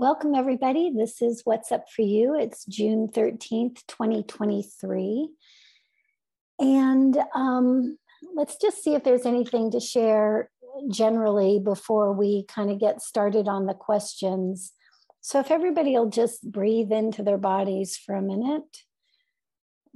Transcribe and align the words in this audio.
welcome 0.00 0.34
everybody. 0.34 0.90
This 0.90 1.20
is 1.20 1.42
What's 1.44 1.70
Up 1.70 1.84
for 1.94 2.00
You. 2.00 2.34
It's 2.34 2.64
June 2.64 3.08
13th, 3.08 3.86
2023. 3.86 5.28
And 6.58 7.18
um, 7.34 7.98
let's 8.34 8.56
just 8.56 8.82
see 8.82 8.94
if 8.94 9.04
there's 9.04 9.26
anything 9.26 9.70
to 9.72 9.78
share 9.78 10.48
generally 10.90 11.60
before 11.62 12.14
we 12.14 12.46
kind 12.48 12.70
of 12.70 12.80
get 12.80 13.02
started 13.02 13.46
on 13.46 13.66
the 13.66 13.74
questions. 13.74 14.72
So, 15.20 15.38
if 15.38 15.50
everybody 15.50 15.90
will 15.90 16.08
just 16.08 16.50
breathe 16.50 16.92
into 16.92 17.22
their 17.22 17.36
bodies 17.36 17.98
for 17.98 18.14
a 18.14 18.22
minute. 18.22 18.78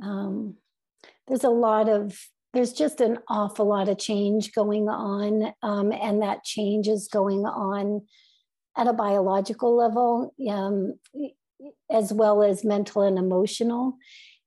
Um, 0.02 0.56
there's 1.28 1.44
a 1.44 1.48
lot 1.48 1.88
of 1.88 2.14
there's 2.52 2.74
just 2.74 3.00
an 3.00 3.20
awful 3.26 3.64
lot 3.64 3.88
of 3.88 3.96
change 3.96 4.52
going 4.52 4.86
on 4.86 5.54
um, 5.62 5.92
and 5.92 6.20
that 6.20 6.44
change 6.44 6.88
is 6.88 7.08
going 7.08 7.46
on 7.46 8.02
at 8.76 8.86
a 8.86 8.92
biological 8.92 9.76
level 9.76 10.34
um, 10.50 10.94
as 11.90 12.12
well 12.12 12.42
as 12.42 12.64
mental 12.64 13.02
and 13.02 13.18
emotional. 13.18 13.96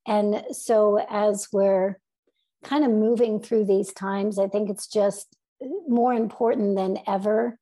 And 0.06 0.44
so 0.52 1.00
as 1.10 1.48
we're 1.52 2.00
kind 2.64 2.84
of 2.84 2.92
moving 2.92 3.40
through 3.40 3.66
these 3.66 3.94
times 3.94 4.40
i 4.40 4.48
think 4.48 4.70
it's 4.70 4.88
just 4.88 5.36
more 5.88 6.14
important 6.14 6.76
than 6.76 6.98
ever 7.08 7.58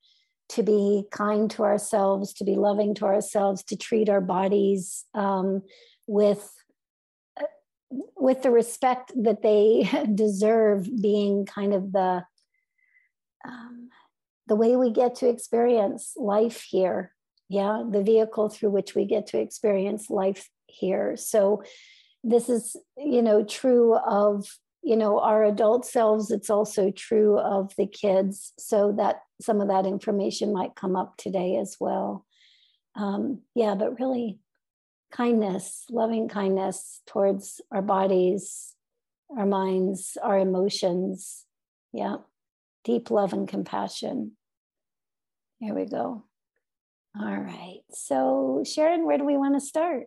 to 0.47 0.63
be 0.63 1.03
kind 1.11 1.49
to 1.49 1.63
ourselves 1.63 2.33
to 2.33 2.43
be 2.43 2.55
loving 2.55 2.93
to 2.93 3.05
ourselves 3.05 3.63
to 3.63 3.75
treat 3.75 4.09
our 4.09 4.21
bodies 4.21 5.05
um, 5.13 5.61
with 6.07 6.51
with 8.15 8.41
the 8.41 8.51
respect 8.51 9.11
that 9.15 9.41
they 9.41 9.89
deserve 10.15 10.89
being 11.01 11.45
kind 11.45 11.73
of 11.73 11.91
the 11.91 12.23
um, 13.47 13.89
the 14.47 14.55
way 14.55 14.75
we 14.75 14.91
get 14.91 15.15
to 15.15 15.29
experience 15.29 16.13
life 16.15 16.61
here. 16.61 17.11
Yeah 17.49 17.83
the 17.89 18.03
vehicle 18.03 18.49
through 18.49 18.71
which 18.71 18.95
we 18.95 19.05
get 19.05 19.27
to 19.27 19.39
experience 19.39 20.09
life 20.09 20.49
here. 20.67 21.15
So 21.15 21.63
this 22.23 22.49
is 22.49 22.75
you 22.97 23.21
know 23.21 23.43
true 23.43 23.95
of 23.95 24.47
you 24.81 24.95
know 24.95 25.19
our 25.19 25.43
adult 25.43 25.85
selves. 25.85 26.31
It's 26.31 26.49
also 26.49 26.91
true 26.91 27.37
of 27.37 27.73
the 27.77 27.87
kids. 27.87 28.53
So 28.57 28.93
that 28.97 29.21
some 29.41 29.61
of 29.61 29.67
that 29.67 29.85
information 29.85 30.53
might 30.53 30.75
come 30.75 30.95
up 30.95 31.17
today 31.17 31.57
as 31.57 31.77
well. 31.79 32.25
Um, 32.95 33.41
yeah 33.53 33.75
but 33.75 33.99
really 33.99 34.39
kindness, 35.11 35.85
loving 35.89 36.27
kindness 36.27 37.01
towards 37.05 37.61
our 37.71 37.81
bodies, 37.81 38.73
our 39.37 39.45
minds, 39.45 40.17
our 40.21 40.37
emotions. 40.37 41.45
Yeah. 41.93 42.17
Deep 42.85 43.11
love 43.11 43.33
and 43.33 43.47
compassion. 43.47 44.37
Here 45.59 45.73
we 45.73 45.85
go. 45.85 46.23
All 47.19 47.37
right. 47.37 47.81
So, 47.91 48.63
Sharon, 48.65 49.05
where 49.05 49.17
do 49.17 49.25
we 49.25 49.37
want 49.37 49.55
to 49.55 49.65
start? 49.65 50.03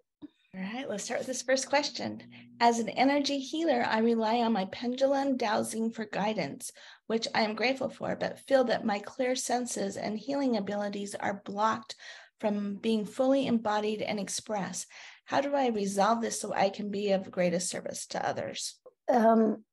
All 0.54 0.60
right, 0.62 0.88
let's 0.88 1.04
start 1.04 1.20
with 1.20 1.26
this 1.26 1.42
first 1.42 1.68
question. 1.68 2.22
As 2.58 2.78
an 2.78 2.88
energy 2.88 3.38
healer, 3.38 3.84
I 3.86 3.98
rely 3.98 4.36
on 4.38 4.52
my 4.52 4.64
pendulum 4.66 5.36
dowsing 5.36 5.90
for 5.90 6.06
guidance, 6.06 6.72
which 7.06 7.28
I 7.34 7.42
am 7.42 7.54
grateful 7.54 7.90
for, 7.90 8.16
but 8.16 8.40
feel 8.40 8.64
that 8.64 8.84
my 8.84 8.98
clear 8.98 9.36
senses 9.36 9.96
and 9.96 10.18
healing 10.18 10.56
abilities 10.56 11.14
are 11.14 11.42
blocked 11.44 11.96
from 12.40 12.76
being 12.76 13.04
fully 13.04 13.46
embodied 13.46 14.00
and 14.00 14.18
expressed. 14.18 14.86
How 15.26 15.42
do 15.42 15.54
I 15.54 15.68
resolve 15.68 16.22
this 16.22 16.40
so 16.40 16.54
I 16.54 16.70
can 16.70 16.90
be 16.90 17.12
of 17.12 17.30
greatest 17.30 17.68
service 17.68 18.06
to 18.08 18.26
others? 18.26 18.76
Um, 19.10 19.64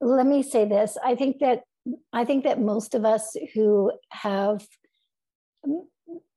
let 0.00 0.26
me 0.26 0.42
say 0.42 0.64
this. 0.64 0.98
I 1.02 1.14
think 1.14 1.38
that 1.38 1.62
I 2.12 2.24
think 2.24 2.44
that 2.44 2.60
most 2.60 2.94
of 2.94 3.04
us 3.04 3.36
who 3.54 3.92
have 4.10 4.66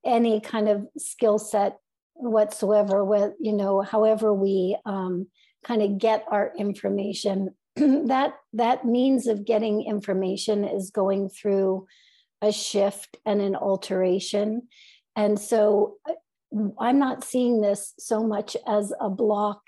any 0.06 0.40
kind 0.42 0.70
of 0.70 0.88
skill 0.98 1.40
set 1.40 1.78
whatsoever, 2.14 3.04
with 3.04 3.34
you 3.40 3.54
know, 3.54 3.82
however 3.82 4.34
we 4.34 4.78
um, 4.86 5.28
kind 5.64 5.82
of 5.82 5.98
get 5.98 6.26
our 6.30 6.54
information, 6.58 7.56
that 7.76 8.34
that 8.54 8.86
means 8.86 9.28
of 9.28 9.46
getting 9.46 9.86
information 9.86 10.64
is 10.66 10.92
going 10.92 11.30
through 11.30 11.88
a 12.42 12.52
shift 12.52 13.18
and 13.26 13.42
an 13.42 13.56
alteration. 13.56 14.68
And 15.16 15.40
so 15.40 15.98
uh, 16.08 16.14
I'm 16.80 17.00
not 17.00 17.24
seeing 17.24 17.62
this 17.62 17.94
so 18.00 18.24
much 18.24 18.56
as 18.68 18.94
a 19.00 19.10
block 19.10 19.62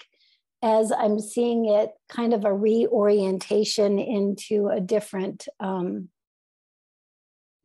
as 0.63 0.91
I'm 0.91 1.19
seeing 1.19 1.65
it 1.65 1.91
kind 2.09 2.33
of 2.33 2.45
a 2.45 2.53
reorientation 2.53 3.97
into 3.97 4.67
a 4.67 4.79
different, 4.79 5.47
um, 5.59 6.09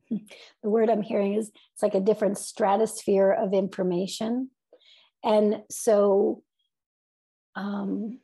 the 0.09 0.69
word 0.69 0.89
I'm 0.89 1.01
hearing 1.01 1.35
is 1.35 1.51
it's 1.73 1.83
like 1.83 1.93
a 1.93 1.99
different 1.99 2.37
stratosphere 2.37 3.31
of 3.31 3.53
information. 3.53 4.49
And 5.23 5.61
so, 5.69 6.43
um, 7.55 8.19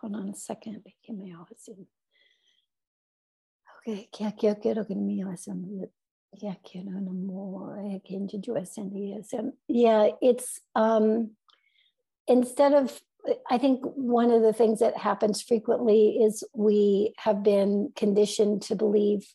hold 0.00 0.14
on 0.14 0.28
a 0.28 0.34
second. 0.34 0.76
Okay, 0.76 0.92
yeah, 9.68 10.10
it's 10.20 10.60
um, 10.74 11.30
instead 12.28 12.72
of 12.72 13.00
I 13.50 13.58
think 13.58 13.80
one 13.82 14.30
of 14.30 14.42
the 14.42 14.52
things 14.52 14.78
that 14.78 14.96
happens 14.96 15.42
frequently 15.42 16.18
is 16.22 16.44
we 16.54 17.12
have 17.18 17.42
been 17.42 17.92
conditioned 17.96 18.62
to 18.62 18.76
believe 18.76 19.26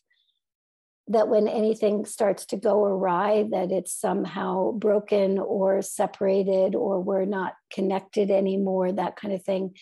that 1.08 1.28
when 1.28 1.48
anything 1.48 2.04
starts 2.06 2.46
to 2.46 2.56
go 2.56 2.84
awry, 2.84 3.46
that 3.50 3.70
it's 3.70 3.92
somehow 3.92 4.72
broken 4.72 5.38
or 5.38 5.82
separated 5.82 6.74
or 6.74 7.00
we're 7.00 7.24
not 7.24 7.54
connected 7.72 8.30
anymore, 8.30 8.92
that 8.92 9.16
kind 9.16 9.34
of 9.34 9.42
thing. 9.42 9.74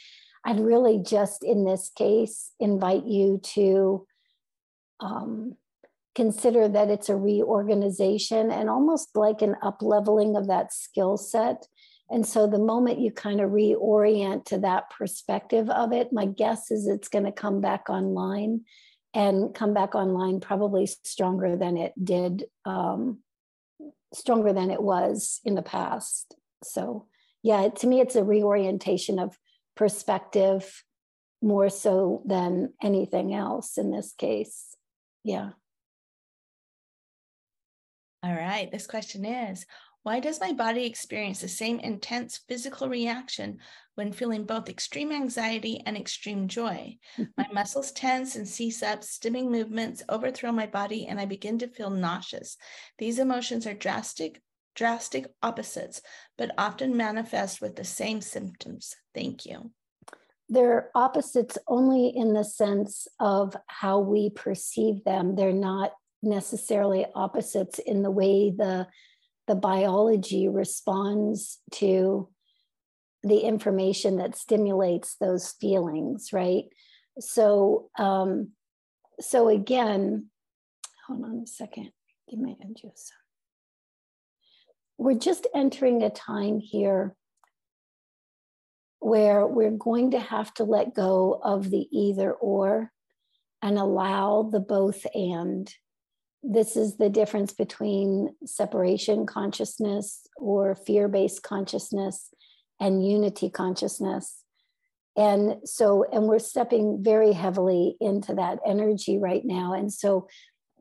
I'd 0.44 0.58
really 0.58 1.02
just 1.04 1.44
in 1.44 1.64
this 1.64 1.90
case 1.96 2.52
invite 2.58 3.04
you 3.04 3.40
to 3.54 4.06
um, 5.00 5.56
consider 6.14 6.68
that 6.68 6.88
it's 6.88 7.08
a 7.08 7.16
reorganization 7.16 8.50
and 8.50 8.70
almost 8.70 9.10
like 9.14 9.42
an 9.42 9.56
upleveling 9.62 10.38
of 10.38 10.48
that 10.48 10.72
skill 10.72 11.16
set. 11.16 11.66
And 12.10 12.26
so 12.26 12.46
the 12.46 12.58
moment 12.58 12.98
you 12.98 13.12
kind 13.12 13.40
of 13.40 13.50
reorient 13.50 14.44
to 14.46 14.58
that 14.58 14.90
perspective 14.90 15.70
of 15.70 15.92
it, 15.92 16.12
my 16.12 16.26
guess 16.26 16.70
is 16.70 16.88
it's 16.88 17.08
going 17.08 17.24
to 17.24 17.32
come 17.32 17.60
back 17.60 17.88
online 17.88 18.62
and 19.14 19.54
come 19.54 19.72
back 19.74 19.94
online 19.94 20.40
probably 20.40 20.86
stronger 20.86 21.56
than 21.56 21.76
it 21.76 21.92
did, 22.02 22.44
um, 22.64 23.18
stronger 24.12 24.52
than 24.52 24.70
it 24.70 24.82
was 24.82 25.40
in 25.44 25.54
the 25.54 25.62
past. 25.62 26.34
So, 26.64 27.06
yeah, 27.42 27.68
to 27.68 27.86
me, 27.86 28.00
it's 28.00 28.16
a 28.16 28.24
reorientation 28.24 29.18
of 29.20 29.38
perspective 29.76 30.84
more 31.40 31.70
so 31.70 32.22
than 32.26 32.74
anything 32.82 33.34
else 33.34 33.78
in 33.78 33.92
this 33.92 34.12
case. 34.18 34.76
Yeah. 35.24 35.50
All 38.22 38.34
right. 38.34 38.70
This 38.70 38.86
question 38.86 39.24
is 39.24 39.64
Why 40.02 40.18
does 40.18 40.40
my 40.40 40.52
body 40.52 40.86
experience 40.86 41.40
the 41.40 41.48
same 41.48 41.78
intense 41.78 42.40
physical 42.48 42.88
reaction 42.88 43.58
when 43.96 44.12
feeling 44.12 44.44
both 44.44 44.70
extreme 44.70 45.12
anxiety 45.12 45.82
and 45.84 45.96
extreme 45.96 46.48
joy? 46.48 46.96
my 47.36 47.46
muscles 47.52 47.92
tense 47.92 48.34
and 48.34 48.48
seize 48.48 48.82
up, 48.82 49.00
stimming 49.00 49.50
movements 49.50 50.02
overthrow 50.08 50.52
my 50.52 50.66
body, 50.66 51.06
and 51.06 51.20
I 51.20 51.26
begin 51.26 51.58
to 51.58 51.68
feel 51.68 51.90
nauseous. 51.90 52.56
These 52.98 53.18
emotions 53.18 53.66
are 53.66 53.74
drastic, 53.74 54.40
drastic 54.74 55.26
opposites, 55.42 56.00
but 56.38 56.52
often 56.56 56.96
manifest 56.96 57.60
with 57.60 57.76
the 57.76 57.84
same 57.84 58.22
symptoms. 58.22 58.96
Thank 59.14 59.44
you. 59.44 59.70
They're 60.48 60.90
opposites 60.94 61.58
only 61.68 62.08
in 62.08 62.32
the 62.32 62.44
sense 62.44 63.06
of 63.20 63.54
how 63.66 64.00
we 64.00 64.30
perceive 64.30 65.04
them. 65.04 65.36
They're 65.36 65.52
not 65.52 65.92
necessarily 66.22 67.06
opposites 67.14 67.78
in 67.78 68.02
the 68.02 68.10
way 68.10 68.50
the 68.50 68.88
the 69.50 69.56
biology 69.56 70.46
responds 70.46 71.58
to 71.72 72.28
the 73.24 73.40
information 73.40 74.18
that 74.18 74.36
stimulates 74.36 75.16
those 75.16 75.54
feelings 75.60 76.32
right? 76.32 76.66
So 77.18 77.90
um 77.98 78.52
so 79.20 79.48
again 79.48 80.30
hold 81.08 81.24
on 81.24 81.42
a 81.42 81.46
second. 81.48 81.90
Give 82.30 82.38
me 82.38 82.56
a 82.62 82.72
juice. 82.72 83.10
We're 84.96 85.18
just 85.18 85.48
entering 85.52 86.04
a 86.04 86.10
time 86.10 86.60
here 86.60 87.16
where 89.00 89.44
we're 89.48 89.72
going 89.72 90.12
to 90.12 90.20
have 90.20 90.54
to 90.54 90.64
let 90.64 90.94
go 90.94 91.40
of 91.42 91.70
the 91.70 91.88
either 91.90 92.32
or 92.32 92.92
and 93.62 93.78
allow 93.78 94.44
the 94.44 94.60
both 94.60 95.04
and 95.12 95.74
this 96.42 96.76
is 96.76 96.96
the 96.96 97.10
difference 97.10 97.52
between 97.52 98.34
separation 98.44 99.26
consciousness 99.26 100.26
or 100.36 100.74
fear 100.74 101.08
based 101.08 101.42
consciousness 101.42 102.30
and 102.80 103.06
unity 103.06 103.50
consciousness. 103.50 104.42
And 105.16 105.56
so, 105.64 106.04
and 106.10 106.24
we're 106.24 106.38
stepping 106.38 107.02
very 107.02 107.32
heavily 107.32 107.96
into 108.00 108.34
that 108.34 108.58
energy 108.66 109.18
right 109.18 109.44
now. 109.44 109.74
And 109.74 109.92
so, 109.92 110.28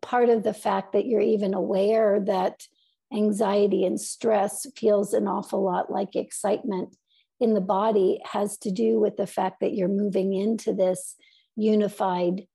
part 0.01 0.29
of 0.29 0.43
the 0.43 0.53
fact 0.53 0.93
that 0.93 1.05
you're 1.05 1.19
even 1.19 1.53
aware 1.53 2.21
that 2.21 2.63
anxiety 3.11 3.83
and 3.83 3.99
stress 3.99 4.65
feels 4.77 5.13
an 5.13 5.27
awful 5.27 5.63
lot 5.63 5.91
like 5.91 6.15
excitement 6.15 6.95
in 7.39 7.53
the 7.53 7.61
body 7.61 8.21
has 8.23 8.57
to 8.59 8.71
do 8.71 8.99
with 8.99 9.17
the 9.17 9.27
fact 9.27 9.59
that 9.59 9.73
you're 9.73 9.89
moving 9.89 10.33
into 10.33 10.73
this 10.73 11.15
unified 11.55 12.45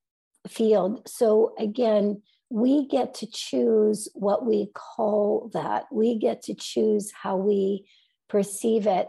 field. 0.49 1.07
So, 1.07 1.55
again, 1.59 2.23
we 2.55 2.87
get 2.87 3.15
to 3.15 3.27
choose 3.27 4.09
what 4.15 4.47
we 4.47 4.69
call 4.75 5.51
that. 5.55 5.87
We 5.91 6.17
get 6.17 6.43
to 6.43 6.55
choose 6.55 7.11
how 7.11 7.37
we 7.37 7.85
perceive 8.29 8.87
it 8.87 9.09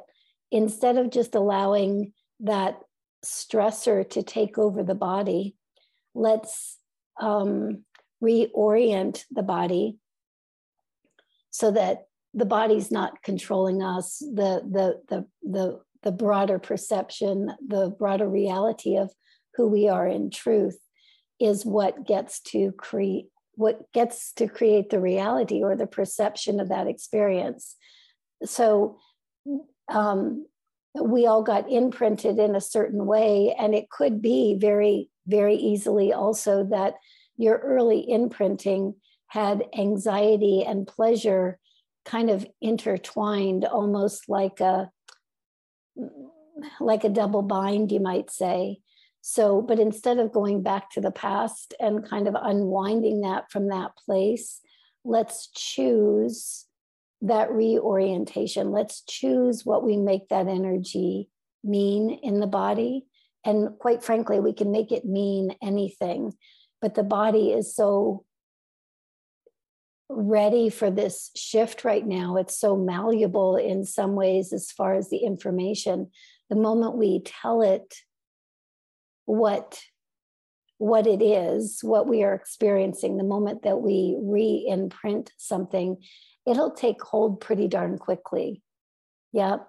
instead 0.51 0.97
of 0.97 1.12
just 1.12 1.36
allowing 1.36 2.13
that 2.39 2.80
stressor 3.24 4.09
to 4.09 4.24
take 4.24 4.57
over 4.57 4.81
the 4.81 4.95
body. 4.95 5.56
Let's 6.15 6.80
um, 7.21 7.83
reorient 8.24 9.25
the 9.30 9.44
body 9.44 10.00
so 11.51 11.69
that 11.69 12.07
the 12.33 12.45
body's 12.45 12.89
not 12.89 13.21
controlling 13.21 13.83
us 13.83 14.18
the 14.18 14.63
the 14.68 15.01
the 15.07 15.27
the, 15.44 15.81
the 16.01 16.12
broader 16.12 16.57
perception 16.57 17.51
the 17.65 17.92
broader 17.92 18.27
reality 18.27 18.97
of 18.97 19.12
who 19.53 19.68
we 19.68 19.88
are 19.88 20.07
in 20.07 20.31
truth 20.31 20.80
is 21.39 21.65
what 21.65 22.06
gets 22.07 22.39
to 22.42 22.71
create 22.74 23.27
what 23.56 23.92
gets 23.94 24.34
to 24.34 24.48
create 24.48 24.90
the 24.90 25.00
reality 25.00 25.63
or 25.63 25.75
the 25.75 25.88
perception 25.88 26.60
of 26.60 26.69
that 26.69 26.88
experience. 26.88 27.75
So 28.44 28.98
um, 29.90 30.46
we 31.02 31.25
all 31.25 31.44
got 31.44 31.69
imprinted 31.69 32.40
in 32.40 32.56
a 32.56 32.62
certain 32.62 33.06
way 33.06 33.56
and 33.57 33.75
it 33.75 33.90
could 33.90 34.22
be 34.22 34.57
very 34.60 35.10
very 35.28 35.56
easily 35.56 36.13
also 36.13 36.63
that 36.66 36.94
your 37.38 37.57
early 37.57 38.10
imprinting 38.10 38.96
had 39.28 39.63
anxiety 39.78 40.63
and 40.63 40.88
pleasure 40.88 41.60
kind 42.06 42.30
of 42.30 42.46
intertwined 42.62 43.66
almost 43.66 44.30
like 44.30 44.60
a 44.60 44.90
like 46.80 47.04
a 47.04 47.10
double 47.10 47.42
bind 47.42 47.92
you 47.92 48.00
might 48.00 48.30
say 48.30 48.80
so 49.27 49.60
but 49.60 49.80
instead 49.80 50.19
of 50.19 50.31
going 50.31 50.62
back 50.62 50.92
to 50.92 51.01
the 51.01 51.10
past 51.10 51.74
and 51.80 52.07
kind 52.07 52.27
of 52.27 52.36
unwinding 52.39 53.22
that 53.22 53.51
from 53.51 53.69
that 53.69 53.89
place 54.06 54.62
let's 55.04 55.48
choose 55.48 56.66
that 57.24 57.51
reorientation 57.51 58.69
let's 58.69 59.01
choose 59.01 59.66
what 59.66 59.83
we 59.83 59.98
make 59.98 60.30
that 60.30 60.48
energy 60.48 61.27
mean 61.63 62.12
in 62.22 62.39
the 62.39 62.45
body 62.45 63.04
and 63.44 63.69
quite 63.80 64.04
frankly 64.04 64.39
we 64.39 64.54
can 64.54 64.72
make 64.72 64.92
it 64.92 65.06
mean 65.06 65.56
anything 65.60 66.31
but 66.80 66.94
the 66.94 67.01
body 67.01 67.51
is 67.51 67.75
so 67.75 68.24
ready 70.07 70.69
for 70.69 70.92
this 70.92 71.31
shift 71.36 71.83
right 71.83 72.06
now. 72.06 72.38
It's 72.38 72.60
so 72.60 72.78
malleable 72.78 73.56
in 73.56 73.86
some 73.86 74.13
ways 74.13 74.54
as 74.54 74.71
far 74.71 74.94
as 74.94 75.10
the 75.10 75.18
information. 75.18 76.12
The 76.48 76.56
moment 76.56 76.95
we 76.95 77.24
tell 77.24 77.63
it 77.63 77.95
what 79.25 79.81
what 80.77 81.07
it 81.07 81.22
is, 81.22 81.80
what 81.83 82.06
we 82.06 82.24
are 82.24 82.33
experiencing, 82.33 83.16
the 83.16 83.24
moment 83.24 83.63
that 83.63 83.81
we 83.81 84.18
re-imprint 84.19 85.31
something, 85.38 85.98
it'll 86.45 86.72
take 86.72 87.01
hold 87.01 87.39
pretty 87.39 87.69
darn 87.69 87.98
quickly. 87.98 88.62
Yep. 89.31 89.68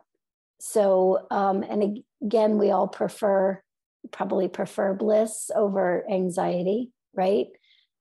So, 0.58 1.26
um, 1.30 1.62
and 1.62 2.02
again, 2.24 2.58
we 2.58 2.72
all 2.72 2.88
prefer, 2.88 3.62
probably 4.10 4.48
prefer 4.48 4.94
bliss 4.94 5.48
over 5.54 6.04
anxiety, 6.10 6.90
right? 7.14 7.46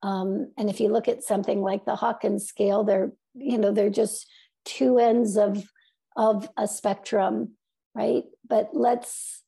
Um, 0.02 0.52
and 0.58 0.70
if 0.70 0.80
you 0.80 0.90
look 0.90 1.08
at 1.08 1.24
something 1.24 1.62
like 1.62 1.86
the 1.86 1.96
Hawkins 1.96 2.48
scale, 2.48 2.84
they're 2.84 3.12
you 3.34 3.58
know 3.58 3.72
they're 3.72 3.90
just 3.90 4.28
two 4.64 5.00
ends 5.00 5.36
of 5.36 5.68
of 6.16 6.48
a 6.58 6.68
spectrum, 6.68 7.54
right? 7.94 8.24
But 8.48 8.70
let's 8.74 9.42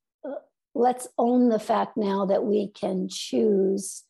let's 0.78 1.08
own 1.18 1.50
the 1.50 1.60
fact 1.60 1.98
now 1.98 2.26
that 2.26 2.44
we 2.44 2.70
can 2.70 3.10
choose 3.10 4.04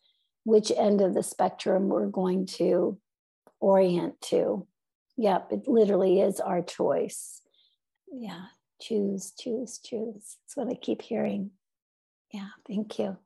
which 0.43 0.71
end 0.75 1.01
of 1.01 1.13
the 1.13 1.23
spectrum 1.23 1.89
we're 1.89 2.07
going 2.07 2.45
to 2.45 2.97
orient 3.59 4.19
to. 4.21 4.67
Yep, 5.17 5.51
it 5.51 5.67
literally 5.67 6.21
is 6.21 6.39
our 6.39 6.61
choice. 6.61 7.41
Yeah, 8.11 8.45
choose, 8.79 9.33
choose, 9.37 9.79
choose. 9.79 10.37
That's 10.43 10.55
what 10.55 10.69
I 10.69 10.75
keep 10.75 11.01
hearing. 11.01 11.51
Yeah, 12.31 12.49
thank 12.67 12.99
you. 12.99 13.17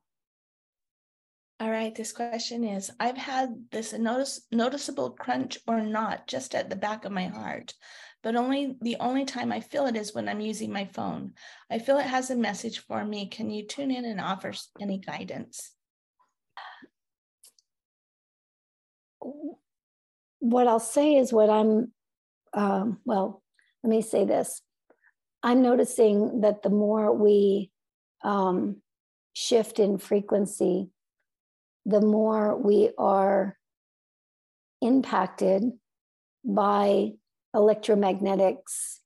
All 1.60 1.70
right, 1.70 1.94
this 1.94 2.12
question 2.12 2.64
is 2.64 2.90
I've 2.98 3.16
had 3.16 3.66
this 3.70 3.92
notice, 3.92 4.40
noticeable 4.50 5.10
crunch 5.10 5.58
or 5.66 5.80
knot 5.80 6.26
just 6.26 6.54
at 6.54 6.70
the 6.70 6.76
back 6.76 7.04
of 7.04 7.12
my 7.12 7.26
heart, 7.26 7.74
but 8.22 8.36
only 8.36 8.76
the 8.80 8.96
only 9.00 9.24
time 9.24 9.52
I 9.52 9.60
feel 9.60 9.86
it 9.86 9.96
is 9.96 10.14
when 10.14 10.28
I'm 10.28 10.40
using 10.40 10.72
my 10.72 10.84
phone. 10.84 11.32
I 11.70 11.78
feel 11.78 11.98
it 11.98 12.06
has 12.06 12.30
a 12.30 12.36
message 12.36 12.78
for 12.80 13.04
me. 13.04 13.26
Can 13.26 13.50
you 13.50 13.66
tune 13.66 13.90
in 13.90 14.04
and 14.04 14.20
offer 14.20 14.52
any 14.80 14.98
guidance? 14.98 15.72
What 20.38 20.66
I'll 20.66 20.80
say 20.80 21.16
is 21.16 21.32
what 21.32 21.50
I'm, 21.50 21.92
um, 22.54 22.98
well, 23.04 23.42
let 23.82 23.90
me 23.90 24.02
say 24.02 24.24
this. 24.24 24.62
I'm 25.42 25.62
noticing 25.62 26.42
that 26.42 26.62
the 26.62 26.70
more 26.70 27.12
we 27.14 27.70
um, 28.22 28.76
shift 29.32 29.78
in 29.80 29.98
frequency, 29.98 30.90
the 31.84 32.00
more 32.00 32.56
we 32.56 32.90
are 32.96 33.56
impacted 34.80 35.64
by 36.44 37.12
electromagnetics. 37.54 38.98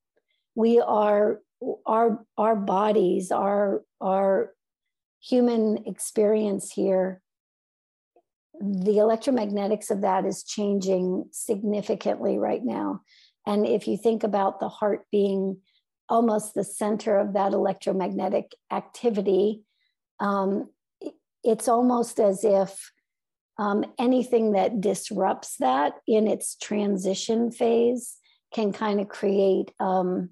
We 0.54 0.80
are 0.80 1.40
our 1.86 2.24
our 2.36 2.54
bodies 2.54 3.30
our 3.30 3.82
our 4.00 4.52
human 5.20 5.84
experience 5.86 6.70
here 6.70 7.22
the 8.60 8.98
electromagnetics 8.98 9.90
of 9.90 10.02
that 10.02 10.24
is 10.24 10.42
changing 10.42 11.26
significantly 11.30 12.38
right 12.38 12.64
now. 12.64 13.02
And 13.46 13.66
if 13.66 13.86
you 13.86 13.98
think 13.98 14.22
about 14.22 14.60
the 14.60 14.68
heart 14.68 15.04
being 15.12 15.58
almost 16.08 16.54
the 16.54 16.64
center 16.64 17.18
of 17.18 17.34
that 17.34 17.52
electromagnetic 17.52 18.54
activity 18.70 19.62
um, 20.20 20.70
it's 21.44 21.68
almost 21.68 22.18
as 22.18 22.44
if 22.44 22.90
um, 23.58 23.84
anything 23.98 24.52
that 24.52 24.80
disrupts 24.80 25.56
that 25.58 25.94
in 26.06 26.26
its 26.26 26.56
transition 26.56 27.50
phase 27.50 28.16
can 28.52 28.72
kind 28.72 29.00
of 29.00 29.08
create, 29.08 29.72
um, 29.80 30.30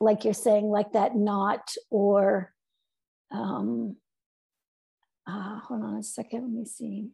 like 0.00 0.24
you're 0.24 0.34
saying, 0.34 0.66
like 0.66 0.92
that 0.92 1.16
knot 1.16 1.74
or, 1.90 2.52
um, 3.30 3.96
uh, 5.26 5.60
hold 5.60 5.82
on 5.82 5.96
a 5.96 6.02
second, 6.02 6.42
let 6.42 6.50
me 6.50 6.64
see. 6.64 7.10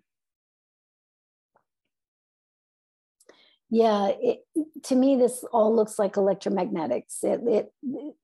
Yeah, 3.68 4.12
it, 4.20 4.44
to 4.84 4.94
me, 4.94 5.16
this 5.16 5.44
all 5.52 5.74
looks 5.74 5.98
like 5.98 6.14
electromagnetics. 6.14 7.24
It, 7.24 7.40
it, 7.48 7.72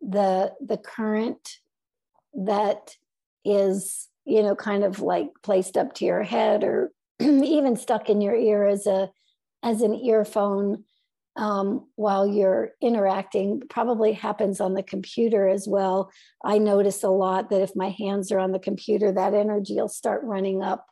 the 0.01 0.55
the 0.65 0.77
current 0.77 1.57
that 2.33 2.97
is 3.45 4.09
you 4.25 4.43
know, 4.43 4.55
kind 4.55 4.85
of 4.85 5.01
like 5.01 5.31
placed 5.43 5.77
up 5.77 5.95
to 5.95 6.05
your 6.05 6.23
head 6.23 6.65
or 6.65 6.93
even 7.21 7.77
stuck 7.77 8.09
in 8.09 8.21
your 8.21 8.35
ear 8.35 8.67
as 8.67 8.87
a 8.87 9.11
as 9.63 9.81
an 9.83 9.95
earphone 9.95 10.85
um, 11.37 11.87
while 11.97 12.27
you're 12.27 12.73
interacting 12.81 13.63
probably 13.71 14.13
happens 14.13 14.61
on 14.61 14.75
the 14.75 14.83
computer 14.83 15.49
as 15.49 15.67
well. 15.67 16.11
I 16.45 16.59
notice 16.59 17.03
a 17.03 17.09
lot 17.09 17.51
that 17.51 17.63
if 17.63 17.75
my 17.75 17.91
hands 17.91 18.31
are 18.31 18.39
on 18.39 18.53
the 18.53 18.59
computer, 18.59 19.13
that 19.13 19.35
energy 19.35 19.77
will 19.77 19.89
start 19.89 20.23
running 20.25 20.63
up, 20.63 20.87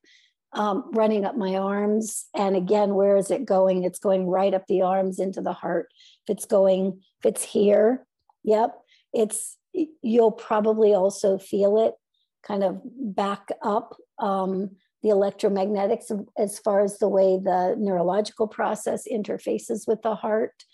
um, 0.52 0.90
running 0.92 1.24
up 1.24 1.36
my 1.36 1.56
arms. 1.56 2.26
And 2.34 2.56
again, 2.56 2.94
where 2.94 3.16
is 3.16 3.30
it 3.30 3.44
going? 3.44 3.84
It's 3.84 3.98
going 3.98 4.26
right 4.26 4.54
up 4.54 4.66
the 4.66 4.82
arms 4.82 5.18
into 5.18 5.42
the 5.42 5.52
heart. 5.52 5.88
If 6.26 6.36
it's 6.36 6.46
going, 6.46 7.02
if 7.18 7.26
it's 7.26 7.44
here, 7.44 8.06
yep, 8.42 8.74
it's 9.12 9.58
you'll 10.02 10.32
probably 10.32 10.94
also 10.94 11.38
feel 11.38 11.86
it 11.86 11.94
kind 12.42 12.64
of 12.64 12.80
back 12.84 13.50
up 13.62 13.96
um, 14.18 14.70
the 15.02 15.10
electromagnetics 15.10 16.10
as 16.38 16.58
far 16.58 16.80
as 16.80 16.98
the 16.98 17.08
way 17.08 17.38
the 17.42 17.74
neurological 17.78 18.46
process 18.46 19.04
interfaces 19.10 19.86
with 19.86 20.02
the 20.02 20.14
heart. 20.14 20.64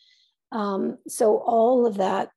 Um, 0.52 0.98
so 1.08 1.38
all 1.38 1.86
of 1.86 1.96
that 1.96 2.30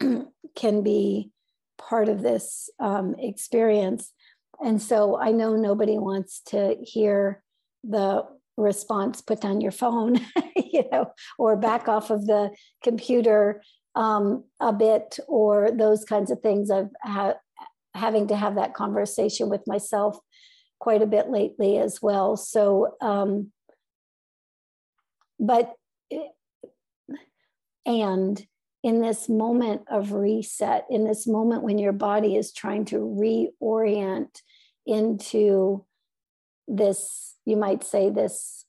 can 0.56 0.82
be 0.82 1.30
part 1.78 2.08
of 2.08 2.22
this 2.22 2.70
um, 2.80 3.14
experience. 3.18 4.12
And 4.64 4.80
so 4.80 5.18
I 5.20 5.32
know 5.32 5.56
nobody 5.56 5.98
wants 5.98 6.40
to 6.46 6.76
hear 6.80 7.42
the 7.84 8.24
response 8.56 9.20
put 9.20 9.44
on 9.44 9.60
your 9.60 9.72
phone, 9.72 10.20
you 10.56 10.84
know, 10.90 11.12
or 11.38 11.56
back 11.56 11.88
off 11.88 12.10
of 12.10 12.26
the 12.26 12.50
computer 12.82 13.62
um, 13.94 14.44
a 14.60 14.72
bit, 14.72 15.18
or 15.26 15.70
those 15.70 16.04
kinds 16.04 16.30
of 16.30 16.40
things. 16.40 16.70
I've 16.70 16.90
had 17.00 17.36
having 17.94 18.28
to 18.28 18.36
have 18.36 18.56
that 18.56 18.74
conversation 18.74 19.48
with 19.48 19.66
myself 19.66 20.18
quite 20.78 21.02
a 21.02 21.06
bit 21.06 21.30
lately 21.30 21.78
as 21.78 22.00
well. 22.02 22.36
So 22.36 22.96
um, 23.00 23.52
but 25.38 25.74
and 27.84 28.44
in 28.82 29.00
this 29.00 29.28
moment 29.28 29.82
of 29.88 30.12
reset, 30.12 30.86
in 30.90 31.04
this 31.04 31.26
moment 31.26 31.62
when 31.62 31.78
your 31.78 31.92
body 31.92 32.36
is 32.36 32.52
trying 32.52 32.84
to 32.86 32.98
reorient 32.98 34.40
into 34.86 35.84
this, 36.68 37.34
you 37.44 37.56
might 37.56 37.82
say, 37.84 38.10
this 38.10 38.64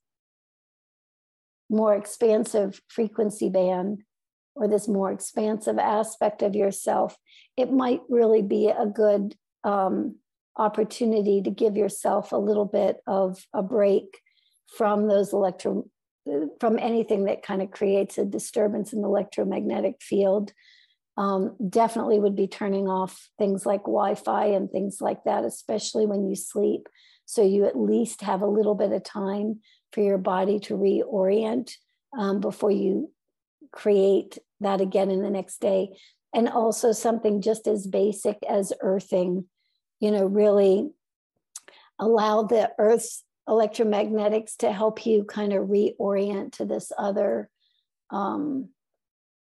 more 1.70 1.96
expansive 1.96 2.82
frequency 2.88 3.50
band 3.50 4.04
or 4.56 4.68
this 4.68 4.88
more 4.88 5.12
expansive 5.12 5.78
aspect 5.78 6.42
of 6.42 6.56
yourself, 6.56 7.18
it 7.56 7.72
might 7.72 8.02
really 8.10 8.42
be 8.42 8.70
a 8.70 8.86
good 8.86 9.36
um, 9.64 10.16
opportunity 10.58 11.42
to 11.42 11.52
give 11.52 11.78
yourself 11.78 12.32
a 12.32 12.38
little 12.38 12.66
bit 12.66 12.98
of 13.08 13.46
a 13.54 13.62
break 13.64 14.20
from 14.76 15.08
those 15.08 15.34
electro 15.34 15.86
from 16.60 16.78
anything 16.78 17.24
that 17.26 17.42
kind 17.42 17.62
of 17.62 17.72
creates 17.72 18.18
a 18.18 18.26
disturbance 18.26 18.92
in 18.92 19.02
the 19.02 19.08
electromagnetic 19.08 20.02
field. 20.02 20.52
Um, 21.16 21.56
definitely 21.70 22.20
would 22.20 22.36
be 22.36 22.48
turning 22.48 22.88
off 22.88 23.30
things 23.38 23.66
like 23.66 23.82
Wi 23.84 24.16
Fi 24.16 24.48
and 24.48 24.70
things 24.70 25.00
like 25.00 25.24
that, 25.24 25.46
especially 25.46 26.06
when 26.06 26.28
you 26.28 26.36
sleep. 26.36 26.88
So 27.26 27.42
you 27.42 27.66
at 27.66 27.80
least 27.80 28.22
have 28.22 28.42
a 28.42 28.48
little 28.48 28.76
bit 28.76 28.92
of 28.92 29.04
time 29.04 29.62
for 29.94 30.02
your 30.02 30.18
body 30.18 30.60
to 30.62 30.76
reorient 30.76 31.72
um, 32.18 32.40
before 32.40 32.72
you 32.72 33.12
create 33.72 34.38
that 34.60 34.82
again 34.82 35.10
in 35.12 35.22
the 35.22 35.30
next 35.30 35.60
day. 35.60 35.98
And 36.34 36.50
also 36.50 36.92
something 36.92 37.42
just 37.42 37.68
as 37.68 37.88
basic 37.88 38.38
as 38.48 38.74
earthing, 38.82 39.46
you 40.00 40.12
know, 40.12 40.26
really 40.26 40.90
allow 42.00 42.44
the 42.44 42.72
earth's 42.78 43.24
electromagnetics 43.48 44.58
to 44.58 44.72
help 44.72 45.06
you 45.06 45.24
kind 45.24 45.54
of 45.54 45.68
reorient 45.68 46.52
to 46.52 46.66
this 46.66 46.92
other 46.98 47.50
um 48.10 48.70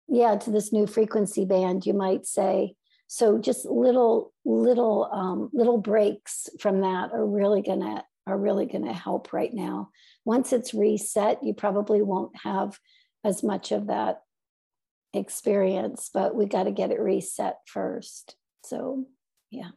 yeah 0.09 0.37
to 0.37 0.51
this 0.51 0.73
new 0.73 0.87
frequency 0.87 1.45
band 1.45 1.85
you 1.85 1.95
might 1.95 2.27
say. 2.27 2.75
So 3.09 3.39
just 3.39 3.65
little 3.65 4.33
little 4.45 5.09
um 5.13 5.51
little 5.53 5.79
breaks 5.79 6.49
from 6.61 6.81
that 6.81 7.11
are 7.13 7.27
really 7.27 7.63
gonna 7.63 8.05
are 8.27 8.39
really 8.39 8.67
gonna 8.67 8.93
help 8.93 9.33
right 9.33 9.53
now. 9.53 9.91
Once 10.25 10.53
it's 10.53 10.75
reset 10.75 11.43
you 11.43 11.53
probably 11.53 12.03
won't 12.03 12.37
have 12.43 12.79
as 13.25 13.43
much 13.43 13.73
of 13.73 13.89
that 13.89 14.23
experience 15.13 16.11
but 16.13 16.35
we 16.35 16.47
got 16.47 16.65
to 16.65 16.71
get 16.71 16.91
it 16.91 17.01
reset 17.01 17.59
first. 17.67 18.37
So 18.65 19.07
yeah 19.51 19.71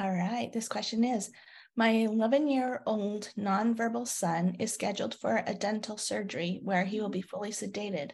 all 0.00 0.10
right 0.10 0.50
this 0.52 0.68
question 0.68 1.04
is 1.04 1.30
my 1.76 1.90
11 1.90 2.48
year 2.48 2.82
old 2.84 3.30
nonverbal 3.38 4.06
son 4.06 4.56
is 4.58 4.72
scheduled 4.72 5.14
for 5.14 5.42
a 5.46 5.54
dental 5.54 5.96
surgery 5.96 6.60
where 6.62 6.84
he 6.84 7.00
will 7.00 7.08
be 7.08 7.22
mm. 7.22 7.28
fully 7.28 7.50
sedated. 7.50 8.10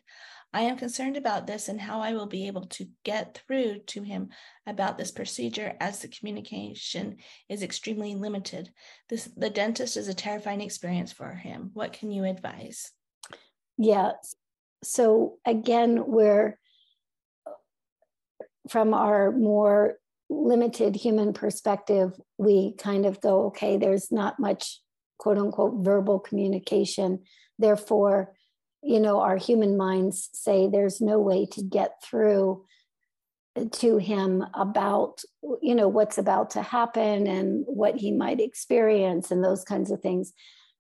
I 0.52 0.62
am 0.62 0.76
concerned 0.76 1.16
about 1.16 1.47
this 1.47 1.69
and 1.69 1.81
how 1.81 2.00
I 2.00 2.12
will 2.12 2.26
be 2.26 2.47
able 2.47 2.66
to 2.66 2.87
get 3.05 3.43
through 3.47 3.81
to 3.88 4.02
him 4.02 4.28
about 4.66 4.97
this 4.97 5.11
procedure 5.11 5.75
as 5.81 5.99
the 6.00 6.09
communication 6.09 7.16
is 7.49 7.62
extremely 7.62 8.14
limited. 8.14 8.71
This 9.09 9.25
the 9.37 9.50
dentist 9.50 9.97
is 9.97 10.09
a 10.09 10.14
terrifying 10.14 10.61
experience 10.61 11.12
for 11.12 11.33
him. 11.33 11.71
What 11.75 11.93
can 11.93 12.11
you 12.11 12.25
advise? 12.25 12.93
Yeah. 13.76 14.12
So 14.85 15.38
again, 15.45 16.05
we're 16.07 16.59
from 18.69 18.95
our 18.95 19.33
more 19.33 19.97
limited 20.28 20.97
human 20.97 21.33
perspective, 21.33 22.12
we 22.38 22.75
kind 22.78 23.06
of 23.06 23.21
go, 23.21 23.47
okay, 23.47 23.76
there's 23.76 24.11
not 24.11 24.40
much 24.40 24.80
quote 25.18 25.38
unquote 25.38 25.85
verbal 25.85 26.18
communication. 26.18 27.21
Therefore, 27.59 28.35
you 28.83 29.00
know, 29.00 29.21
our 29.21 29.37
human 29.37 29.76
minds 29.76 30.28
say 30.33 30.68
there's 30.68 31.00
no 31.00 31.18
way 31.18 31.47
to 31.47 31.62
get 31.62 32.02
through 32.02 32.64
to 33.73 33.97
him 33.97 34.45
about, 34.54 35.23
you 35.62 35.75
know, 35.75 35.88
what's 35.88 36.18
about 36.18 36.50
to 36.50 36.62
happen 36.62 37.26
and 37.26 37.64
what 37.66 37.97
he 37.97 38.12
might 38.12 38.40
experience 38.40 39.30
and 39.30 39.42
those 39.42 39.64
kinds 39.64 39.90
of 39.90 40.00
things. 40.00 40.33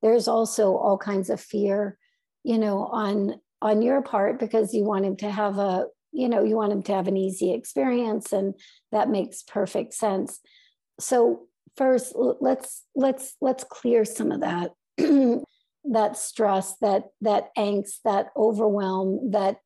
There's 0.02 0.28
also 0.28 0.76
all 0.76 0.98
kinds 0.98 1.30
of 1.30 1.40
fear, 1.40 1.98
you 2.44 2.58
know, 2.58 2.84
on 2.86 3.40
on 3.62 3.80
your 3.80 4.02
part 4.02 4.38
because 4.38 4.74
you 4.74 4.84
want 4.84 5.06
him 5.06 5.16
to 5.16 5.30
have 5.30 5.58
a 5.58 5.86
you 6.16 6.28
know 6.28 6.42
you 6.42 6.56
want 6.56 6.70
them 6.70 6.82
to 6.82 6.94
have 6.94 7.08
an 7.08 7.16
easy 7.16 7.52
experience 7.52 8.32
and 8.32 8.54
that 8.92 9.10
makes 9.10 9.42
perfect 9.42 9.94
sense. 9.94 10.40
So 10.98 11.46
first 11.76 12.14
let's 12.16 12.84
let's 12.94 13.36
let's 13.40 13.64
clear 13.64 14.04
some 14.04 14.32
of 14.32 14.40
that 14.40 14.72
that 15.84 16.16
stress 16.16 16.76
that 16.80 17.04
that 17.20 17.54
angst 17.56 18.00
that 18.04 18.28
overwhelm 18.36 19.30
that 19.32 19.58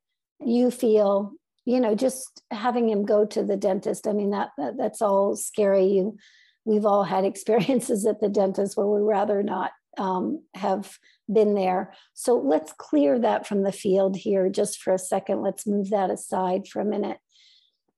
you 0.44 0.70
feel 0.70 1.32
you 1.64 1.80
know 1.80 1.94
just 1.94 2.42
having 2.50 2.88
him 2.88 3.04
go 3.04 3.24
to 3.24 3.42
the 3.42 3.56
dentist. 3.56 4.06
I 4.06 4.12
mean 4.12 4.30
that, 4.30 4.50
that 4.58 4.76
that's 4.76 5.00
all 5.00 5.36
scary. 5.36 5.86
You 5.86 6.18
we've 6.64 6.86
all 6.86 7.04
had 7.04 7.24
experiences 7.32 8.06
at 8.06 8.20
the 8.20 8.28
dentist 8.28 8.76
where 8.76 8.86
we 8.86 9.00
rather 9.00 9.42
not 9.42 9.70
um, 9.98 10.42
have 10.54 10.98
been 11.32 11.54
there. 11.54 11.92
So 12.14 12.36
let's 12.36 12.72
clear 12.72 13.18
that 13.18 13.46
from 13.46 13.62
the 13.62 13.72
field 13.72 14.16
here 14.16 14.48
just 14.48 14.80
for 14.80 14.92
a 14.92 14.98
second. 14.98 15.42
Let's 15.42 15.66
move 15.66 15.90
that 15.90 16.10
aside 16.10 16.68
for 16.68 16.80
a 16.80 16.84
minute. 16.84 17.18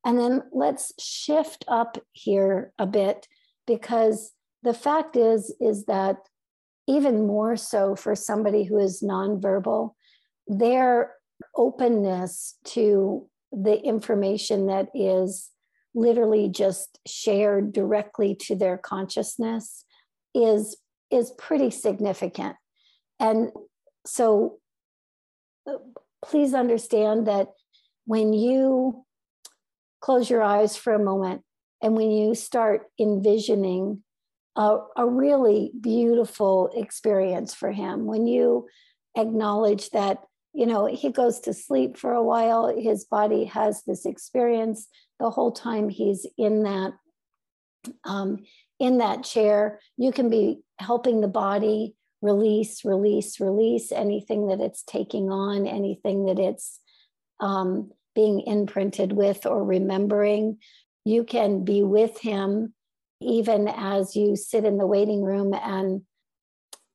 And 0.04 0.18
then 0.18 0.42
let's 0.52 0.92
shift 0.98 1.64
up 1.68 1.98
here 2.12 2.72
a 2.78 2.86
bit 2.86 3.28
because 3.66 4.32
the 4.62 4.74
fact 4.74 5.16
is 5.16 5.54
is 5.60 5.86
that 5.86 6.16
even 6.88 7.26
more 7.26 7.56
so 7.56 7.94
for 7.94 8.14
somebody 8.14 8.64
who 8.64 8.78
is 8.78 9.02
nonverbal, 9.02 9.94
their 10.48 11.12
openness 11.56 12.56
to 12.64 13.28
the 13.52 13.80
information 13.82 14.66
that 14.66 14.88
is 14.94 15.50
literally 15.94 16.48
just 16.48 16.98
shared 17.06 17.72
directly 17.72 18.34
to 18.34 18.56
their 18.56 18.78
consciousness 18.78 19.84
is 20.34 20.76
is 21.10 21.30
pretty 21.32 21.70
significant. 21.70 22.56
And 23.22 23.52
so 24.04 24.58
uh, 25.66 25.76
please 26.24 26.52
understand 26.52 27.28
that 27.28 27.48
when 28.04 28.32
you 28.32 29.04
close 30.00 30.28
your 30.28 30.42
eyes 30.42 30.76
for 30.76 30.92
a 30.92 31.02
moment 31.02 31.42
and 31.80 31.94
when 31.94 32.10
you 32.10 32.34
start 32.34 32.88
envisioning 33.00 34.02
a, 34.56 34.78
a 34.96 35.06
really 35.06 35.70
beautiful 35.80 36.70
experience 36.74 37.54
for 37.54 37.70
him, 37.70 38.06
when 38.06 38.26
you 38.26 38.66
acknowledge 39.16 39.90
that 39.90 40.18
you 40.52 40.66
know 40.66 40.86
he 40.86 41.10
goes 41.10 41.40
to 41.40 41.54
sleep 41.54 41.96
for 41.96 42.12
a 42.12 42.22
while 42.22 42.74
his 42.74 43.04
body 43.04 43.44
has 43.44 43.82
this 43.86 44.04
experience 44.06 44.88
the 45.18 45.30
whole 45.30 45.52
time 45.52 45.88
he's 45.88 46.26
in 46.38 46.62
that 46.62 46.92
um, 48.04 48.38
in 48.78 48.98
that 48.98 49.22
chair 49.22 49.80
you 49.96 50.12
can 50.12 50.30
be 50.30 50.60
helping 50.78 51.20
the 51.20 51.28
body 51.28 51.94
release, 52.22 52.84
release, 52.84 53.40
release 53.40 53.92
anything 53.92 54.46
that 54.46 54.60
it's 54.60 54.82
taking 54.84 55.30
on, 55.30 55.66
anything 55.66 56.26
that 56.26 56.38
it's 56.38 56.80
um, 57.40 57.90
being 58.14 58.40
imprinted 58.46 59.12
with 59.12 59.44
or 59.44 59.64
remembering. 59.64 60.58
You 61.04 61.24
can 61.24 61.64
be 61.64 61.82
with 61.82 62.20
him 62.20 62.74
even 63.20 63.68
as 63.68 64.16
you 64.16 64.36
sit 64.36 64.64
in 64.64 64.78
the 64.78 64.86
waiting 64.86 65.22
room 65.22 65.52
and 65.54 66.02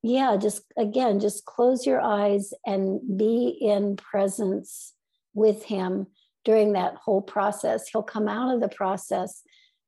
yeah, 0.03 0.37
just 0.37 0.61
again, 0.77 1.19
just 1.19 1.45
close 1.45 1.85
your 1.85 2.01
eyes 2.01 2.53
and 2.65 3.17
be 3.17 3.57
in 3.59 3.97
presence 3.97 4.93
with 5.33 5.63
him 5.63 6.07
during 6.45 6.73
that 6.73 6.95
whole 6.95 7.21
process. 7.21 7.89
He'll 7.89 8.03
come 8.03 8.27
out 8.27 8.53
of 8.53 8.61
the 8.61 8.69
process 8.69 9.41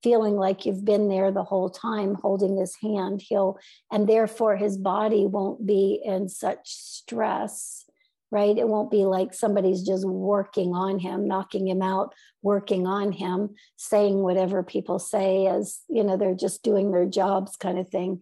feeling 0.03 0.35
like 0.35 0.65
you've 0.65 0.85
been 0.85 1.09
there 1.09 1.31
the 1.31 1.43
whole 1.43 1.69
time 1.69 2.15
holding 2.15 2.57
his 2.57 2.75
hand. 2.81 3.21
He'll 3.21 3.57
and 3.91 4.07
therefore 4.07 4.55
his 4.55 4.77
body 4.77 5.25
won't 5.25 5.65
be 5.65 6.01
in 6.03 6.29
such 6.29 6.61
stress 6.65 7.85
right? 8.31 8.57
It 8.57 8.67
won't 8.67 8.91
be 8.91 9.05
like 9.05 9.33
somebody's 9.33 9.81
just 9.81 10.05
working 10.05 10.73
on 10.73 10.99
him 10.99 11.27
knocking 11.27 11.67
him 11.67 11.81
out 11.81 12.13
working 12.41 12.87
on 12.87 13.11
him 13.11 13.55
saying 13.75 14.19
whatever 14.19 14.63
people 14.63 14.99
say 14.99 15.47
as 15.47 15.79
you 15.89 16.03
know 16.03 16.15
they're 16.15 16.35
just 16.35 16.63
doing 16.63 16.91
their 16.91 17.05
jobs 17.05 17.55
kind 17.55 17.79
of 17.79 17.89
thing. 17.89 18.21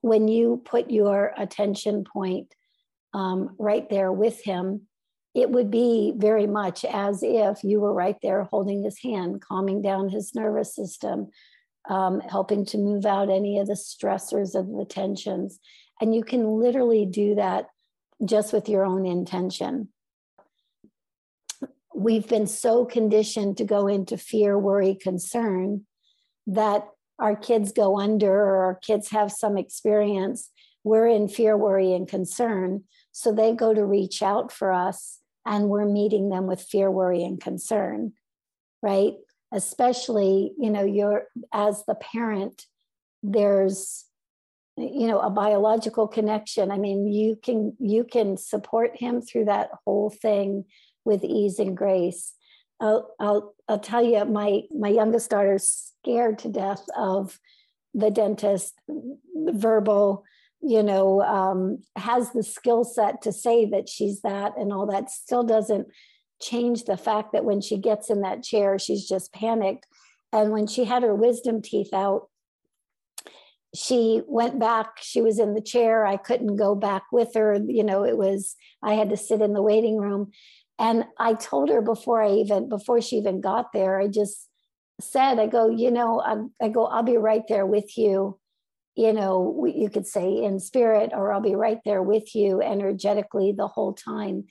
When 0.00 0.28
you 0.28 0.62
put 0.64 0.90
your 0.90 1.32
attention 1.36 2.04
point 2.04 2.54
um, 3.14 3.56
right 3.58 3.88
there 3.88 4.12
with 4.12 4.42
him 4.42 4.87
it 5.40 5.50
would 5.50 5.70
be 5.70 6.12
very 6.16 6.46
much 6.46 6.84
as 6.84 7.22
if 7.22 7.62
you 7.62 7.80
were 7.80 7.92
right 7.92 8.16
there 8.22 8.44
holding 8.44 8.82
his 8.82 9.00
hand, 9.02 9.40
calming 9.40 9.82
down 9.82 10.08
his 10.08 10.34
nervous 10.34 10.74
system, 10.74 11.28
um, 11.88 12.20
helping 12.20 12.64
to 12.66 12.78
move 12.78 13.06
out 13.06 13.30
any 13.30 13.58
of 13.58 13.66
the 13.66 13.74
stressors 13.74 14.54
of 14.54 14.66
the 14.68 14.84
tensions. 14.84 15.60
And 16.00 16.14
you 16.14 16.24
can 16.24 16.44
literally 16.44 17.06
do 17.06 17.36
that 17.36 17.66
just 18.24 18.52
with 18.52 18.68
your 18.68 18.84
own 18.84 19.06
intention. 19.06 19.88
We've 21.94 22.28
been 22.28 22.46
so 22.46 22.84
conditioned 22.84 23.56
to 23.58 23.64
go 23.64 23.86
into 23.86 24.16
fear, 24.16 24.58
worry, 24.58 24.94
concern 24.94 25.86
that 26.46 26.88
our 27.18 27.36
kids 27.36 27.72
go 27.72 27.98
under 27.98 28.32
or 28.32 28.64
our 28.64 28.74
kids 28.74 29.10
have 29.10 29.32
some 29.32 29.56
experience 29.56 30.50
we're 30.84 31.08
in 31.08 31.28
fear, 31.28 31.56
worry, 31.56 31.92
and 31.92 32.08
concern. 32.08 32.84
So 33.12 33.32
they 33.32 33.52
go 33.52 33.74
to 33.74 33.84
reach 33.84 34.22
out 34.22 34.52
for 34.52 34.72
us, 34.72 35.17
and 35.48 35.68
we're 35.68 35.84
meeting 35.84 36.28
them 36.28 36.46
with 36.46 36.60
fear, 36.62 36.90
worry, 36.90 37.24
and 37.24 37.40
concern, 37.40 38.12
right? 38.82 39.14
Especially, 39.52 40.52
you 40.58 40.70
know, 40.70 40.84
you're 40.84 41.24
as 41.52 41.84
the 41.86 41.94
parent, 41.96 42.66
there's 43.22 44.04
you 44.76 45.08
know 45.08 45.18
a 45.18 45.28
biological 45.28 46.06
connection 46.06 46.70
i 46.70 46.78
mean 46.78 47.04
you 47.04 47.36
can 47.42 47.76
you 47.80 48.04
can 48.04 48.36
support 48.36 48.96
him 48.96 49.20
through 49.20 49.44
that 49.44 49.70
whole 49.84 50.08
thing 50.08 50.64
with 51.04 51.24
ease 51.24 51.58
and 51.58 51.76
grace 51.76 52.32
I'll, 52.80 53.14
I'll, 53.18 53.54
I'll 53.68 53.78
tell 53.78 54.02
you, 54.02 54.24
my, 54.24 54.62
my 54.76 54.88
youngest 54.88 55.30
daughter's 55.30 55.92
scared 56.02 56.38
to 56.40 56.48
death 56.48 56.84
of 56.96 57.38
the 57.94 58.10
dentist, 58.10 58.74
verbal, 59.34 60.24
you 60.60 60.82
know, 60.82 61.22
um, 61.22 61.78
has 61.96 62.32
the 62.32 62.42
skill 62.42 62.84
set 62.84 63.22
to 63.22 63.32
say 63.32 63.64
that 63.66 63.88
she's 63.88 64.20
that 64.22 64.56
and 64.56 64.72
all 64.72 64.86
that 64.86 65.10
still 65.10 65.42
doesn't 65.42 65.88
change 66.40 66.84
the 66.84 66.96
fact 66.96 67.32
that 67.32 67.44
when 67.44 67.60
she 67.60 67.76
gets 67.76 68.10
in 68.10 68.22
that 68.22 68.42
chair, 68.42 68.78
she's 68.78 69.08
just 69.08 69.32
panicked. 69.32 69.86
And 70.32 70.52
when 70.52 70.66
she 70.66 70.84
had 70.84 71.02
her 71.02 71.14
wisdom 71.14 71.62
teeth 71.62 71.92
out, 71.92 72.28
she 73.74 74.22
went 74.26 74.58
back 74.58 74.92
she 74.98 75.20
was 75.20 75.38
in 75.38 75.52
the 75.52 75.60
chair 75.60 76.06
i 76.06 76.16
couldn't 76.16 76.56
go 76.56 76.74
back 76.74 77.02
with 77.12 77.34
her 77.34 77.60
you 77.66 77.84
know 77.84 78.02
it 78.02 78.16
was 78.16 78.56
i 78.82 78.94
had 78.94 79.10
to 79.10 79.16
sit 79.16 79.42
in 79.42 79.52
the 79.52 79.60
waiting 79.60 79.98
room 79.98 80.32
and 80.78 81.04
I 81.18 81.34
told 81.34 81.70
her 81.70 81.82
before 81.82 82.22
I 82.22 82.30
even, 82.34 82.68
before 82.68 83.00
she 83.00 83.16
even 83.16 83.40
got 83.40 83.72
there, 83.72 84.00
I 84.00 84.06
just 84.06 84.48
said, 85.00 85.38
I 85.38 85.46
go, 85.46 85.68
you 85.68 85.90
know, 85.90 86.20
I, 86.20 86.64
I 86.64 86.68
go, 86.68 86.86
I'll 86.86 87.02
be 87.02 87.16
right 87.16 87.42
there 87.48 87.66
with 87.66 87.98
you. 87.98 88.38
You 88.98 89.12
know, 89.12 89.64
you 89.72 89.88
could 89.88 90.08
say 90.08 90.42
in 90.42 90.58
spirit, 90.58 91.10
or 91.12 91.32
I'll 91.32 91.40
be 91.40 91.54
right 91.54 91.78
there 91.84 92.02
with 92.02 92.34
you 92.34 92.60
energetically 92.60 93.52
the 93.52 93.68
whole 93.68 93.92
time. 93.92 94.46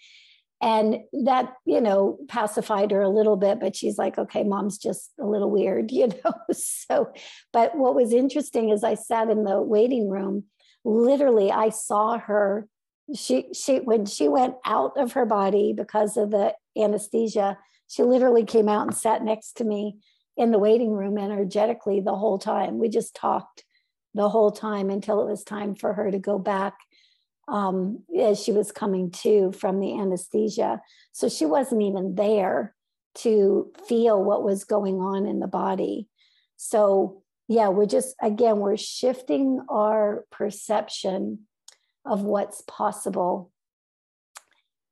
And 0.61 0.99
that, 1.25 1.53
you 1.65 1.81
know, 1.81 2.17
pacified 2.29 2.91
her 2.91 3.01
a 3.01 3.09
little 3.09 3.35
bit, 3.35 3.59
but 3.59 3.75
she's 3.75 3.97
like, 3.97 4.17
okay, 4.17 4.43
mom's 4.43 4.77
just 4.77 5.11
a 5.19 5.25
little 5.25 5.51
weird, 5.51 5.91
you 5.91 6.07
know? 6.07 6.33
so, 6.53 7.11
but 7.51 7.77
what 7.77 7.93
was 7.93 8.13
interesting 8.13 8.69
is 8.69 8.85
I 8.85 8.93
sat 8.93 9.29
in 9.29 9.43
the 9.43 9.61
waiting 9.61 10.09
room, 10.09 10.45
literally, 10.85 11.51
I 11.51 11.67
saw 11.67 12.17
her 12.17 12.69
she 13.15 13.47
she 13.53 13.77
when 13.79 14.05
she 14.05 14.27
went 14.27 14.55
out 14.65 14.97
of 14.97 15.13
her 15.13 15.25
body 15.25 15.73
because 15.73 16.17
of 16.17 16.31
the 16.31 16.53
anesthesia 16.77 17.57
she 17.87 18.03
literally 18.03 18.43
came 18.43 18.67
out 18.67 18.85
and 18.85 18.95
sat 18.95 19.23
next 19.23 19.53
to 19.53 19.63
me 19.63 19.97
in 20.35 20.51
the 20.51 20.59
waiting 20.59 20.91
room 20.91 21.17
energetically 21.17 22.01
the 22.01 22.15
whole 22.15 22.37
time 22.37 22.79
we 22.79 22.89
just 22.89 23.15
talked 23.15 23.63
the 24.17 24.29
whole 24.29 24.51
time 24.51 24.89
until 24.89 25.21
it 25.21 25.29
was 25.29 25.43
time 25.43 25.75
for 25.75 25.93
her 25.93 26.11
to 26.11 26.19
go 26.19 26.37
back 26.37 26.75
um, 27.47 28.03
as 28.19 28.43
she 28.43 28.51
was 28.51 28.71
coming 28.71 29.09
to 29.11 29.51
from 29.53 29.79
the 29.79 29.99
anesthesia 29.99 30.81
so 31.13 31.29
she 31.29 31.45
wasn't 31.45 31.81
even 31.81 32.15
there 32.15 32.75
to 33.15 33.71
feel 33.87 34.21
what 34.21 34.43
was 34.43 34.63
going 34.63 34.99
on 34.99 35.25
in 35.25 35.39
the 35.39 35.47
body 35.47 36.07
so 36.57 37.23
yeah 37.47 37.69
we're 37.69 37.85
just 37.85 38.15
again 38.21 38.59
we're 38.59 38.77
shifting 38.77 39.61
our 39.69 40.25
perception 40.29 41.39
of 42.07 42.23
what's 42.23 42.61
possible. 42.61 43.51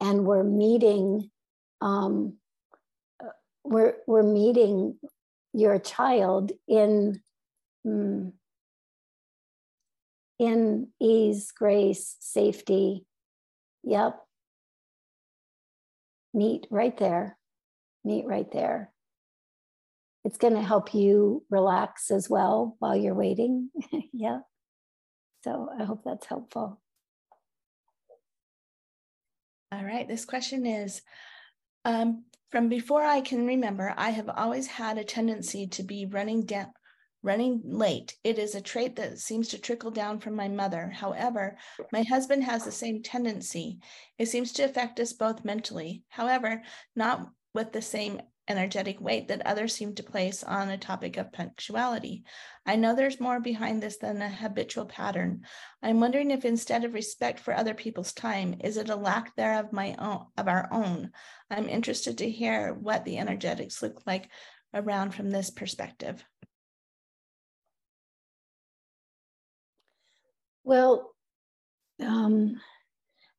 And 0.02 0.26
we're 0.26 0.44
meeting, 0.44 1.32
um, 1.82 2.34
we're, 3.64 3.96
we're 4.06 4.24
meeting 4.24 4.98
your 5.54 5.80
child 5.80 6.52
in, 6.68 7.22
mm, 7.88 8.34
in 10.40 10.88
ease, 11.02 11.52
grace, 11.52 12.16
safety. 12.20 13.06
Yep. 13.84 14.20
Meet 16.34 16.68
right 16.70 16.98
there. 16.98 17.38
Meet 18.04 18.26
right 18.26 18.52
there. 18.52 18.92
It's 20.24 20.38
going 20.38 20.56
to 20.56 20.62
help 20.62 20.94
you 20.94 21.44
relax 21.50 22.10
as 22.12 22.30
well 22.30 22.76
while 22.80 22.96
you're 22.96 23.14
waiting. 23.14 23.70
yeah. 24.14 24.40
So 25.44 25.70
I 25.80 25.84
hope 25.84 26.04
that's 26.04 26.26
helpful. 26.26 26.82
All 29.72 29.84
right. 29.84 30.08
This 30.08 30.26
question 30.26 30.66
is 30.66 31.02
um, 31.86 32.24
from 32.52 32.70
before 32.70 33.04
I 33.04 33.22
can 33.22 33.46
remember, 33.46 33.94
I 33.96 34.10
have 34.10 34.30
always 34.30 34.68
had 34.68 34.98
a 34.98 35.04
tendency 35.04 35.68
to 35.68 35.84
be 35.84 36.06
running 36.06 36.46
down. 36.46 36.72
Running 37.26 37.62
late. 37.66 38.16
It 38.24 38.38
is 38.38 38.54
a 38.54 38.62
trait 38.62 38.98
that 38.98 39.18
seems 39.18 39.48
to 39.48 39.58
trickle 39.58 39.90
down 39.90 40.20
from 40.20 40.36
my 40.36 40.48
mother. 40.48 40.92
However, 40.92 41.58
my 41.92 42.04
husband 42.04 42.44
has 42.44 42.64
the 42.64 42.72
same 42.72 43.02
tendency. 43.02 43.80
It 44.20 44.28
seems 44.28 44.54
to 44.54 44.64
affect 44.64 45.00
us 45.00 45.12
both 45.12 45.44
mentally. 45.44 46.04
However, 46.10 46.62
not 46.96 47.28
with 47.56 47.72
the 47.72 47.82
same 47.82 48.22
energetic 48.48 49.02
weight 49.02 49.30
that 49.30 49.44
others 49.44 49.74
seem 49.74 49.96
to 49.96 50.04
place 50.04 50.44
on 50.44 50.70
a 50.70 50.78
topic 50.78 51.18
of 51.18 51.34
punctuality. 51.34 52.24
I 52.64 52.76
know 52.76 52.94
there's 52.94 53.20
more 53.20 53.40
behind 53.40 53.82
this 53.82 53.98
than 53.98 54.22
a 54.22 54.30
habitual 54.30 54.86
pattern. 54.86 55.46
I'm 55.82 56.00
wondering 56.00 56.30
if 56.30 56.46
instead 56.46 56.84
of 56.84 56.94
respect 56.94 57.40
for 57.40 57.56
other 57.56 57.74
people's 57.74 58.14
time, 58.14 58.58
is 58.64 58.78
it 58.78 58.92
a 58.92 58.96
lack 58.96 59.36
thereof 59.36 59.74
my 59.74 59.96
own 59.98 60.28
of 60.38 60.48
our 60.48 60.70
own? 60.72 61.10
I'm 61.50 61.70
interested 61.70 62.20
to 62.20 62.30
hear 62.30 62.72
what 62.72 63.04
the 63.04 63.18
energetics 63.18 63.82
look 63.82 64.04
like 64.06 64.30
around 64.76 65.16
from 65.16 65.32
this 65.32 65.50
perspective. 65.50 66.24
Well, 70.66 71.14
um, 72.04 72.60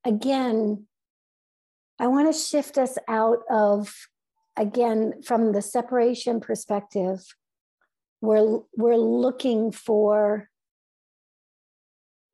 again, 0.04 0.86
I 1.98 2.06
want 2.06 2.32
to 2.32 2.38
shift 2.38 2.78
us 2.78 2.96
out 3.08 3.40
of 3.50 3.92
again, 4.56 5.22
from 5.22 5.52
the 5.52 5.60
separation 5.60 6.40
perspective, 6.40 7.24
we're 8.20 8.60
we're 8.76 8.96
looking 8.96 9.72
for 9.72 10.48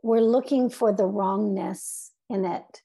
we're 0.02 0.20
looking 0.20 0.68
for 0.68 0.92
the 0.92 1.06
wrongness 1.06 2.12
in 2.28 2.44
it. 2.44 2.82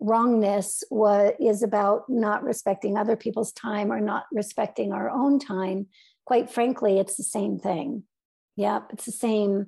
Wrongness 0.00 0.82
was, 0.90 1.32
is 1.40 1.62
about 1.62 2.08
not 2.08 2.42
respecting 2.42 2.96
other 2.96 3.16
people's 3.16 3.52
time 3.52 3.92
or 3.92 4.00
not 4.00 4.24
respecting 4.32 4.92
our 4.92 5.08
own 5.08 5.38
time. 5.38 5.86
Quite 6.26 6.50
frankly, 6.50 6.98
it's 6.98 7.16
the 7.16 7.22
same 7.22 7.58
thing. 7.58 8.04
Yep, 8.56 8.90
it's 8.92 9.06
the 9.06 9.12
same. 9.12 9.66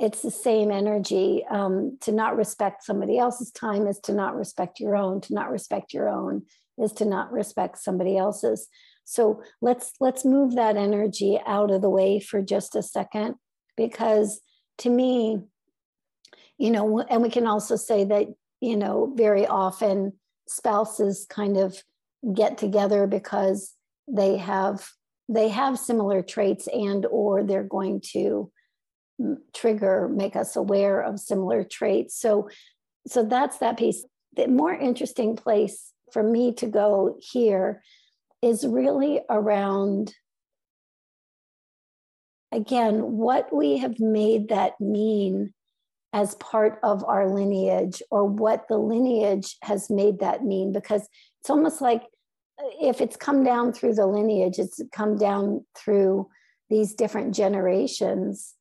It's 0.00 0.22
the 0.22 0.30
same 0.30 0.70
energy. 0.72 1.44
Um, 1.48 1.98
to 2.00 2.12
not 2.12 2.36
respect 2.36 2.82
somebody 2.84 3.18
else's 3.18 3.52
time 3.52 3.86
is 3.86 4.00
to 4.00 4.12
not 4.12 4.34
respect 4.34 4.80
your 4.80 4.96
own. 4.96 5.20
To 5.22 5.34
not 5.34 5.50
respect 5.50 5.92
your 5.92 6.08
own 6.08 6.46
is 6.78 6.92
to 6.92 7.04
not 7.04 7.30
respect 7.30 7.78
somebody 7.78 8.16
else's 8.16 8.68
so 9.10 9.42
let's 9.60 9.92
let's 9.98 10.24
move 10.24 10.54
that 10.54 10.76
energy 10.76 11.36
out 11.44 11.72
of 11.72 11.82
the 11.82 11.90
way 11.90 12.20
for 12.20 12.40
just 12.40 12.76
a 12.76 12.82
second 12.82 13.34
because 13.76 14.40
to 14.78 14.88
me 14.88 15.40
you 16.58 16.70
know 16.70 17.00
and 17.00 17.20
we 17.20 17.28
can 17.28 17.44
also 17.44 17.74
say 17.74 18.04
that 18.04 18.28
you 18.60 18.76
know 18.76 19.12
very 19.16 19.48
often 19.48 20.12
spouses 20.46 21.26
kind 21.28 21.56
of 21.56 21.82
get 22.34 22.56
together 22.56 23.08
because 23.08 23.74
they 24.06 24.36
have 24.36 24.88
they 25.28 25.48
have 25.48 25.76
similar 25.76 26.22
traits 26.22 26.68
and 26.68 27.04
or 27.06 27.42
they're 27.42 27.64
going 27.64 28.00
to 28.00 28.50
trigger 29.54 30.08
make 30.08 30.36
us 30.36 30.56
aware 30.56 31.00
of 31.00 31.20
similar 31.20 31.64
traits. 31.64 32.18
So 32.18 32.48
so 33.06 33.24
that's 33.24 33.58
that 33.58 33.78
piece. 33.78 34.04
The 34.36 34.46
more 34.46 34.74
interesting 34.74 35.36
place 35.36 35.92
for 36.12 36.22
me 36.22 36.52
to 36.54 36.66
go 36.66 37.16
here 37.20 37.82
is 38.42 38.66
really 38.66 39.20
around 39.28 40.14
again 42.52 43.00
what 43.00 43.54
we 43.54 43.78
have 43.78 44.00
made 44.00 44.48
that 44.48 44.80
mean 44.80 45.52
as 46.12 46.34
part 46.36 46.80
of 46.82 47.04
our 47.04 47.28
lineage 47.28 48.02
or 48.10 48.24
what 48.24 48.66
the 48.68 48.78
lineage 48.78 49.56
has 49.62 49.90
made 49.90 50.18
that 50.18 50.44
mean 50.44 50.72
because 50.72 51.08
it's 51.40 51.50
almost 51.50 51.80
like 51.80 52.02
uh, 52.58 52.68
if 52.80 53.00
it's 53.00 53.16
come 53.16 53.44
down 53.44 53.72
through 53.72 53.94
the 53.94 54.06
lineage 54.06 54.58
it's 54.58 54.80
come 54.92 55.16
down 55.16 55.64
through 55.76 56.28
these 56.68 56.94
different 56.94 57.34
generations 57.34 58.54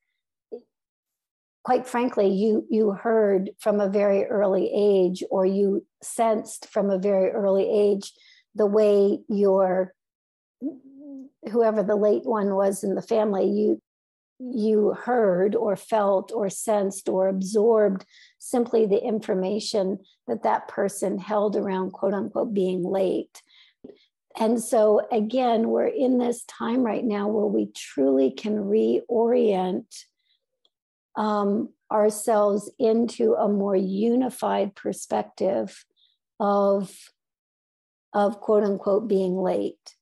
quite 1.69 1.86
frankly 1.86 2.27
you 2.27 2.65
you 2.67 2.89
heard 2.89 3.51
from 3.60 3.79
a 3.79 3.88
very 3.88 4.25
early 4.25 4.71
age 4.75 5.23
or 5.29 5.45
you 5.45 5.86
sensed 6.01 6.67
from 6.67 6.89
a 6.89 6.97
very 6.97 7.29
early 7.29 7.69
age 7.69 8.12
the 8.55 8.65
way 8.65 9.19
your 9.29 9.93
whoever 11.51 11.84
the 11.84 11.95
late 11.95 12.25
one 12.25 12.55
was 12.55 12.84
in 12.84 12.95
the 12.95 13.03
family 13.03 13.47
you 13.47 13.79
you 14.39 14.95
heard 14.99 15.55
or 15.55 15.75
felt 15.75 16.32
or 16.32 16.49
sensed 16.49 17.08
or 17.08 17.27
absorbed 17.27 18.03
simply 18.39 18.88
the 18.88 19.03
information 19.03 19.99
that 20.27 20.41
that 20.41 20.67
person 20.67 21.19
held 21.19 21.55
around 21.55 21.91
quote 21.91 22.15
unquote 22.15 22.51
being 22.51 22.84
late. 22.84 23.43
And 24.39 24.60
so 24.60 25.08
again 25.12 25.69
we're 25.69 25.86
in 25.86 26.17
this 26.17 26.43
time 26.45 26.82
right 26.82 27.05
now 27.05 27.27
where 27.27 27.45
we 27.45 27.67
truly 27.75 28.32
can 28.32 28.55
reorient 28.55 29.86
um, 31.19 31.69
ourselves 31.91 32.71
into 32.79 33.34
a 33.34 33.49
more 33.49 33.75
unified 33.75 34.73
perspective 34.73 35.86
of 36.39 36.91
of 38.13 38.39
quote 38.39 38.63
unquote 38.63 39.08
being 39.08 39.36
late. 39.36 39.95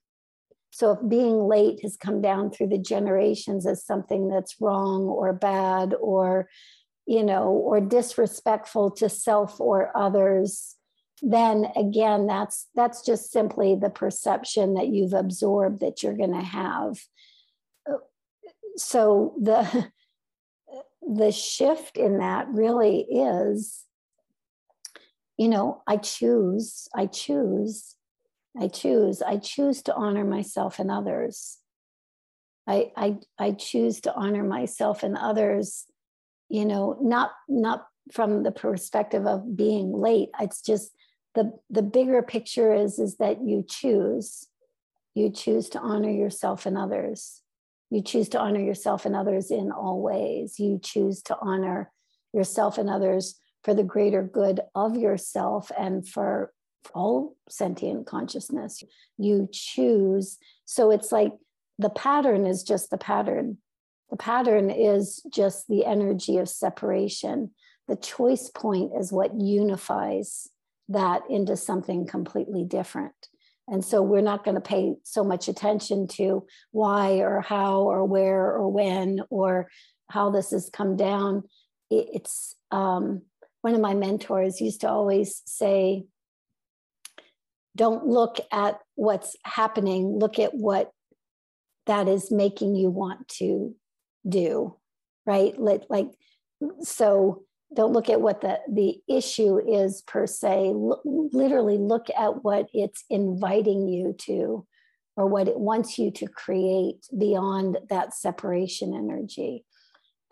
So 0.69 0.91
if 0.91 1.09
being 1.09 1.39
late 1.39 1.81
has 1.81 1.97
come 1.97 2.21
down 2.21 2.51
through 2.51 2.67
the 2.67 2.77
generations 2.77 3.65
as 3.65 3.83
something 3.83 4.29
that's 4.29 4.61
wrong 4.61 5.03
or 5.03 5.33
bad 5.33 5.95
or 5.99 6.47
you 7.07 7.23
know 7.23 7.47
or 7.47 7.81
disrespectful 7.81 8.91
to 8.91 9.09
self 9.09 9.59
or 9.59 9.91
others 9.97 10.75
then 11.21 11.65
again 11.75 12.27
that's 12.27 12.67
that's 12.75 13.01
just 13.01 13.31
simply 13.31 13.75
the 13.75 13.89
perception 13.89 14.75
that 14.75 14.89
you've 14.89 15.13
absorbed 15.13 15.79
that 15.79 16.03
you're 16.03 16.15
going 16.15 16.33
to 16.33 16.45
have. 16.45 16.99
So 18.75 19.33
the 19.41 19.91
the 21.07 21.31
shift 21.31 21.97
in 21.97 22.19
that 22.19 22.47
really 22.49 23.01
is 23.01 23.85
you 25.37 25.47
know 25.47 25.81
i 25.87 25.95
choose 25.97 26.89
i 26.93 27.05
choose 27.05 27.95
i 28.59 28.67
choose 28.67 29.21
i 29.21 29.37
choose 29.37 29.81
to 29.83 29.95
honor 29.95 30.25
myself 30.25 30.79
and 30.79 30.91
others. 30.91 31.59
I 32.67 32.91
i 32.97 33.17
i 33.39 33.51
choose 33.51 34.01
to 34.01 34.13
honor 34.13 34.43
myself 34.43 35.03
and 35.03 35.17
others 35.17 35.85
you 36.49 36.65
know 36.65 36.97
not 37.01 37.31
not 37.47 37.87
from 38.11 38.43
the 38.43 38.51
perspective 38.51 39.25
of 39.25 39.55
being 39.55 39.91
late. 39.91 40.29
It's 40.39 40.61
just 40.61 40.91
the 41.35 41.53
the 41.69 41.81
bigger 41.81 42.21
picture 42.21 42.73
is 42.73 42.99
is 42.99 43.17
that 43.17 43.41
you 43.41 43.63
choose 43.67 44.47
you 45.13 45.29
choose 45.29 45.69
to 45.69 45.79
honor 45.79 46.09
yourself 46.09 46.65
and 46.65 46.77
others 46.77 47.41
you 47.89 48.01
choose 48.01 48.29
to 48.29 48.39
honor 48.39 48.59
yourself 48.59 49.05
and 49.05 49.15
others 49.15 49.51
in 49.51 49.71
all 49.71 50.01
ways. 50.01 50.59
You 50.59 50.79
choose 50.81 51.21
to 51.23 51.37
honor 51.39 51.91
yourself 52.33 52.77
and 52.77 52.89
others 52.89 53.39
for 53.63 53.73
the 53.73 53.83
greater 53.83 54.23
good 54.23 54.61
of 54.75 54.95
yourself 54.95 55.71
and 55.77 56.07
for 56.07 56.51
all 56.93 57.35
sentient 57.49 58.05
consciousness. 58.05 58.83
You 59.17 59.49
choose. 59.51 60.37
So 60.65 60.91
it's 60.91 61.11
like 61.11 61.33
the 61.77 61.89
pattern 61.89 62.45
is 62.45 62.63
just 62.63 62.89
the 62.89 62.97
pattern. 62.97 63.57
The 64.09 64.17
pattern 64.17 64.69
is 64.69 65.21
just 65.33 65.67
the 65.67 65.85
energy 65.85 66.37
of 66.37 66.49
separation. 66.49 67.51
The 67.87 67.97
choice 67.97 68.49
point 68.49 68.91
is 68.97 69.11
what 69.11 69.39
unifies 69.39 70.49
that 70.89 71.23
into 71.29 71.55
something 71.57 72.05
completely 72.05 72.63
different. 72.63 73.13
And 73.67 73.83
so 73.83 74.01
we're 74.01 74.21
not 74.21 74.45
going 74.45 74.55
to 74.55 74.61
pay 74.61 74.95
so 75.03 75.23
much 75.23 75.47
attention 75.47 76.07
to 76.09 76.45
why 76.71 77.17
or 77.17 77.41
how 77.41 77.81
or 77.81 78.05
where 78.05 78.45
or 78.45 78.71
when 78.71 79.21
or 79.29 79.69
how 80.09 80.29
this 80.29 80.51
has 80.51 80.69
come 80.71 80.95
down. 80.95 81.43
It's 81.89 82.55
um, 82.71 83.23
one 83.61 83.75
of 83.75 83.81
my 83.81 83.93
mentors 83.93 84.61
used 84.61 84.81
to 84.81 84.89
always 84.89 85.41
say, 85.45 86.05
don't 87.75 88.07
look 88.07 88.39
at 88.51 88.79
what's 88.95 89.35
happening, 89.43 90.17
look 90.17 90.39
at 90.39 90.53
what 90.53 90.91
that 91.85 92.07
is 92.07 92.31
making 92.31 92.75
you 92.75 92.89
want 92.89 93.27
to 93.27 93.75
do, 94.27 94.75
right? 95.25 95.57
Like, 95.59 96.09
so 96.81 97.43
don't 97.75 97.93
look 97.93 98.09
at 98.09 98.21
what 98.21 98.41
the, 98.41 98.59
the 98.71 98.99
issue 99.07 99.59
is 99.59 100.01
per 100.01 100.25
se. 100.25 100.69
L- 100.69 101.01
literally 101.05 101.77
look 101.77 102.07
at 102.17 102.43
what 102.43 102.67
it's 102.73 103.03
inviting 103.09 103.87
you 103.87 104.13
to 104.19 104.65
or 105.15 105.27
what 105.27 105.47
it 105.47 105.59
wants 105.59 105.97
you 105.97 106.11
to 106.11 106.27
create 106.27 107.07
beyond 107.17 107.77
that 107.89 108.13
separation 108.13 108.93
energy. 108.93 109.65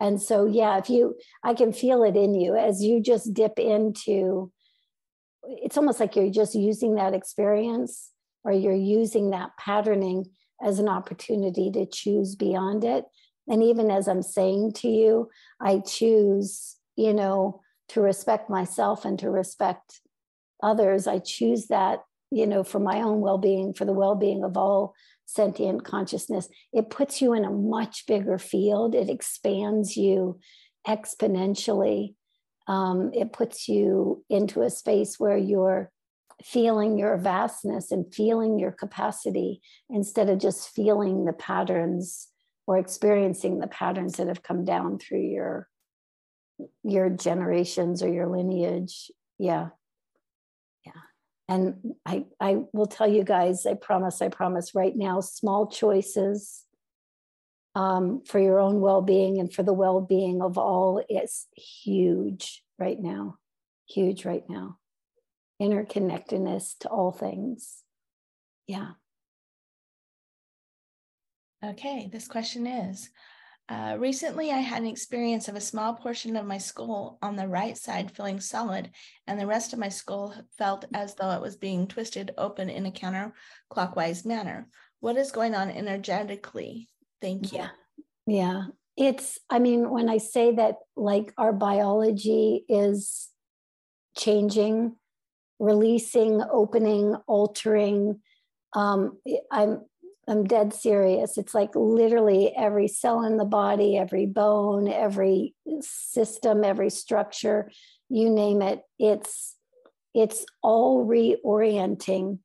And 0.00 0.20
so, 0.20 0.46
yeah, 0.46 0.78
if 0.78 0.88
you, 0.90 1.16
I 1.42 1.54
can 1.54 1.72
feel 1.72 2.02
it 2.02 2.16
in 2.16 2.34
you 2.34 2.56
as 2.56 2.82
you 2.82 3.00
just 3.02 3.34
dip 3.34 3.58
into, 3.58 4.52
it's 5.42 5.76
almost 5.76 6.00
like 6.00 6.16
you're 6.16 6.30
just 6.30 6.54
using 6.54 6.94
that 6.96 7.14
experience 7.14 8.10
or 8.44 8.52
you're 8.52 8.74
using 8.74 9.30
that 9.30 9.50
patterning 9.58 10.26
as 10.62 10.78
an 10.78 10.88
opportunity 10.88 11.70
to 11.72 11.86
choose 11.86 12.34
beyond 12.36 12.84
it. 12.84 13.04
And 13.48 13.62
even 13.62 13.90
as 13.90 14.08
I'm 14.08 14.22
saying 14.22 14.72
to 14.74 14.88
you, 14.88 15.28
I 15.60 15.80
choose 15.80 16.76
you 16.96 17.14
know, 17.14 17.60
to 17.88 18.00
respect 18.00 18.50
myself 18.50 19.04
and 19.04 19.18
to 19.18 19.30
respect 19.30 20.00
others. 20.62 21.06
I 21.06 21.18
choose 21.18 21.66
that, 21.66 22.00
you 22.30 22.46
know, 22.46 22.64
for 22.64 22.80
my 22.80 23.02
own 23.02 23.20
well 23.20 23.38
being, 23.38 23.74
for 23.74 23.84
the 23.84 23.92
well 23.92 24.14
being 24.14 24.42
of 24.42 24.56
all 24.56 24.94
sentient 25.26 25.84
consciousness. 25.84 26.48
It 26.72 26.90
puts 26.90 27.20
you 27.20 27.32
in 27.32 27.44
a 27.44 27.50
much 27.50 28.06
bigger 28.06 28.38
field, 28.38 28.94
it 28.94 29.10
expands 29.10 29.96
you 29.96 30.40
exponentially. 30.86 32.14
Um, 32.68 33.12
it 33.14 33.32
puts 33.32 33.68
you 33.68 34.24
into 34.28 34.62
a 34.62 34.70
space 34.70 35.20
where 35.20 35.36
you're 35.36 35.92
feeling 36.44 36.98
your 36.98 37.16
vastness 37.16 37.90
and 37.92 38.12
feeling 38.12 38.58
your 38.58 38.72
capacity 38.72 39.60
instead 39.88 40.28
of 40.28 40.38
just 40.38 40.70
feeling 40.70 41.24
the 41.24 41.32
patterns 41.32 42.28
or 42.66 42.76
experiencing 42.76 43.58
the 43.58 43.68
patterns 43.68 44.16
that 44.16 44.26
have 44.26 44.42
come 44.42 44.64
down 44.64 44.98
through 44.98 45.22
your 45.22 45.68
your 46.82 47.10
generations 47.10 48.02
or 48.02 48.08
your 48.08 48.26
lineage. 48.26 49.10
Yeah. 49.38 49.68
Yeah. 50.84 50.92
And 51.48 51.94
I 52.04 52.26
I 52.40 52.58
will 52.72 52.86
tell 52.86 53.08
you 53.08 53.24
guys, 53.24 53.66
I 53.66 53.74
promise, 53.74 54.22
I 54.22 54.28
promise 54.28 54.74
right 54.74 54.96
now, 54.96 55.20
small 55.20 55.66
choices 55.68 56.64
um, 57.74 58.22
for 58.24 58.38
your 58.38 58.58
own 58.58 58.80
well-being 58.80 59.38
and 59.38 59.52
for 59.52 59.62
the 59.62 59.74
well-being 59.74 60.40
of 60.40 60.56
all 60.56 61.02
is 61.08 61.46
huge 61.56 62.62
right 62.78 62.98
now. 62.98 63.36
Huge 63.88 64.24
right 64.24 64.44
now. 64.48 64.78
Interconnectedness 65.60 66.78
to 66.80 66.88
all 66.88 67.12
things. 67.12 67.82
Yeah. 68.66 68.92
Okay, 71.64 72.08
this 72.12 72.28
question 72.28 72.66
is 72.66 73.10
uh, 73.68 73.96
recently, 73.98 74.52
I 74.52 74.58
had 74.58 74.82
an 74.82 74.88
experience 74.88 75.48
of 75.48 75.56
a 75.56 75.60
small 75.60 75.94
portion 75.94 76.36
of 76.36 76.46
my 76.46 76.58
skull 76.58 77.18
on 77.20 77.34
the 77.34 77.48
right 77.48 77.76
side 77.76 78.12
feeling 78.12 78.38
solid, 78.38 78.90
and 79.26 79.40
the 79.40 79.46
rest 79.46 79.72
of 79.72 79.78
my 79.78 79.88
skull 79.88 80.34
felt 80.56 80.84
as 80.94 81.14
though 81.14 81.32
it 81.32 81.40
was 81.40 81.56
being 81.56 81.88
twisted 81.88 82.32
open 82.38 82.70
in 82.70 82.86
a 82.86 82.92
counterclockwise 82.92 84.24
manner. 84.24 84.68
What 85.00 85.16
is 85.16 85.32
going 85.32 85.54
on 85.54 85.70
energetically? 85.70 86.88
Thank 87.20 87.52
you. 87.52 87.58
Yeah. 87.58 87.68
Yeah. 88.26 88.62
It's, 88.96 89.38
I 89.50 89.58
mean, 89.58 89.90
when 89.90 90.08
I 90.08 90.18
say 90.18 90.54
that, 90.54 90.76
like, 90.96 91.32
our 91.36 91.52
biology 91.52 92.64
is 92.68 93.28
changing, 94.16 94.96
releasing, 95.58 96.40
opening, 96.40 97.14
altering, 97.26 98.20
um, 98.74 99.18
I'm 99.50 99.82
I'm 100.28 100.44
dead 100.44 100.74
serious. 100.74 101.38
It's 101.38 101.54
like 101.54 101.70
literally 101.74 102.52
every 102.56 102.88
cell 102.88 103.22
in 103.22 103.36
the 103.36 103.44
body, 103.44 103.96
every 103.96 104.26
bone, 104.26 104.88
every 104.88 105.54
system, 105.80 106.64
every 106.64 106.90
structure, 106.90 107.70
you 108.08 108.30
name 108.30 108.62
it. 108.62 108.82
It's 108.98 109.56
it's 110.14 110.44
all 110.62 111.06
reorienting 111.06 112.38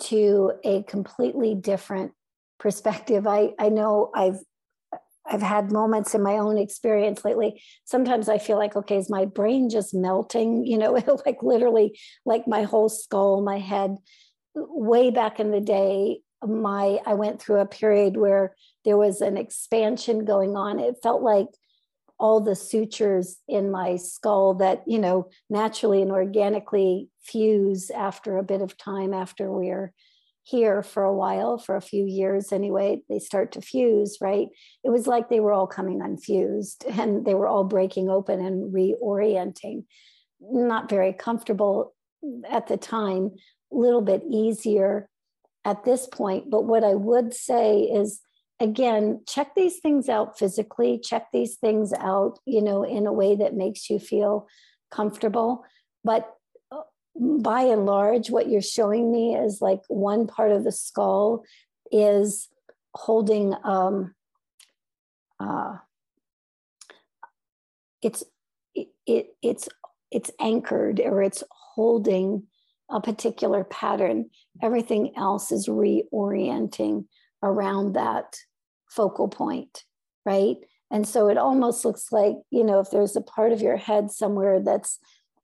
to 0.00 0.52
a 0.64 0.82
completely 0.84 1.54
different 1.54 2.12
perspective. 2.58 3.26
I 3.26 3.50
I 3.58 3.68
know 3.68 4.10
I've 4.14 4.40
I've 5.24 5.42
had 5.42 5.70
moments 5.70 6.14
in 6.14 6.22
my 6.22 6.38
own 6.38 6.58
experience 6.58 7.24
lately. 7.24 7.62
Sometimes 7.84 8.28
I 8.28 8.38
feel 8.38 8.58
like, 8.58 8.74
okay, 8.74 8.96
is 8.96 9.08
my 9.08 9.24
brain 9.24 9.70
just 9.70 9.94
melting? 9.94 10.66
You 10.66 10.78
know, 10.78 10.92
like 11.26 11.42
literally, 11.42 11.98
like 12.26 12.48
my 12.48 12.64
whole 12.64 12.88
skull, 12.88 13.42
my 13.42 13.58
head. 13.58 13.96
Way 14.54 15.10
back 15.10 15.40
in 15.40 15.50
the 15.50 15.60
day, 15.60 16.20
my 16.46 16.98
I 17.06 17.14
went 17.14 17.40
through 17.40 17.60
a 17.60 17.66
period 17.66 18.16
where 18.16 18.54
there 18.84 18.96
was 18.96 19.20
an 19.20 19.36
expansion 19.36 20.24
going 20.24 20.56
on. 20.56 20.78
It 20.78 20.96
felt 21.02 21.22
like 21.22 21.48
all 22.22 22.40
the 22.40 22.54
sutures 22.54 23.38
in 23.48 23.70
my 23.70 23.96
skull 23.96 24.54
that 24.54 24.82
you 24.86 24.98
know 24.98 25.28
naturally 25.50 26.00
and 26.00 26.12
organically 26.12 27.08
fuse 27.20 27.90
after 27.90 28.38
a 28.38 28.44
bit 28.44 28.62
of 28.62 28.76
time 28.76 29.12
after 29.12 29.50
we're 29.50 29.92
here 30.44 30.82
for 30.82 31.04
a 31.04 31.14
while 31.14 31.58
for 31.58 31.76
a 31.76 31.80
few 31.80 32.04
years 32.04 32.52
anyway 32.52 33.00
they 33.08 33.18
start 33.18 33.52
to 33.52 33.60
fuse 33.60 34.18
right 34.20 34.48
it 34.84 34.90
was 34.90 35.06
like 35.06 35.28
they 35.28 35.40
were 35.40 35.52
all 35.52 35.66
coming 35.66 36.00
unfused 36.00 36.84
and 36.90 37.24
they 37.24 37.34
were 37.34 37.48
all 37.48 37.64
breaking 37.64 38.08
open 38.08 38.44
and 38.44 38.72
reorienting 38.72 39.84
not 40.40 40.88
very 40.88 41.12
comfortable 41.12 41.94
at 42.48 42.68
the 42.68 42.76
time 42.76 43.30
a 43.72 43.76
little 43.76 44.00
bit 44.00 44.22
easier 44.28 45.08
at 45.64 45.84
this 45.84 46.06
point. 46.06 46.50
But 46.50 46.64
what 46.64 46.84
I 46.84 46.94
would 46.94 47.34
say 47.34 47.80
is, 47.82 48.20
again, 48.60 49.22
check 49.26 49.54
these 49.54 49.78
things 49.78 50.08
out 50.08 50.38
physically, 50.38 50.98
check 50.98 51.28
these 51.32 51.56
things 51.56 51.92
out, 51.92 52.38
you 52.46 52.62
know, 52.62 52.82
in 52.82 53.06
a 53.06 53.12
way 53.12 53.36
that 53.36 53.54
makes 53.54 53.88
you 53.90 53.98
feel 53.98 54.48
comfortable. 54.90 55.64
But 56.04 56.32
uh, 56.70 56.82
by 57.14 57.62
and 57.62 57.86
large, 57.86 58.30
what 58.30 58.48
you're 58.48 58.62
showing 58.62 59.10
me 59.12 59.36
is 59.36 59.60
like 59.60 59.82
one 59.88 60.26
part 60.26 60.52
of 60.52 60.64
the 60.64 60.72
skull 60.72 61.44
is 61.90 62.48
holding 62.94 63.54
um, 63.64 64.14
uh, 65.40 65.76
it's 68.00 68.24
it, 68.74 68.88
it 69.06 69.26
it's 69.42 69.68
it's 70.10 70.30
anchored 70.40 71.00
or 71.00 71.22
it's 71.22 71.42
holding 71.50 72.44
a 72.92 73.00
particular 73.00 73.64
pattern. 73.64 74.30
Everything 74.62 75.12
else 75.16 75.50
is 75.50 75.66
reorienting 75.66 77.06
around 77.42 77.94
that 77.94 78.36
focal 78.88 79.28
point 79.28 79.84
right? 80.24 80.56
And 80.90 81.08
so 81.08 81.28
it 81.28 81.38
almost 81.38 81.84
looks 81.84 82.12
like 82.12 82.36
you 82.50 82.64
know 82.64 82.80
if 82.80 82.90
there's 82.90 83.16
a 83.16 83.22
part 83.22 83.52
of 83.52 83.62
your 83.62 83.76
head 83.76 84.10
somewhere 84.10 84.60
that's 84.60 84.98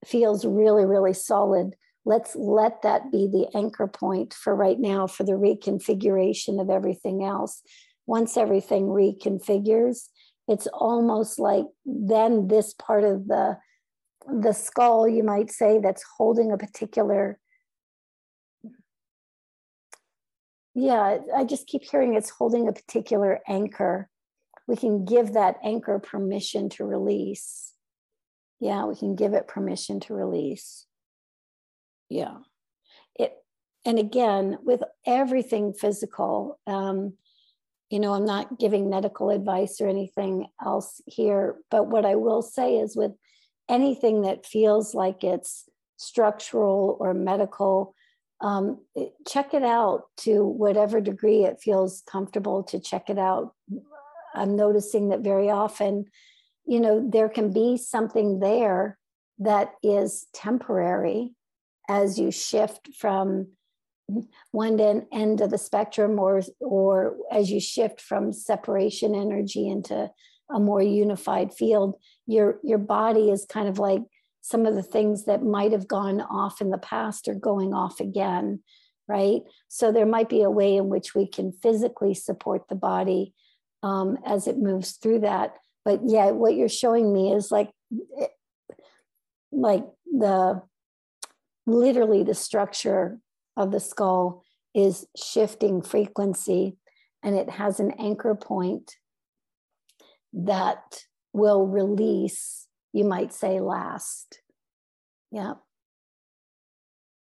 feels 0.04 0.44
really 0.44 0.84
really 0.84 1.12
solid 1.12 1.74
let's 2.04 2.36
let 2.36 2.82
that 2.82 3.10
be 3.10 3.26
the 3.26 3.48
anchor 3.56 3.88
point 3.88 4.32
for 4.32 4.54
right 4.54 4.78
now 4.78 5.06
for 5.06 5.24
the 5.24 5.32
reconfiguration 5.32 6.60
of 6.60 6.70
everything 6.70 7.24
else. 7.24 7.62
Once 8.06 8.36
everything 8.36 8.84
reconfigures 8.84 10.08
it's 10.46 10.66
almost 10.68 11.38
like 11.38 11.66
then 11.84 12.48
this 12.48 12.72
part 12.74 13.04
of 13.04 13.28
the 13.28 13.58
the 14.28 14.52
skull 14.52 15.08
you 15.08 15.22
might 15.22 15.50
say 15.50 15.78
that's 15.78 16.04
holding 16.16 16.52
a 16.52 16.58
particular 16.58 17.38
yeah 20.74 21.18
i 21.36 21.44
just 21.44 21.66
keep 21.66 21.82
hearing 21.82 22.14
it's 22.14 22.30
holding 22.30 22.68
a 22.68 22.72
particular 22.72 23.40
anchor. 23.48 24.08
We 24.66 24.76
can 24.76 25.06
give 25.06 25.32
that 25.32 25.56
anchor 25.64 25.98
permission 25.98 26.68
to 26.70 26.84
release. 26.84 27.72
Yeah 28.60 28.84
we 28.84 28.94
can 28.96 29.16
give 29.16 29.32
it 29.32 29.48
permission 29.48 29.98
to 30.00 30.14
release. 30.14 30.86
Yeah. 32.10 32.36
It 33.14 33.32
and 33.84 33.98
again 33.98 34.58
with 34.62 34.82
everything 35.06 35.72
physical 35.72 36.58
um 36.66 37.14
you 37.90 37.98
know 38.00 38.12
i'm 38.12 38.26
not 38.26 38.58
giving 38.58 38.90
medical 38.90 39.30
advice 39.30 39.80
or 39.80 39.88
anything 39.88 40.46
else 40.64 41.00
here 41.06 41.56
but 41.70 41.86
what 41.86 42.04
i 42.04 42.14
will 42.14 42.42
say 42.42 42.76
is 42.76 42.96
with 42.96 43.12
anything 43.68 44.22
that 44.22 44.46
feels 44.46 44.94
like 44.94 45.24
it's 45.24 45.68
structural 45.96 46.96
or 47.00 47.12
medical 47.14 47.94
um, 48.40 48.80
check 49.26 49.52
it 49.52 49.64
out 49.64 50.04
to 50.18 50.44
whatever 50.44 51.00
degree 51.00 51.44
it 51.44 51.60
feels 51.60 52.04
comfortable 52.08 52.62
to 52.62 52.78
check 52.78 53.10
it 53.10 53.18
out. 53.18 53.52
I'm 54.32 54.54
noticing 54.54 55.08
that 55.08 55.20
very 55.20 55.50
often 55.50 56.04
you 56.68 56.80
know 56.80 57.04
there 57.04 57.30
can 57.30 57.52
be 57.52 57.78
something 57.78 58.40
there 58.40 58.98
that 59.38 59.72
is 59.82 60.26
temporary 60.34 61.34
as 61.88 62.18
you 62.18 62.30
shift 62.30 62.90
from 62.94 63.48
one 64.52 64.78
end 65.12 65.40
of 65.40 65.50
the 65.50 65.58
spectrum 65.58 66.18
or 66.18 66.42
or 66.60 67.16
as 67.32 67.50
you 67.50 67.58
shift 67.58 68.00
from 68.00 68.32
separation 68.32 69.14
energy 69.14 69.68
into 69.68 70.10
a 70.50 70.60
more 70.60 70.82
unified 70.82 71.52
field 71.52 71.94
your 72.28 72.60
your 72.62 72.78
body 72.78 73.30
is 73.30 73.44
kind 73.48 73.68
of 73.68 73.80
like 73.80 74.02
some 74.40 74.66
of 74.66 74.76
the 74.76 74.82
things 74.82 75.24
that 75.24 75.42
might 75.42 75.72
have 75.72 75.88
gone 75.88 76.20
off 76.20 76.60
in 76.60 76.70
the 76.70 76.78
past 76.78 77.26
are 77.26 77.34
going 77.34 77.74
off 77.74 77.98
again 77.98 78.60
right? 79.08 79.40
So 79.68 79.90
there 79.90 80.06
might 80.06 80.28
be 80.28 80.42
a 80.42 80.50
way 80.50 80.76
in 80.76 80.88
which 80.88 81.14
we 81.14 81.26
can 81.26 81.50
physically 81.50 82.14
support 82.14 82.68
the 82.68 82.74
body 82.74 83.32
um, 83.82 84.18
as 84.24 84.46
it 84.46 84.58
moves 84.58 84.92
through 84.92 85.20
that. 85.20 85.54
But 85.84 86.00
yeah 86.04 86.30
what 86.32 86.54
you're 86.54 86.68
showing 86.68 87.12
me 87.12 87.32
is 87.32 87.50
like 87.50 87.70
like 89.50 89.84
the 90.04 90.62
literally 91.66 92.22
the 92.22 92.34
structure 92.34 93.18
of 93.56 93.70
the 93.72 93.80
skull 93.80 94.42
is 94.74 95.06
shifting 95.16 95.80
frequency 95.80 96.76
and 97.22 97.34
it 97.34 97.48
has 97.48 97.80
an 97.80 97.92
anchor 97.92 98.34
point 98.34 98.96
that 100.34 101.04
will 101.32 101.66
release, 101.66 102.66
you 102.92 103.04
might 103.04 103.32
say, 103.32 103.60
last. 103.60 104.40
Yeah. 105.30 105.54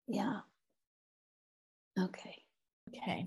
Yeah. 0.09 0.41
Okay. 1.99 2.43
Okay. 2.89 3.27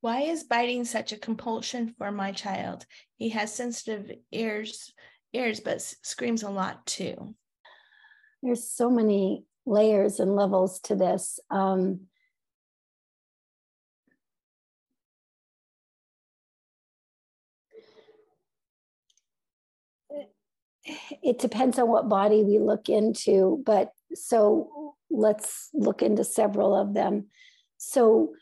Why 0.00 0.22
is 0.22 0.44
biting 0.44 0.84
such 0.84 1.12
a 1.12 1.18
compulsion 1.18 1.94
for 1.98 2.10
my 2.10 2.32
child? 2.32 2.86
He 3.16 3.30
has 3.30 3.54
sensitive 3.54 4.10
ears, 4.32 4.92
ears, 5.32 5.60
but 5.60 5.80
screams 5.80 6.42
a 6.42 6.50
lot 6.50 6.86
too. 6.86 7.34
There's 8.42 8.64
so 8.64 8.90
many 8.90 9.44
layers 9.66 10.20
and 10.20 10.34
levels 10.34 10.80
to 10.80 10.96
this. 10.96 11.38
Um, 11.50 12.06
it 21.22 21.38
depends 21.38 21.78
on 21.78 21.88
what 21.88 22.08
body 22.08 22.44
we 22.44 22.58
look 22.58 22.88
into, 22.88 23.62
but 23.64 23.92
so 24.14 24.94
let's 25.10 25.68
look 25.72 26.02
into 26.02 26.24
several 26.24 26.74
of 26.74 26.94
them. 26.94 27.26
So 27.78 28.32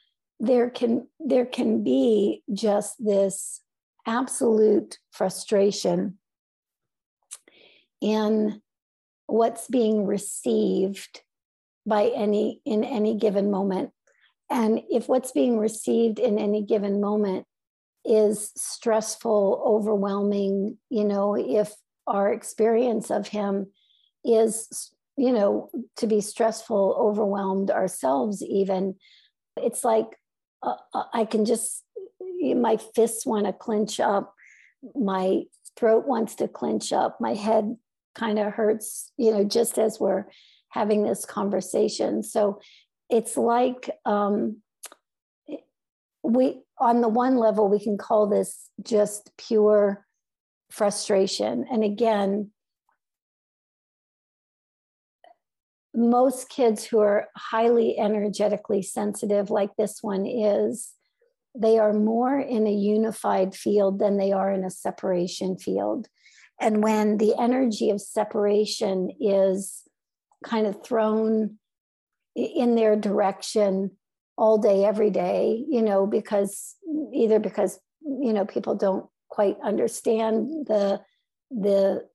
there 0.41 0.71
can 0.71 1.07
there 1.19 1.47
can 1.47 1.83
be 1.83 2.43
just 2.53 2.95
this 3.05 3.61
absolute 4.07 4.99
frustration 5.11 6.19
in 8.01 8.63
what's 9.27 9.67
being 9.69 10.07
received 10.07 11.23
by 11.85 12.07
any 12.15 12.61
in 12.65 12.85
any 12.85 13.17
given 13.17 13.51
moment 13.51 13.91
and 14.51 14.81
if 14.91 15.09
what's 15.09 15.33
being 15.33 15.59
received 15.59 16.19
in 16.19 16.39
any 16.39 16.63
given 16.63 17.01
moment 17.01 17.45
is 18.05 18.53
stressful 18.57 19.63
overwhelming 19.67 20.79
you 20.89 21.05
know 21.05 21.35
if 21.35 21.75
our 22.09 22.33
experience 22.33 23.11
of 23.11 23.29
him 23.29 23.69
is 24.25 24.93
you 25.17 25.33
know 25.33 25.71
to 25.97 26.07
be 26.07 26.21
stressful 26.21 26.97
overwhelmed 26.99 27.71
ourselves 27.71 28.43
even. 28.43 28.97
It's 29.57 29.85
like 29.85 30.07
uh, 30.63 30.75
uh 30.95 31.05
i 31.13 31.25
can 31.25 31.45
just 31.45 31.85
my 32.57 32.77
fists 32.95 33.25
want 33.27 33.47
to 33.47 33.53
clench 33.53 34.01
up 34.01 34.35
my 34.95 35.43
throat 35.77 36.07
wants 36.07 36.35
to 36.37 36.49
clench 36.49 36.93
up 36.93 37.21
my 37.21 37.35
head 37.35 37.77
kind 38.15 38.39
of 38.39 38.53
hurts 38.53 39.13
you 39.17 39.31
know 39.33 39.45
just 39.45 39.79
as 39.79 40.01
we're 40.01 40.25
having 40.71 41.03
this 41.03 41.25
conversation. 41.25 42.23
So 42.23 42.61
it's 43.11 43.37
like 43.37 43.91
um 44.05 44.59
we 46.23 46.61
on 46.79 47.01
the 47.01 47.09
one 47.09 47.37
level 47.37 47.69
we 47.69 47.81
can 47.81 47.97
call 47.97 48.27
this 48.27 48.69
just 48.83 49.31
pure 49.39 50.07
frustration. 50.71 51.67
And 51.71 51.83
again, 51.83 52.51
most 55.95 56.49
kids 56.49 56.85
who 56.85 57.01
are 57.01 57.29
highly 57.37 57.99
energetically 57.99 58.83
sensitive, 58.83 59.51
like 59.51 59.71
this 59.77 59.99
one 60.03 60.27
is, 60.27 60.93
they 61.55 61.79
are 61.79 61.93
more 61.93 62.39
in 62.39 62.67
a 62.67 62.73
unified 62.73 63.55
field 63.55 63.99
than 63.99 64.17
they 64.17 64.31
are 64.33 64.53
in 64.53 64.65
a 64.65 64.71
separation 64.71 65.59
field. 65.59 66.09
And 66.61 66.83
when 66.83 67.19
the 67.19 67.35
energy 67.41 67.91
of 67.91 68.01
separation 68.01 69.11
is 69.21 69.83
kind 70.45 70.67
of 70.67 70.85
thrown 70.85 71.59
in 72.37 72.77
their 72.77 72.95
direction 72.95 73.93
all 74.37 74.59
day, 74.59 74.85
every 74.85 75.11
day, 75.11 75.65
you 75.69 75.83
know, 75.83 76.07
because 76.07 76.77
either 77.13 77.41
because, 77.41 77.81
you 78.03 78.33
know, 78.33 78.45
people 78.45 78.77
don't 78.77 79.07
quite 79.29 79.57
understand 79.63 80.67
the 80.67 81.01
the 81.51 82.07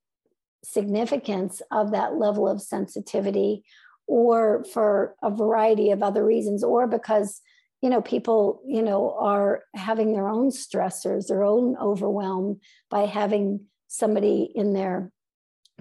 significance 0.64 1.62
of 1.72 1.92
that 1.92 2.16
level 2.16 2.48
of 2.48 2.62
sensitivity 2.62 3.64
or 4.08 4.64
for 4.74 5.16
a 5.22 5.30
variety 5.30 5.92
of 5.92 6.02
other 6.02 6.26
reasons 6.26 6.64
or 6.64 6.88
because 6.88 7.42
you 7.82 7.90
know 7.90 8.02
people 8.02 8.62
you 8.66 8.82
know 8.82 9.16
are 9.20 9.64
having 9.76 10.14
their 10.14 10.28
own 10.28 10.50
stressors 10.50 11.28
their 11.28 11.44
own 11.44 11.76
overwhelm 11.78 12.60
by 12.90 13.06
having 13.06 13.60
somebody 13.88 14.52
in 14.56 14.74
their 14.74 15.12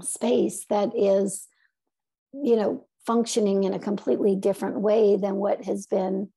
space 0.00 0.66
that 0.68 0.90
is 0.96 1.46
you 2.32 2.56
know 2.56 2.86
functioning 3.06 3.64
in 3.64 3.74
a 3.74 3.78
completely 3.78 4.36
different 4.36 4.80
way 4.80 5.16
than 5.16 5.36
what 5.36 5.64
has 5.64 5.86
been 5.86 6.28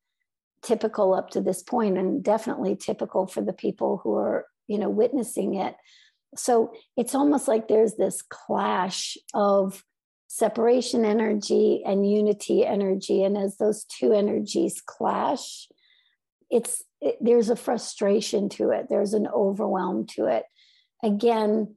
typical 0.61 1.13
up 1.13 1.29
to 1.29 1.41
this 1.41 1.61
point 1.61 1.97
and 1.97 2.23
definitely 2.23 2.75
typical 2.75 3.27
for 3.27 3.41
the 3.41 3.53
people 3.53 4.01
who 4.03 4.15
are 4.15 4.45
you 4.67 4.77
know 4.77 4.89
witnessing 4.89 5.55
it. 5.55 5.75
So 6.35 6.73
it's 6.97 7.15
almost 7.15 7.47
like 7.47 7.67
there's 7.67 7.95
this 7.95 8.21
clash 8.21 9.17
of 9.33 9.83
separation 10.27 11.05
energy 11.05 11.81
and 11.85 12.09
unity 12.09 12.65
energy. 12.65 13.23
And 13.23 13.37
as 13.37 13.57
those 13.57 13.85
two 13.85 14.11
energies 14.11 14.81
clash 14.85 15.67
it's 16.51 16.83
it, 17.01 17.17
there's 17.19 17.49
a 17.49 17.55
frustration 17.55 18.49
to 18.49 18.69
it. 18.69 18.87
There's 18.89 19.13
an 19.13 19.27
overwhelm 19.27 20.05
to 20.15 20.25
it. 20.25 20.43
Again 21.03 21.75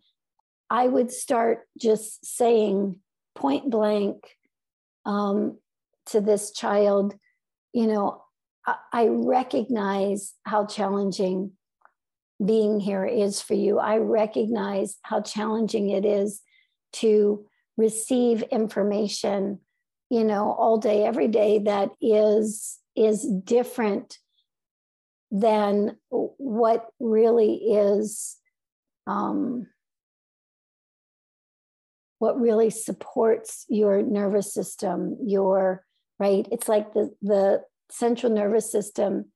i 0.70 0.86
would 0.86 1.10
start 1.10 1.66
just 1.80 2.24
saying 2.24 2.96
point 3.34 3.70
blank 3.70 4.36
um, 5.06 5.58
to 6.06 6.20
this 6.20 6.50
child 6.50 7.14
you 7.72 7.86
know 7.86 8.22
I, 8.66 8.76
I 8.92 9.06
recognize 9.08 10.34
how 10.44 10.66
challenging 10.66 11.52
being 12.44 12.80
here 12.80 13.04
is 13.04 13.40
for 13.40 13.54
you. 13.54 13.78
I 13.78 13.98
recognize 13.98 14.96
how 15.02 15.20
challenging 15.20 15.90
it 15.90 16.04
is 16.04 16.40
to 16.94 17.46
receive 17.76 18.42
information 18.42 19.60
you 20.10 20.24
know 20.24 20.52
all 20.52 20.78
day 20.78 21.04
every 21.04 21.28
day 21.28 21.58
that 21.60 21.90
is 22.00 22.78
is 22.96 23.26
different 23.44 24.18
than 25.30 25.96
what 26.08 26.86
really 26.98 27.54
is 27.54 28.36
um, 29.06 29.66
what 32.18 32.40
really 32.40 32.70
supports 32.70 33.64
your 33.68 34.02
nervous 34.02 34.52
system 34.52 35.16
your 35.24 35.84
right 36.18 36.48
it's 36.50 36.68
like 36.68 36.92
the 36.94 37.14
the 37.22 37.62
central 37.90 38.32
nervous 38.32 38.70
system 38.70 39.26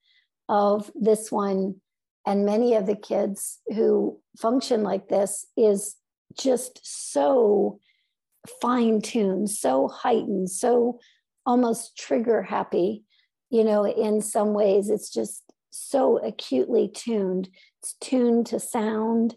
of 0.48 0.90
this 0.94 1.30
one 1.30 1.80
and 2.26 2.46
many 2.46 2.74
of 2.74 2.86
the 2.86 2.96
kids 2.96 3.60
who 3.68 4.18
function 4.38 4.82
like 4.82 5.08
this 5.08 5.46
is 5.56 5.96
just 6.38 6.80
so 6.82 7.78
fine 8.60 9.00
tuned 9.00 9.50
so 9.50 9.86
heightened 9.88 10.50
so 10.50 10.98
almost 11.46 11.96
trigger 11.96 12.42
happy 12.42 13.04
you 13.50 13.62
know 13.62 13.86
in 13.86 14.20
some 14.20 14.52
ways 14.54 14.88
it's 14.88 15.10
just 15.10 15.42
so 15.72 16.18
acutely 16.18 16.88
tuned. 16.88 17.48
It's 17.80 17.94
tuned 18.00 18.46
to 18.46 18.60
sound. 18.60 19.36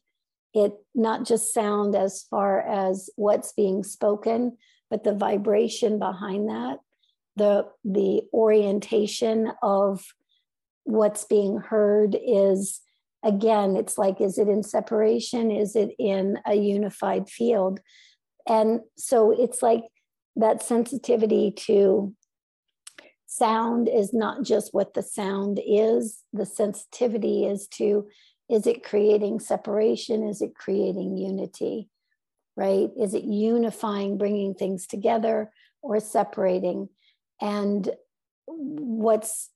It 0.54 0.74
not 0.94 1.26
just 1.26 1.54
sound 1.54 1.96
as 1.96 2.24
far 2.30 2.62
as 2.62 3.10
what's 3.16 3.52
being 3.54 3.84
spoken 3.84 4.58
but 4.90 5.04
the 5.04 5.16
vibration 5.16 5.98
behind 5.98 6.48
that 6.48 6.78
the 7.36 7.68
the 7.84 8.22
orientation 8.32 9.52
of 9.62 10.06
what's 10.86 11.26
being 11.26 11.58
heard 11.58 12.16
is 12.16 12.82
again 13.24 13.76
it's 13.76 13.98
like 13.98 14.22
is 14.22 14.38
it 14.38 14.48
in 14.48 14.64
separation? 14.64 15.52
Is 15.52 15.76
it 15.76 15.92
in 16.00 16.40
a 16.46 16.56
unified 16.56 17.30
field? 17.30 17.80
And 18.48 18.82
so 18.98 19.32
it's 19.32 19.62
like 19.62 19.84
that 20.36 20.64
sensitivity 20.64 21.52
to 21.52 22.16
sound 23.26 23.90
is 23.90 24.14
not 24.14 24.44
just 24.44 24.74
what 24.74 24.94
the 24.94 25.04
sound 25.04 25.60
is. 25.66 26.22
The 26.32 26.46
sensitivity 26.46 27.46
is 27.46 27.68
to 27.74 28.08
is 28.48 28.68
it 28.68 28.84
creating 28.84 29.40
separation? 29.40 30.28
Is 30.28 30.42
it 30.42 30.56
creating 30.56 31.18
unity 31.18 31.90
right? 32.56 32.90
Is 33.00 33.14
it 33.14 33.24
unifying 33.24 34.18
bringing 34.18 34.54
things 34.54 34.88
together 34.88 35.52
or 35.82 36.00
separating? 36.00 36.90
And 37.42 37.90
what's 38.46 39.50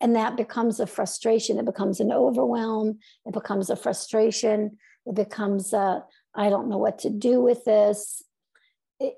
and 0.00 0.16
that 0.16 0.36
becomes 0.36 0.80
a 0.80 0.86
frustration. 0.86 1.58
It 1.58 1.64
becomes 1.64 2.00
an 2.00 2.12
overwhelm. 2.12 2.98
It 3.26 3.32
becomes 3.32 3.70
a 3.70 3.76
frustration. 3.76 4.78
It 5.06 5.14
becomes 5.14 5.72
a 5.72 6.04
i 6.36 6.50
don't 6.50 6.68
know 6.68 6.78
what 6.78 6.98
to 7.00 7.10
do 7.10 7.40
with 7.40 7.64
this. 7.64 8.22
It, 8.98 9.14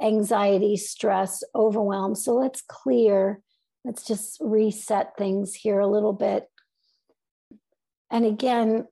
anxiety 0.00 0.76
stress 0.76 1.42
overwhelm. 1.54 2.14
So 2.14 2.34
let's 2.34 2.62
clear. 2.62 3.40
Let's 3.84 4.06
just 4.06 4.38
reset 4.40 5.16
things 5.16 5.54
here 5.54 5.80
a 5.80 5.88
little 5.88 6.12
bit. 6.12 6.48
And 8.10 8.24
again 8.24 8.86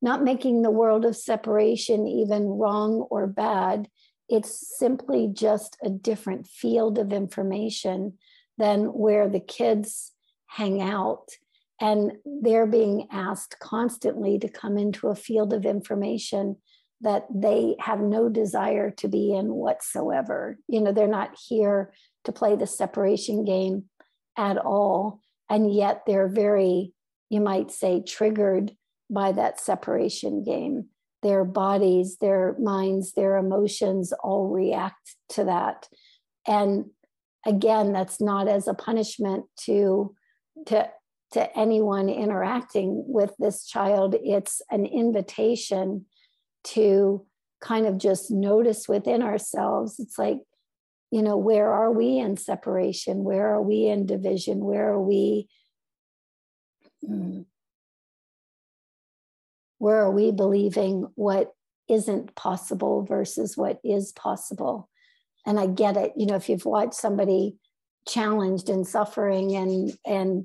not 0.00 0.22
making 0.22 0.62
the 0.62 0.70
world 0.70 1.04
of 1.04 1.16
separation 1.16 2.06
even 2.06 2.46
wrong 2.46 3.06
or 3.10 3.26
bad. 3.26 3.88
It's 4.28 4.76
simply 4.78 5.28
just 5.32 5.76
a 5.82 5.90
different 5.90 6.46
field 6.46 6.98
of 6.98 7.12
information 7.12 8.18
than 8.58 8.86
where 8.86 9.28
the 9.28 9.40
kids 9.40 10.12
hang 10.46 10.82
out. 10.82 11.28
And 11.80 12.12
they're 12.42 12.66
being 12.66 13.06
asked 13.10 13.58
constantly 13.60 14.38
to 14.40 14.48
come 14.48 14.76
into 14.76 15.08
a 15.08 15.14
field 15.14 15.52
of 15.52 15.64
information 15.64 16.56
that 17.00 17.26
they 17.32 17.76
have 17.78 18.00
no 18.00 18.28
desire 18.28 18.90
to 18.90 19.06
be 19.06 19.32
in 19.32 19.54
whatsoever. 19.54 20.58
You 20.66 20.80
know, 20.80 20.92
they're 20.92 21.06
not 21.06 21.38
here 21.48 21.92
to 22.24 22.32
play 22.32 22.56
the 22.56 22.66
separation 22.66 23.44
game 23.44 23.84
at 24.36 24.58
all. 24.58 25.20
And 25.48 25.72
yet 25.72 26.02
they're 26.06 26.28
very, 26.28 26.92
you 27.30 27.40
might 27.40 27.70
say, 27.70 28.02
triggered 28.02 28.72
by 29.08 29.32
that 29.32 29.60
separation 29.60 30.42
game 30.42 30.88
their 31.22 31.44
bodies, 31.44 32.18
their 32.18 32.54
minds, 32.60 33.12
their 33.14 33.36
emotions 33.36 34.12
all 34.12 34.48
react 34.48 35.16
to 35.30 35.44
that. 35.44 35.88
And 36.46 36.86
again, 37.48 37.92
that's 37.92 38.20
not 38.20 38.46
as 38.46 38.68
a 38.68 38.74
punishment 38.74 39.46
to, 39.64 40.14
to, 40.66 40.88
to 41.32 41.58
anyone 41.58 42.08
interacting 42.10 43.04
with 43.06 43.32
this 43.38 43.66
child. 43.66 44.14
It's 44.22 44.60
an 44.70 44.84
invitation 44.84 46.04
to 46.64 47.24
kind 47.60 47.86
of 47.86 47.96
just 47.96 48.30
notice 48.30 48.86
within 48.86 49.22
ourselves. 49.22 49.98
It's 49.98 50.18
like, 50.18 50.38
you 51.10 51.22
know, 51.22 51.38
where 51.38 51.72
are 51.72 51.90
we 51.90 52.18
in 52.18 52.36
separation? 52.36 53.24
Where 53.24 53.54
are 53.54 53.62
we 53.62 53.86
in 53.86 54.04
division? 54.04 54.60
Where 54.60 54.90
are 54.90 55.00
we? 55.00 55.48
Hmm, 57.04 57.42
where 59.78 60.02
are 60.02 60.10
we 60.10 60.32
believing 60.32 61.06
what 61.14 61.52
isn't 61.88 62.34
possible 62.34 63.02
versus 63.04 63.56
what 63.56 63.80
is 63.82 64.12
possible 64.12 64.87
and 65.48 65.58
i 65.58 65.66
get 65.66 65.96
it 65.96 66.12
you 66.16 66.26
know 66.26 66.36
if 66.36 66.48
you've 66.48 66.64
watched 66.64 66.94
somebody 66.94 67.56
challenged 68.06 68.68
and 68.68 68.86
suffering 68.86 69.56
and 69.56 69.92
and 70.06 70.44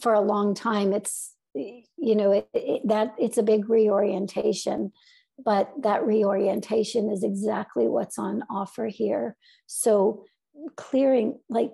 for 0.00 0.12
a 0.14 0.20
long 0.20 0.54
time 0.54 0.92
it's 0.92 1.34
you 1.54 2.14
know 2.14 2.30
it, 2.32 2.48
it, 2.54 2.82
that 2.86 3.14
it's 3.18 3.38
a 3.38 3.42
big 3.42 3.68
reorientation 3.68 4.92
but 5.44 5.70
that 5.82 6.06
reorientation 6.06 7.10
is 7.10 7.24
exactly 7.24 7.88
what's 7.88 8.18
on 8.18 8.42
offer 8.50 8.86
here 8.86 9.36
so 9.66 10.24
clearing 10.76 11.38
like 11.48 11.72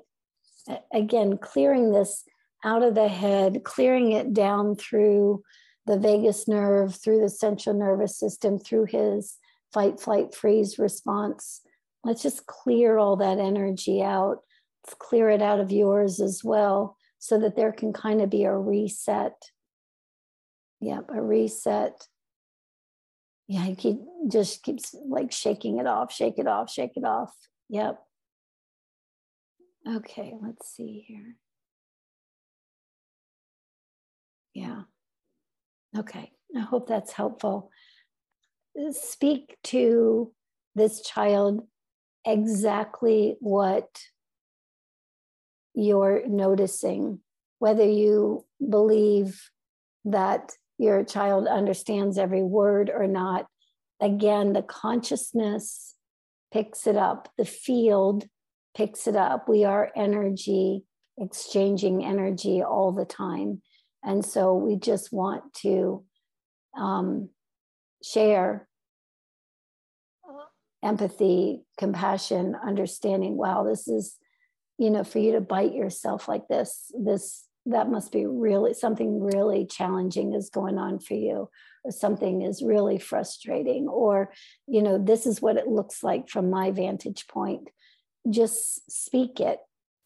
again 0.93 1.37
clearing 1.37 1.93
this 1.93 2.25
out 2.65 2.83
of 2.83 2.95
the 2.95 3.09
head 3.09 3.65
clearing 3.65 4.13
it 4.13 4.33
down 4.33 4.77
through 4.77 5.43
the 5.87 5.99
vagus 5.99 6.47
nerve, 6.47 6.95
through 6.95 7.21
the 7.21 7.29
central 7.29 7.77
nervous 7.77 8.17
system, 8.17 8.59
through 8.59 8.87
his 8.87 9.39
fight, 9.73 10.01
flight, 10.01 10.35
freeze 10.35 10.79
response. 10.79 11.63
Let's 12.05 12.23
just 12.23 12.47
clear 12.47 12.99
all 12.99 13.17
that 13.17 13.39
energy 13.39 14.03
out. 14.03 14.39
Let's 14.85 14.97
clear 14.99 15.31
it 15.31 15.43
out 15.43 15.61
of 15.61 15.71
yours 15.71 16.21
as 16.21 16.43
well 16.43 16.97
so 17.19 17.39
that 17.39 17.55
there 17.55 17.73
can 17.73 17.93
kind 17.93 18.21
of 18.21 18.31
be 18.31 18.45
a 18.45 18.57
reset. 18.57 19.35
Yep, 20.81 21.11
a 21.15 21.23
reset. 21.23 22.09
Yeah, 23.47 23.65
he 23.65 23.77
keep, 23.77 23.99
just 24.29 24.63
keeps 24.65 24.95
like 25.07 25.31
shaking 25.31 25.79
it 25.79 25.87
off, 25.87 26.13
shake 26.13 26.39
it 26.39 26.49
off, 26.49 26.71
shake 26.71 26.97
it 26.97 27.05
off. 27.05 27.33
Yep. 27.69 28.01
Okay, 29.89 30.35
let's 30.41 30.75
see 30.75 31.05
here. 31.07 31.37
Yeah. 34.55 34.83
Okay, 35.97 36.33
I 36.57 36.61
hope 36.61 36.89
that's 36.89 37.13
helpful. 37.13 37.71
Speak 38.91 39.57
to 39.65 40.33
this 40.75 41.03
child 41.03 41.67
exactly 42.25 43.37
what 43.41 43.89
you're 45.75 46.27
noticing, 46.27 47.21
whether 47.59 47.85
you 47.85 48.45
believe 48.69 49.51
that 50.05 50.53
your 50.79 51.05
child 51.05 51.47
understands 51.47 52.19
every 52.19 52.43
word 52.43 52.91
or 52.91 53.07
not. 53.07 53.47
Again, 54.01 54.53
the 54.53 54.63
consciousness 54.63 55.95
picks 56.53 56.87
it 56.87 56.97
up, 56.97 57.29
the 57.39 57.45
field 57.45 58.27
picks 58.77 59.07
it 59.07 59.17
up. 59.17 59.49
We 59.49 59.65
are 59.65 59.93
energy, 59.95 60.85
exchanging 61.19 62.05
energy 62.05 62.63
all 62.63 62.93
the 62.93 63.05
time. 63.05 63.63
And 64.05 64.25
so 64.25 64.55
we 64.55 64.77
just 64.77 65.13
want 65.13 65.55
to 65.63 66.05
um, 66.77 67.29
share 68.03 68.69
empathy, 70.83 71.63
compassion, 71.79 72.57
understanding. 72.67 73.37
Wow, 73.37 73.65
this 73.65 73.89
is, 73.89 74.17
you 74.79 74.91
know, 74.91 75.05
for 75.05 75.19
you 75.19 75.33
to 75.33 75.41
bite 75.41 75.75
yourself 75.75 76.29
like 76.29 76.49
this, 76.49 76.91
this, 76.99 77.47
that 77.67 77.89
must 77.89 78.11
be 78.11 78.27
really 78.27 78.75
something 78.75 79.23
really 79.23 79.65
challenging 79.67 80.35
is 80.35 80.51
going 80.51 80.79
on 80.79 80.99
for 80.99 81.15
you, 81.15 81.49
or 81.85 81.93
something 81.93 82.43
is 82.43 82.63
really 82.63 82.99
frustrating, 82.99 83.89
or, 83.89 84.33
you 84.67 84.83
know, 84.83 84.99
this 84.99 85.27
is 85.27 85.41
what 85.41 85.57
it 85.57 85.69
looks 85.69 86.03
like 86.03 86.29
from 86.29 86.51
my 86.51 86.71
vantage 86.73 87.27
point. 87.29 87.69
Just 88.29 88.91
speak 88.91 89.39
it, 89.41 89.59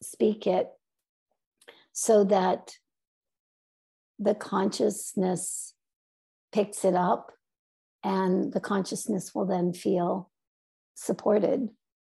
speak 0.02 0.46
it 0.46 0.68
so 1.92 2.24
that 2.24 2.76
the 4.18 4.34
consciousness 4.34 5.74
picks 6.52 6.84
it 6.84 6.94
up 6.94 7.32
and 8.04 8.52
the 8.52 8.60
consciousness 8.60 9.34
will 9.34 9.46
then 9.46 9.72
feel 9.72 10.30
supported. 10.96 11.68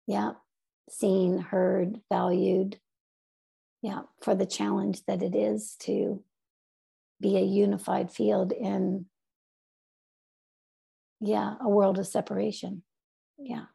Yeah. 0.08 0.32
Seen 0.90 1.38
heard 1.38 2.00
valued. 2.12 2.80
Yeah. 3.82 4.02
For 4.22 4.34
the 4.34 4.48
challenge 4.48 5.06
that 5.06 5.22
it 5.22 5.36
is 5.36 5.76
to 5.82 6.24
be 7.22 7.38
a 7.38 7.42
unified 7.42 8.12
field 8.12 8.52
in 8.52 9.06
yeah 11.20 11.56
a 11.62 11.70
world 11.70 12.00
of 12.00 12.08
separation. 12.08 12.82
Yeah. 13.38 13.66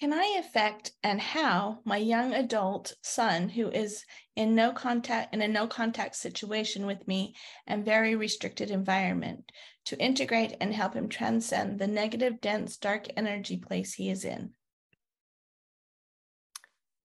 Can 0.00 0.14
I 0.14 0.38
affect 0.40 0.92
and 1.02 1.20
how 1.20 1.80
my 1.84 1.98
young 1.98 2.32
adult 2.32 2.94
son, 3.02 3.50
who 3.50 3.68
is 3.68 4.02
in 4.34 4.54
no 4.54 4.72
contact 4.72 5.34
in 5.34 5.42
a 5.42 5.48
no 5.48 5.66
contact 5.66 6.16
situation 6.16 6.86
with 6.86 7.06
me 7.06 7.34
and 7.66 7.84
very 7.84 8.16
restricted 8.16 8.70
environment, 8.70 9.52
to 9.84 9.98
integrate 9.98 10.56
and 10.58 10.72
help 10.72 10.94
him 10.94 11.10
transcend 11.10 11.78
the 11.78 11.86
negative, 11.86 12.40
dense, 12.40 12.78
dark 12.78 13.08
energy 13.14 13.58
place 13.58 13.92
he 13.92 14.08
is 14.08 14.24
in? 14.24 14.52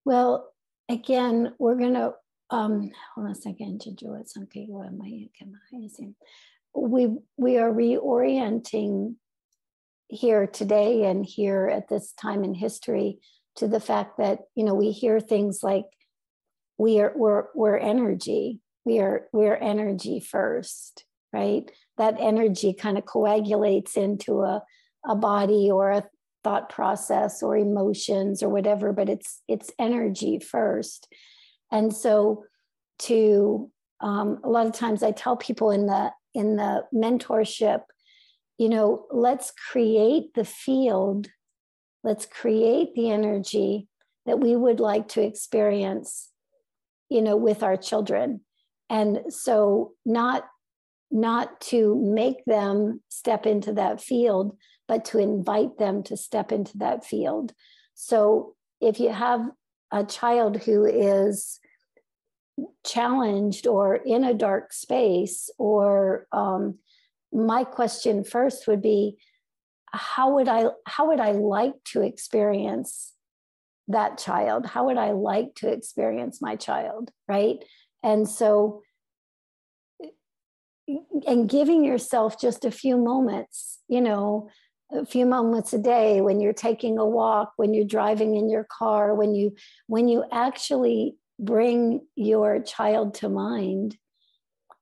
Well, 0.06 0.54
again, 0.88 1.56
we're 1.58 1.80
gonna 1.80 2.12
um 2.52 2.92
hold 3.16 3.26
on 3.26 3.32
a 3.32 3.36
second, 3.36 3.82
Jojo. 3.82 4.22
It's 4.22 4.38
okay. 4.38 4.66
What 4.68 4.86
am 4.86 5.02
I? 5.02 5.30
We 6.76 7.08
we 7.38 7.58
are 7.58 7.72
reorienting 7.72 9.16
here 10.08 10.48
today 10.48 11.06
and 11.06 11.26
here 11.26 11.68
at 11.68 11.90
this 11.90 12.14
time 12.14 12.44
in 12.44 12.54
history 12.54 13.20
to 13.56 13.68
the 13.68 13.80
fact 13.80 14.18
that 14.18 14.40
you 14.56 14.64
know 14.64 14.74
we 14.74 14.92
hear 14.92 15.20
things 15.20 15.62
like 15.64 15.86
we 16.78 17.00
are 17.00 17.14
we're 17.16 17.46
we're 17.56 17.78
energy. 17.78 18.60
We 18.86 19.00
are 19.00 19.28
we're 19.32 19.56
energy 19.56 20.20
first 20.20 21.06
right? 21.34 21.70
That 21.98 22.16
energy 22.20 22.74
kind 22.74 22.98
of 22.98 23.06
coagulates 23.06 23.98
into 23.98 24.44
a 24.44 24.62
a 25.06 25.16
body 25.16 25.70
or 25.70 25.92
a 25.92 26.06
thought 26.46 26.70
process 26.70 27.44
or 27.44 27.58
emotions 27.58 28.42
or 28.44 28.50
whatever 28.50 28.94
but 28.94 29.10
it's 29.10 29.42
it's 29.48 29.72
energy 29.80 30.40
first. 30.40 31.08
And 31.72 31.94
so 31.94 32.46
to 33.00 33.70
um, 34.00 34.40
a 34.44 34.50
lot 34.50 34.68
of 34.68 34.74
times 34.74 35.02
i 35.02 35.12
tell 35.12 35.36
people 35.36 35.72
in 35.72 35.88
the 35.88 36.12
in 36.34 36.56
the 36.56 36.84
mentorship 36.94 37.82
you 38.58 38.70
know, 38.70 39.06
let's 39.12 39.52
create 39.72 40.34
the 40.36 40.46
field, 40.46 41.28
let's 42.04 42.26
create 42.26 42.94
the 42.96 43.10
energy 43.10 43.88
that 44.26 44.40
we 44.40 44.56
would 44.56 44.80
like 44.80 45.08
to 45.10 45.22
experience, 45.22 46.30
you 47.10 47.22
know, 47.22 47.36
with 47.36 47.64
our 47.64 47.78
children. 47.78 48.42
And 48.90 49.22
so 49.30 49.94
not 50.06 50.46
not 51.12 51.62
to 51.62 51.96
make 52.04 52.44
them 52.46 53.00
step 53.08 53.46
into 53.46 53.72
that 53.74 54.02
field, 54.02 54.58
but 54.88 55.06
to 55.06 55.20
invite 55.20 55.78
them 55.78 56.02
to 56.02 56.18
step 56.18 56.52
into 56.52 56.76
that 56.80 57.06
field. 57.06 57.54
So 57.94 58.56
if 58.82 59.00
you 59.00 59.10
have 59.10 59.48
a 59.92 60.04
child 60.04 60.58
who 60.58 60.86
is 60.86 61.60
challenged 62.84 63.68
or 63.68 63.96
in 63.96 64.24
a 64.24 64.34
dark 64.34 64.74
space 64.74 65.52
or 65.60 66.28
um, 66.32 66.80
my 67.34 67.64
question 67.64 68.24
first 68.24 68.68
would 68.68 68.82
be 68.82 69.18
how 69.92 70.36
would 70.36 70.48
i 70.48 70.66
how 70.88 71.08
would 71.08 71.20
i 71.20 71.32
like 71.32 71.74
to 71.86 72.02
experience 72.02 73.14
that 73.88 74.18
child? 74.18 74.66
How 74.66 74.86
would 74.86 74.98
i 74.98 75.12
like 75.12 75.56
to 75.56 75.70
experience 75.70 76.42
my 76.42 76.56
child 76.56 77.12
right? 77.28 77.58
And 78.02 78.28
so 78.28 78.82
and 81.26 81.50
giving 81.50 81.84
yourself 81.84 82.40
just 82.40 82.66
a 82.66 82.72
few 82.72 82.98
moments 82.98 83.80
you 83.88 84.02
know 84.02 84.50
a 84.92 85.06
few 85.06 85.26
moments 85.26 85.72
a 85.72 85.78
day 85.78 86.20
when 86.20 86.42
you're 86.42 86.52
taking 86.52 86.98
a 86.98 87.08
walk 87.08 87.54
when 87.56 87.74
you're 87.74 87.86
driving 87.86 88.36
in 88.36 88.50
your 88.50 88.66
car 88.66 89.16
when 89.16 89.34
you 89.34 89.56
when 89.88 90.10
you 90.10 90.26
actually 90.30 91.16
bring 91.40 92.02
your 92.16 92.62
child 92.62 93.14
to 93.14 93.30
mind 93.30 93.98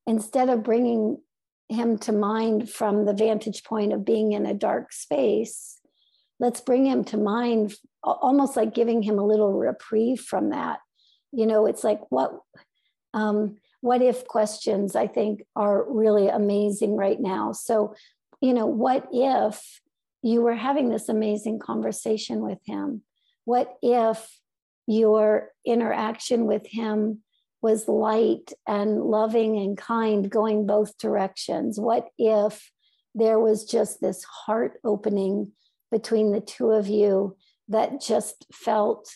instead 0.07 0.49
of 0.49 0.63
bringing 0.63 1.17
him 1.71 1.97
to 1.99 2.11
mind 2.11 2.69
from 2.69 3.05
the 3.05 3.13
vantage 3.13 3.63
point 3.63 3.93
of 3.93 4.05
being 4.05 4.33
in 4.33 4.45
a 4.45 4.53
dark 4.53 4.93
space, 4.93 5.79
let's 6.39 6.61
bring 6.61 6.85
him 6.85 7.03
to 7.05 7.17
mind 7.17 7.73
almost 8.03 8.55
like 8.57 8.73
giving 8.73 9.01
him 9.01 9.19
a 9.19 9.25
little 9.25 9.53
reprieve 9.53 10.19
from 10.19 10.49
that. 10.49 10.79
You 11.31 11.45
know, 11.45 11.65
it's 11.65 11.83
like 11.83 12.01
what 12.09 12.39
um, 13.13 13.57
what 13.81 14.01
if 14.01 14.27
questions 14.27 14.95
I 14.95 15.07
think 15.07 15.43
are 15.55 15.83
really 15.91 16.27
amazing 16.27 16.95
right 16.95 17.19
now. 17.19 17.51
So, 17.51 17.95
you 18.41 18.53
know, 18.53 18.67
what 18.67 19.07
if 19.11 19.81
you 20.21 20.41
were 20.41 20.55
having 20.55 20.89
this 20.89 21.09
amazing 21.09 21.59
conversation 21.59 22.41
with 22.41 22.59
him? 22.65 23.01
What 23.45 23.75
if 23.81 24.39
your 24.87 25.49
interaction 25.65 26.45
with 26.45 26.65
him 26.67 27.23
was 27.61 27.87
light 27.87 28.53
and 28.67 29.01
loving 29.01 29.57
and 29.57 29.77
kind 29.77 30.29
going 30.29 30.65
both 30.65 30.97
directions? 30.97 31.79
What 31.79 32.07
if 32.17 32.71
there 33.13 33.39
was 33.39 33.65
just 33.65 34.01
this 34.01 34.23
heart 34.23 34.79
opening 34.83 35.51
between 35.91 36.31
the 36.31 36.41
two 36.41 36.71
of 36.71 36.87
you 36.87 37.35
that 37.67 38.01
just 38.01 38.45
felt 38.51 39.09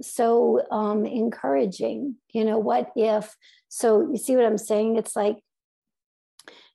so 0.00 0.62
um, 0.70 1.06
encouraging? 1.06 2.16
You 2.32 2.44
know, 2.44 2.58
what 2.58 2.92
if? 2.94 3.34
So, 3.68 4.08
you 4.10 4.16
see 4.18 4.36
what 4.36 4.44
I'm 4.44 4.58
saying? 4.58 4.96
It's 4.96 5.16
like 5.16 5.38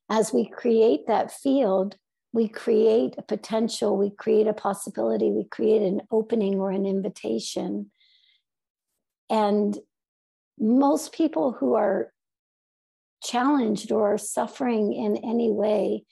as 0.09 0.33
we 0.33 0.49
create 0.49 1.07
that 1.07 1.31
field, 1.31 1.95
we 2.31 2.47
create 2.47 3.15
a 3.17 3.21
potential, 3.21 3.97
we 3.97 4.09
create 4.09 4.47
a 4.47 4.53
possibility, 4.53 5.31
we 5.31 5.45
create 5.45 5.81
an 5.81 6.01
opening 6.11 6.59
or 6.59 6.71
an 6.71 6.85
invitation. 6.85 7.91
And 9.29 9.77
most 10.59 11.13
people 11.13 11.53
who 11.53 11.75
are 11.75 12.11
challenged 13.23 13.91
or 13.91 14.17
suffering 14.17 14.93
in 14.93 15.17
any 15.17 15.51
way 15.51 16.05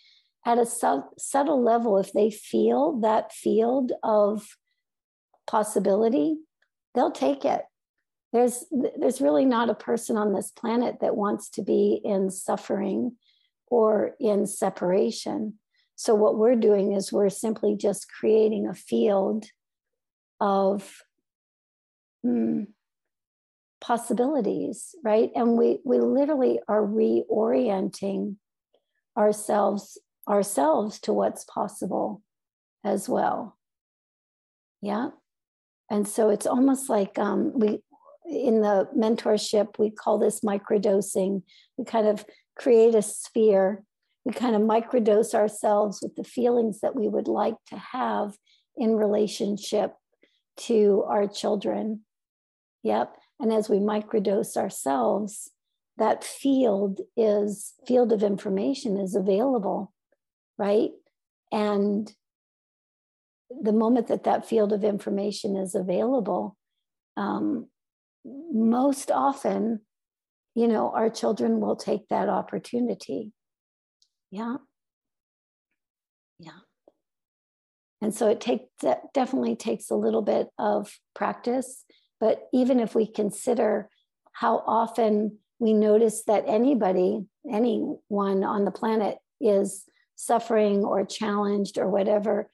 at 0.45 0.57
a 0.57 0.65
sub- 0.65 1.09
subtle 1.17 1.61
level 1.63 1.97
if 1.97 2.13
they 2.13 2.29
feel 2.29 2.99
that 3.01 3.33
field 3.33 3.91
of 4.03 4.57
possibility 5.45 6.37
they'll 6.97 7.11
take 7.11 7.45
it. 7.45 7.61
There's 8.33 8.65
there's 8.99 9.21
really 9.21 9.45
not 9.45 9.69
a 9.69 9.75
person 9.75 10.17
on 10.17 10.33
this 10.33 10.51
planet 10.51 10.97
that 10.99 11.15
wants 11.15 11.49
to 11.51 11.61
be 11.61 12.01
in 12.03 12.31
suffering 12.31 13.15
or 13.67 14.15
in 14.19 14.47
separation. 14.47 15.59
So 15.95 16.15
what 16.15 16.37
we're 16.37 16.55
doing 16.55 16.93
is 16.93 17.13
we're 17.13 17.29
simply 17.29 17.75
just 17.75 18.11
creating 18.11 18.67
a 18.67 18.73
field 18.73 19.45
of 20.41 21.01
hmm, 22.23 22.63
possibilities, 23.82 24.95
right? 25.03 25.32
And 25.36 25.57
we 25.57 25.80
we 25.84 25.99
literally 25.99 26.59
are 26.67 26.82
reorienting 26.82 28.36
ourselves 29.17 29.97
ourselves 30.28 30.99
to 30.99 31.13
what's 31.13 31.45
possible 31.45 32.21
as 32.84 33.07
well. 33.07 33.57
Yeah. 34.82 35.09
And 35.89 36.07
so 36.07 36.30
it's 36.30 36.45
almost 36.45 36.89
like 36.89 37.17
um, 37.17 37.51
we 37.57 37.80
in 38.25 38.61
the 38.61 38.89
mentorship, 38.95 39.80
we 39.80 39.89
call 39.89 40.17
this 40.17 40.41
microdosing. 40.41 41.43
We 41.78 41.86
kind 41.86 42.07
of 42.07 42.25
create 42.57 42.93
a 42.93 43.01
sphere. 43.01 43.84
We 44.25 44.34
kind 44.34 44.55
of 44.55 44.61
microdose 44.61 45.34
ourselves 45.34 45.99
with 46.01 46.15
the 46.15 46.25
feelings 46.25 46.82
that 46.82 46.95
we 46.95 47.07
would 47.07 47.30
like 47.30 47.55
to 47.69 47.78
have 47.78 48.38
in 48.75 48.95
relationship 48.95 49.93
to 50.57 51.05
our 51.07 51.28
children. 51.28 52.01
Yep. 52.84 53.15
And 53.39 53.53
as 53.53 53.69
we 53.69 53.77
microdose 53.77 54.57
ourselves, 54.57 55.51
that 55.97 56.23
field 56.23 57.01
is 57.15 57.73
field 57.88 58.11
of 58.11 58.23
information 58.23 58.97
is 58.97 59.15
available, 59.15 59.93
right? 60.57 60.91
And 61.51 62.11
the 63.49 63.73
moment 63.73 64.07
that 64.07 64.23
that 64.23 64.47
field 64.47 64.73
of 64.73 64.83
information 64.83 65.55
is 65.55 65.73
available, 65.75 66.57
um, 67.15 67.67
most 68.25 69.09
often, 69.09 69.81
you 70.53 70.67
know, 70.67 70.91
our 70.91 71.09
children 71.09 71.59
will 71.59 71.75
take 71.75 72.07
that 72.09 72.29
opportunity. 72.29 73.31
Yeah. 74.29 74.57
Yeah. 76.39 76.59
And 78.01 78.13
so 78.13 78.29
it 78.29 78.41
takes 78.41 78.65
definitely 79.13 79.55
takes 79.55 79.89
a 79.89 79.95
little 79.95 80.21
bit 80.21 80.49
of 80.59 80.99
practice 81.15 81.83
but 82.20 82.47
even 82.53 82.80
if 82.80 82.95
we 82.95 83.07
consider 83.07 83.89
how 84.34 84.63
often 84.65 85.39
we 85.59 85.74
notice 85.74 86.24
that 86.24 86.43
anybody, 86.47 87.26
anyone 87.49 88.43
on 88.43 88.65
the 88.65 88.72
planet 88.72 89.18
is 89.41 89.86
suffering 90.15 90.84
or 90.84 91.05
challenged 91.05 91.78
or 91.78 91.88
whatever, 91.89 92.49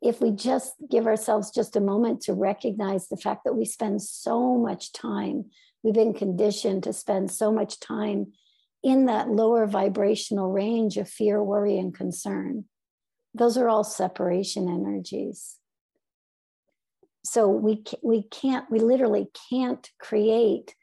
if 0.00 0.20
we 0.20 0.30
just 0.30 0.74
give 0.90 1.06
ourselves 1.06 1.50
just 1.50 1.76
a 1.76 1.80
moment 1.80 2.22
to 2.22 2.32
recognize 2.32 3.08
the 3.08 3.16
fact 3.16 3.44
that 3.44 3.54
we 3.54 3.64
spend 3.64 4.00
so 4.02 4.56
much 4.56 4.92
time, 4.92 5.46
we've 5.82 5.94
been 5.94 6.14
conditioned 6.14 6.84
to 6.84 6.92
spend 6.92 7.30
so 7.30 7.52
much 7.52 7.80
time 7.80 8.32
in 8.82 9.06
that 9.06 9.28
lower 9.28 9.66
vibrational 9.66 10.50
range 10.50 10.96
of 10.96 11.08
fear, 11.08 11.42
worry, 11.42 11.78
and 11.78 11.94
concern. 11.94 12.64
Those 13.34 13.56
are 13.56 13.68
all 13.68 13.82
separation 13.82 14.68
energies 14.68 15.56
so 17.24 17.48
we 17.48 17.82
we 18.02 18.22
can't 18.22 18.70
we 18.70 18.78
literally 18.78 19.28
can't 19.50 19.90
create 19.98 20.74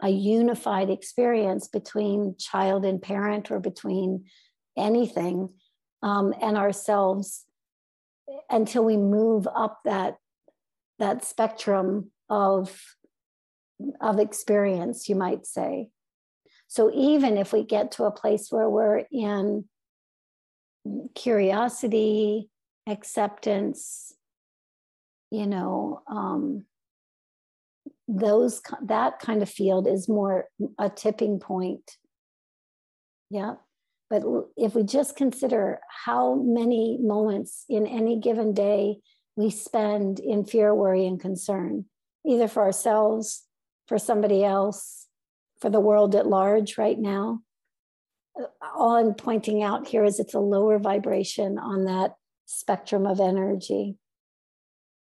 a 0.00 0.08
unified 0.08 0.90
experience 0.90 1.66
between 1.66 2.36
child 2.38 2.84
and 2.84 3.02
parent 3.02 3.50
or 3.50 3.58
between 3.58 4.24
anything 4.76 5.48
um, 6.02 6.32
and 6.40 6.56
ourselves 6.56 7.44
until 8.48 8.84
we 8.84 8.96
move 8.96 9.48
up 9.54 9.80
that 9.84 10.16
that 10.98 11.24
spectrum 11.24 12.10
of 12.30 12.80
of 14.00 14.18
experience 14.18 15.08
you 15.08 15.16
might 15.16 15.46
say. 15.46 15.88
So 16.68 16.92
even 16.94 17.36
if 17.36 17.52
we 17.52 17.64
get 17.64 17.92
to 17.92 18.04
a 18.04 18.10
place 18.10 18.52
where 18.52 18.68
we're 18.68 19.04
in 19.10 19.64
curiosity 21.14 22.50
acceptance 22.86 24.12
you 25.30 25.46
know 25.46 26.02
um, 26.10 26.64
those 28.06 28.62
that 28.82 29.18
kind 29.18 29.42
of 29.42 29.50
field 29.50 29.86
is 29.86 30.08
more 30.08 30.46
a 30.78 30.88
tipping 30.88 31.40
point. 31.40 31.96
Yeah 33.30 33.54
but 34.10 34.22
if 34.56 34.74
we 34.74 34.82
just 34.82 35.16
consider 35.16 35.80
how 36.04 36.34
many 36.34 36.98
moments 37.00 37.64
in 37.68 37.86
any 37.86 38.18
given 38.18 38.54
day 38.54 38.98
we 39.36 39.50
spend 39.50 40.18
in 40.18 40.44
fear 40.44 40.74
worry 40.74 41.06
and 41.06 41.20
concern 41.20 41.84
either 42.26 42.48
for 42.48 42.62
ourselves 42.62 43.44
for 43.86 43.98
somebody 43.98 44.44
else 44.44 45.06
for 45.60 45.70
the 45.70 45.80
world 45.80 46.14
at 46.14 46.26
large 46.26 46.78
right 46.78 46.98
now 46.98 47.40
uh, 48.40 48.46
all 48.76 48.96
i'm 48.96 49.14
pointing 49.14 49.62
out 49.62 49.86
here 49.86 50.04
is 50.04 50.18
it's 50.18 50.34
a 50.34 50.40
lower 50.40 50.78
vibration 50.78 51.58
on 51.58 51.84
that 51.84 52.14
spectrum 52.46 53.06
of 53.06 53.20
energy 53.20 53.96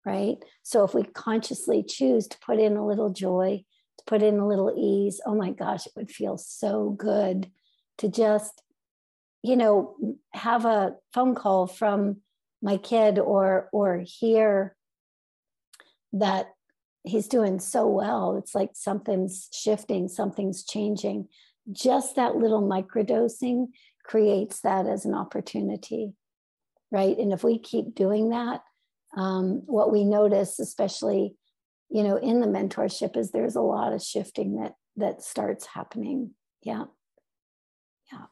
right? 0.05 0.37
So 0.63 0.83
if 0.83 0.93
we 0.93 1.03
consciously 1.03 1.83
choose 1.83 2.27
to 2.27 2.37
put 2.39 2.59
in 2.59 2.77
a 2.77 2.85
little 2.85 3.09
joy, 3.09 3.63
to 3.97 4.03
put 4.05 4.21
in 4.21 4.39
a 4.39 4.47
little 4.47 4.73
ease, 4.77 5.21
oh 5.25 5.35
my 5.35 5.51
gosh, 5.51 5.85
it 5.85 5.93
would 5.95 6.11
feel 6.11 6.37
so 6.37 6.89
good 6.89 7.49
to 7.99 8.09
just, 8.09 8.61
you 9.41 9.55
know, 9.55 9.95
have 10.33 10.65
a 10.65 10.95
phone 11.13 11.35
call 11.35 11.67
from 11.67 12.17
my 12.61 12.77
kid 12.77 13.19
or 13.19 13.69
or 13.73 14.03
hear 14.05 14.75
that 16.13 16.47
he's 17.03 17.27
doing 17.27 17.59
so 17.59 17.87
well. 17.87 18.37
It's 18.37 18.55
like 18.55 18.71
something's 18.73 19.49
shifting, 19.51 20.07
something's 20.07 20.63
changing. 20.63 21.27
Just 21.71 22.15
that 22.15 22.35
little 22.35 22.61
microdosing 22.61 23.67
creates 24.03 24.61
that 24.61 24.85
as 24.85 25.05
an 25.05 25.13
opportunity, 25.13 26.13
right? 26.91 27.17
And 27.17 27.33
if 27.33 27.43
we 27.43 27.57
keep 27.57 27.95
doing 27.95 28.29
that, 28.29 28.61
um, 29.15 29.63
what 29.65 29.91
we 29.91 30.03
notice, 30.03 30.59
especially 30.59 31.35
you 31.89 32.03
know 32.03 32.17
in 32.17 32.39
the 32.39 32.47
mentorship, 32.47 33.17
is 33.17 33.31
there's 33.31 33.55
a 33.55 33.61
lot 33.61 33.93
of 33.93 34.01
shifting 34.01 34.57
that 34.61 34.73
that 34.97 35.21
starts 35.21 35.65
happening. 35.65 36.31
Yeah, 36.61 36.85
yeah, 38.11 38.25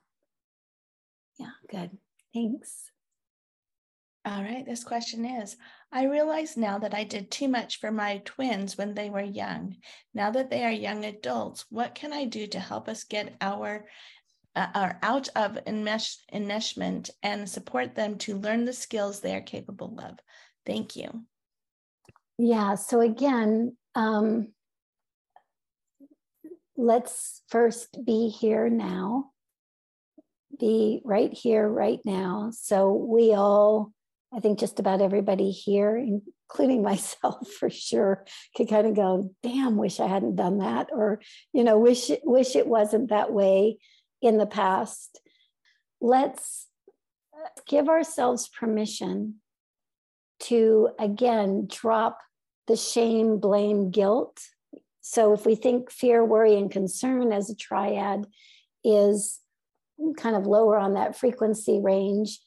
yeah. 1.40 1.52
Good. 1.70 1.98
Thanks. 2.34 2.92
All 4.24 4.44
right, 4.44 4.64
this 4.64 4.84
question 4.84 5.26
is 5.26 5.58
I 5.92 6.06
realize 6.06 6.56
now 6.56 6.78
that 6.80 6.94
I 6.94 7.04
did 7.04 7.32
too 7.32 7.48
much 7.48 7.80
for 7.80 7.92
my 7.92 8.22
twins 8.24 8.78
when 8.78 8.94
they 8.94 9.10
were 9.10 9.22
young. 9.22 9.78
Now 10.14 10.30
that 10.32 10.52
they 10.52 10.64
are 10.64 10.72
young 10.72 11.06
adults, 11.06 11.66
what 11.70 11.96
can 11.96 12.14
I 12.14 12.26
do 12.26 12.46
to 12.48 12.60
help 12.60 12.88
us 12.88 13.04
get 13.04 13.36
our 13.42 13.86
uh, 14.56 14.68
are 14.76 15.00
out 15.02 15.30
of 15.36 15.58
enmesh, 15.66 16.18
enmeshment 16.34 17.10
and 17.24 17.50
support 17.50 17.96
them 17.96 18.18
to 18.18 18.38
learn 18.38 18.66
the 18.66 18.74
skills 18.74 19.20
they 19.20 19.36
are 19.36 19.42
capable 19.42 20.00
of. 20.00 20.20
Thank 20.66 20.96
you. 20.96 21.26
Yeah. 22.38 22.76
So 22.76 23.02
again, 23.02 23.78
um, 23.96 24.54
let's 26.76 27.42
first 27.50 28.04
be 28.04 28.30
here 28.30 28.70
now. 28.70 29.26
Be 30.60 31.02
right 31.04 31.32
here, 31.32 31.68
right 31.68 32.00
now. 32.06 32.52
So 32.52 32.94
we 32.94 33.34
all, 33.34 33.92
I 34.34 34.40
think 34.40 34.60
just 34.60 34.80
about 34.80 35.02
everybody 35.02 35.52
here, 35.52 35.98
including 35.98 36.82
myself 36.84 37.48
for 37.48 37.70
sure, 37.70 38.26
could 38.56 38.70
kind 38.70 38.88
of 38.88 38.96
go, 38.96 39.32
damn, 39.44 39.78
wish 39.78 40.00
I 40.00 40.08
hadn't 40.08 40.36
done 40.36 40.60
that, 40.60 40.90
or, 40.92 41.22
you 41.54 41.64
know, 41.64 41.78
wish 41.78 42.12
wish 42.24 42.56
it 42.56 42.68
wasn't 42.68 43.10
that 43.10 43.32
way 43.32 43.78
in 44.22 44.38
the 44.38 44.48
past. 44.48 45.20
Let's 46.00 46.68
give 47.68 47.90
ourselves 47.90 48.50
permission 48.50 49.36
to 50.42 50.90
again 51.00 51.68
drop 51.70 52.20
the 52.68 52.76
shame, 52.76 53.40
blame, 53.40 53.92
guilt. 53.92 54.40
So 55.02 55.34
if 55.34 55.46
we 55.46 55.56
think 55.56 55.92
fear, 55.92 56.24
worry, 56.24 56.56
and 56.56 56.72
concern 56.72 57.32
as 57.32 57.50
a 57.50 57.56
triad 57.56 58.28
is 58.84 59.40
kind 60.18 60.36
of 60.36 60.48
lower 60.48 60.78
on 60.78 60.94
that 60.94 61.18
frequency 61.18 61.80
range, 61.80 62.40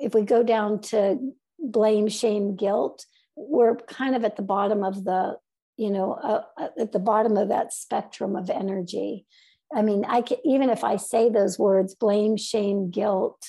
if 0.00 0.14
we 0.14 0.22
go 0.22 0.42
down 0.42 0.80
to 0.80 1.18
blame, 1.58 2.08
shame, 2.08 2.56
guilt, 2.56 3.04
we're 3.36 3.76
kind 3.76 4.14
of 4.14 4.24
at 4.24 4.36
the 4.36 4.42
bottom 4.42 4.84
of 4.84 5.04
the, 5.04 5.36
you 5.76 5.90
know, 5.90 6.12
uh, 6.12 6.42
uh 6.56 6.68
at 6.78 6.92
the 6.92 6.98
bottom 6.98 7.36
of 7.36 7.48
that 7.48 7.72
spectrum 7.72 8.36
of 8.36 8.50
energy. 8.50 9.26
I 9.74 9.82
mean, 9.82 10.04
I 10.06 10.20
can 10.22 10.38
even 10.44 10.70
if 10.70 10.84
I 10.84 10.96
say 10.96 11.30
those 11.30 11.58
words, 11.58 11.94
blame, 11.94 12.36
shame, 12.36 12.90
guilt, 12.90 13.42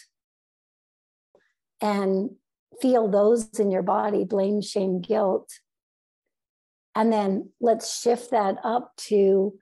and 1.81 2.31
feel 2.81 3.07
those 3.07 3.47
in 3.59 3.71
your 3.71 3.83
body 3.83 4.23
blame, 4.23 4.61
shame, 4.61 5.01
guilt. 5.01 5.49
And 6.93 7.11
then 7.11 7.49
let's 7.59 8.01
shift 8.01 8.31
that 8.31 8.57
up 8.63 8.95
to, 9.07 9.53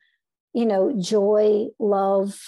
you 0.53 0.65
know, 0.65 0.93
joy, 0.99 1.67
love, 1.79 2.39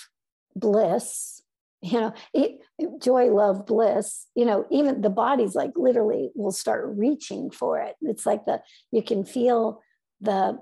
bliss. 0.56 1.32
You 1.82 2.00
know, 2.00 2.14
it, 2.34 2.62
joy, 3.00 3.26
love, 3.26 3.68
bliss. 3.68 4.26
You 4.34 4.46
know, 4.46 4.66
even 4.72 5.02
the 5.02 5.10
body's 5.12 5.54
like 5.54 5.74
literally 5.76 6.32
will 6.34 6.52
start 6.52 6.98
reaching 6.98 7.52
for 7.52 7.80
it. 7.80 7.96
It's 8.02 8.26
like 8.26 8.46
the, 8.46 8.64
you 8.92 9.04
can 9.04 9.24
feel 9.24 9.84
the, 10.20 10.58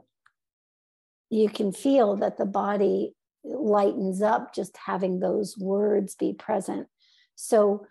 you 1.29 1.47
can 1.47 1.71
feel 1.71 2.17
that 2.17 2.35
the 2.35 2.45
body 2.45 3.13
lightens 3.45 4.21
up 4.21 4.53
just 4.53 4.75
having 4.75 5.21
those 5.21 5.57
words 5.57 6.15
be 6.15 6.33
present. 6.33 6.87
So 7.35 7.87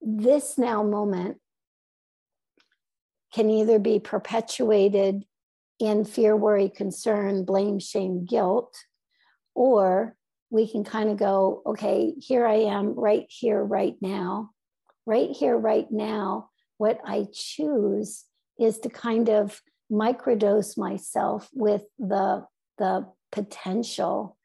this 0.00 0.56
now 0.58 0.82
moment 0.82 1.38
can 3.32 3.50
either 3.50 3.78
be 3.78 3.98
perpetuated 3.98 5.24
in 5.78 6.04
fear, 6.04 6.36
worry, 6.36 6.68
concern, 6.68 7.44
blame, 7.44 7.78
shame, 7.78 8.24
guilt, 8.24 8.76
or 9.54 10.14
we 10.50 10.70
can 10.70 10.84
kind 10.84 11.10
of 11.10 11.16
go, 11.16 11.62
okay, 11.64 12.12
here 12.18 12.46
I 12.46 12.56
am 12.56 12.94
right 12.94 13.26
here, 13.28 13.62
right 13.62 13.94
now. 14.00 14.50
Right 15.06 15.30
here, 15.30 15.56
right 15.56 15.90
now, 15.90 16.50
what 16.76 17.00
I 17.04 17.26
choose 17.32 18.24
is 18.58 18.78
to 18.80 18.88
kind 18.88 19.28
of 19.28 19.60
microdose 19.90 20.76
myself 20.76 21.48
with 21.52 21.82
the, 21.98 22.44
the 22.78 23.06
potential, 23.32 24.36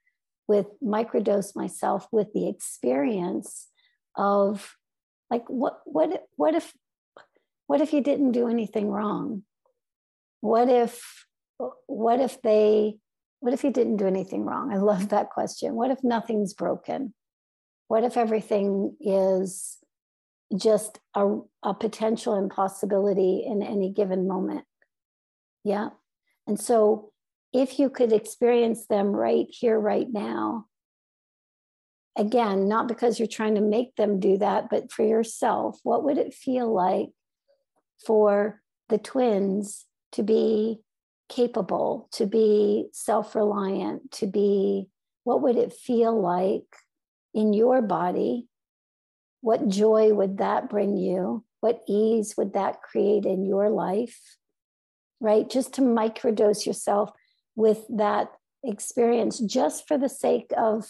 with 0.47 0.67
microdose 0.81 1.55
myself 1.55 2.07
with 2.11 2.31
the 2.33 2.47
experience 2.47 3.67
of 4.15 4.75
like 5.29 5.43
what 5.47 5.81
what 5.85 6.25
what 6.35 6.55
if 6.55 6.73
what 7.67 7.81
if 7.81 7.93
you 7.93 8.01
didn't 8.01 8.31
do 8.31 8.47
anything 8.47 8.89
wrong? 8.89 9.43
What 10.41 10.69
if 10.69 11.25
what 11.87 12.19
if 12.19 12.41
they 12.41 12.97
what 13.39 13.53
if 13.53 13.63
you 13.63 13.71
didn't 13.71 13.97
do 13.97 14.07
anything 14.07 14.45
wrong? 14.45 14.73
I 14.73 14.77
love 14.77 15.09
that 15.09 15.29
question. 15.29 15.75
What 15.75 15.91
if 15.91 16.03
nothing's 16.03 16.53
broken? 16.53 17.13
What 17.87 18.03
if 18.03 18.17
everything 18.17 18.95
is 18.99 19.77
just 20.55 20.99
a, 21.15 21.39
a 21.63 21.73
potential 21.73 22.35
impossibility 22.35 23.43
in 23.45 23.61
any 23.61 23.91
given 23.91 24.27
moment? 24.27 24.65
Yeah. 25.63 25.89
And 26.47 26.59
so 26.59 27.11
if 27.53 27.79
you 27.79 27.89
could 27.89 28.11
experience 28.11 28.87
them 28.87 29.07
right 29.07 29.47
here 29.49 29.79
right 29.79 30.07
now 30.11 30.65
again, 32.17 32.67
not 32.67 32.87
because 32.87 33.19
you're 33.19 33.27
trying 33.27 33.55
to 33.55 33.61
make 33.61 33.95
them 33.95 34.19
do 34.19 34.37
that, 34.37 34.69
but 34.69 34.91
for 34.91 35.03
yourself, 35.03 35.79
what 35.83 36.03
would 36.03 36.17
it 36.17 36.33
feel 36.33 36.73
like 36.73 37.09
for 38.05 38.61
the 38.89 38.97
twins 38.97 39.85
to 40.13 40.23
be 40.23 40.79
capable, 41.29 42.07
to 42.13 42.25
be 42.25 42.87
self 42.91 43.35
reliant, 43.35 44.11
to 44.11 44.27
be 44.27 44.87
what 45.23 45.41
would 45.41 45.57
it 45.57 45.73
feel 45.73 46.19
like 46.19 46.63
in 47.33 47.53
your 47.53 47.81
body? 47.81 48.47
What 49.41 49.67
joy 49.67 50.13
would 50.13 50.37
that 50.37 50.69
bring 50.69 50.97
you? 50.97 51.43
What 51.59 51.81
ease 51.87 52.35
would 52.37 52.53
that 52.53 52.81
create 52.81 53.25
in 53.25 53.45
your 53.45 53.69
life? 53.69 54.37
Right? 55.19 55.49
Just 55.49 55.73
to 55.73 55.81
microdose 55.81 56.65
yourself 56.65 57.11
with 57.55 57.85
that 57.89 58.29
experience, 58.63 59.39
just 59.39 59.87
for 59.87 59.97
the 59.97 60.09
sake 60.09 60.51
of 60.55 60.87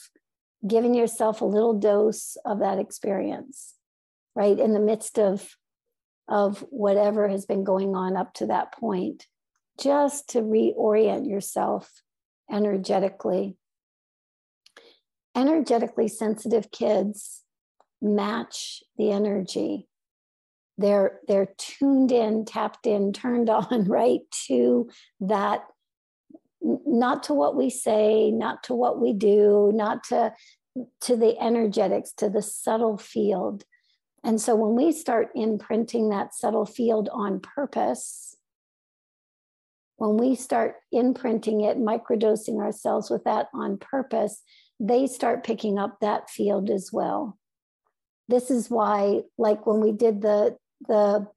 giving 0.66 0.94
yourself 0.94 1.42
a 1.42 1.46
little 1.46 1.74
dose 1.74 2.38
of 2.46 2.60
that 2.60 2.80
experience, 2.80 3.76
right? 4.36 4.58
In 4.58 4.74
the 4.74 4.80
midst 4.80 5.20
of, 5.20 5.56
of 6.28 6.60
whatever 6.70 7.28
has 7.28 7.46
been 7.46 7.64
going 7.64 7.96
on 7.96 8.18
up 8.18 8.34
to 8.36 8.48
that 8.48 8.74
point, 8.74 9.28
just 9.80 10.30
to 10.30 10.42
reorient 10.42 11.30
yourself 11.30 12.02
energetically. 12.52 13.58
Energetically 15.36 16.08
sensitive 16.08 16.72
kids 16.72 17.44
match 18.02 18.84
the 18.98 19.12
energy. 19.12 19.88
They're 20.78 21.20
they're 21.28 21.54
tuned 21.58 22.12
in, 22.12 22.46
tapped 22.46 22.88
in, 22.88 23.14
turned 23.14 23.50
on 23.50 23.86
right 23.86 24.22
to 24.48 24.90
that 25.22 25.66
not 26.86 27.24
to 27.24 27.34
what 27.34 27.56
we 27.56 27.70
say, 27.70 28.32
not 28.32 28.64
to 28.64 28.74
what 28.74 29.00
we 29.00 29.14
do, 29.14 29.72
not 29.74 30.04
to 30.06 30.34
to 31.02 31.16
the 31.16 31.40
energetics, 31.40 32.12
to 32.14 32.30
the 32.30 32.42
subtle 32.42 32.98
field. 32.98 33.64
And 34.26 34.42
so 34.42 34.56
when 34.56 34.76
we 34.76 34.92
start 34.92 35.30
imprinting 35.36 36.10
that 36.10 36.34
subtle 36.34 36.66
field 36.66 37.08
on 37.14 37.40
purpose, 37.40 38.36
when 39.98 40.18
we 40.18 40.36
start 40.36 40.76
imprinting 40.92 41.62
it, 41.62 41.78
microdosing 41.78 42.60
ourselves 42.60 43.10
with 43.10 43.24
that 43.24 43.48
on 43.54 43.78
purpose, 43.78 44.42
they 44.80 45.08
start 45.08 45.46
picking 45.46 45.80
up 45.80 46.00
that 46.02 46.30
field 46.30 46.70
as 46.70 46.92
well. 46.92 47.38
This 48.28 48.52
is 48.52 48.70
why, 48.70 49.22
like 49.38 49.66
when 49.66 49.80
we 49.80 49.92
did 49.92 50.22
the 50.22 50.58
the 50.88 51.28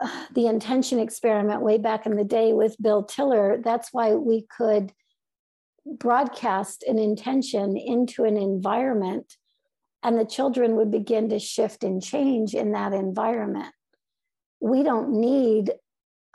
the 0.32 0.46
intention 0.46 0.98
experiment 0.98 1.62
way 1.62 1.78
back 1.78 2.06
in 2.06 2.16
the 2.16 2.24
day 2.24 2.52
with 2.52 2.80
Bill 2.80 3.02
Tiller, 3.02 3.58
that's 3.62 3.92
why 3.92 4.14
we 4.14 4.46
could 4.56 4.92
broadcast 5.86 6.82
an 6.82 6.98
intention 6.98 7.76
into 7.76 8.24
an 8.24 8.36
environment 8.36 9.36
and 10.02 10.18
the 10.18 10.24
children 10.24 10.76
would 10.76 10.90
begin 10.90 11.28
to 11.30 11.38
shift 11.38 11.82
and 11.82 12.02
change 12.02 12.54
in 12.54 12.72
that 12.72 12.92
environment. 12.92 13.72
We 14.60 14.82
don't 14.82 15.20
need 15.20 15.72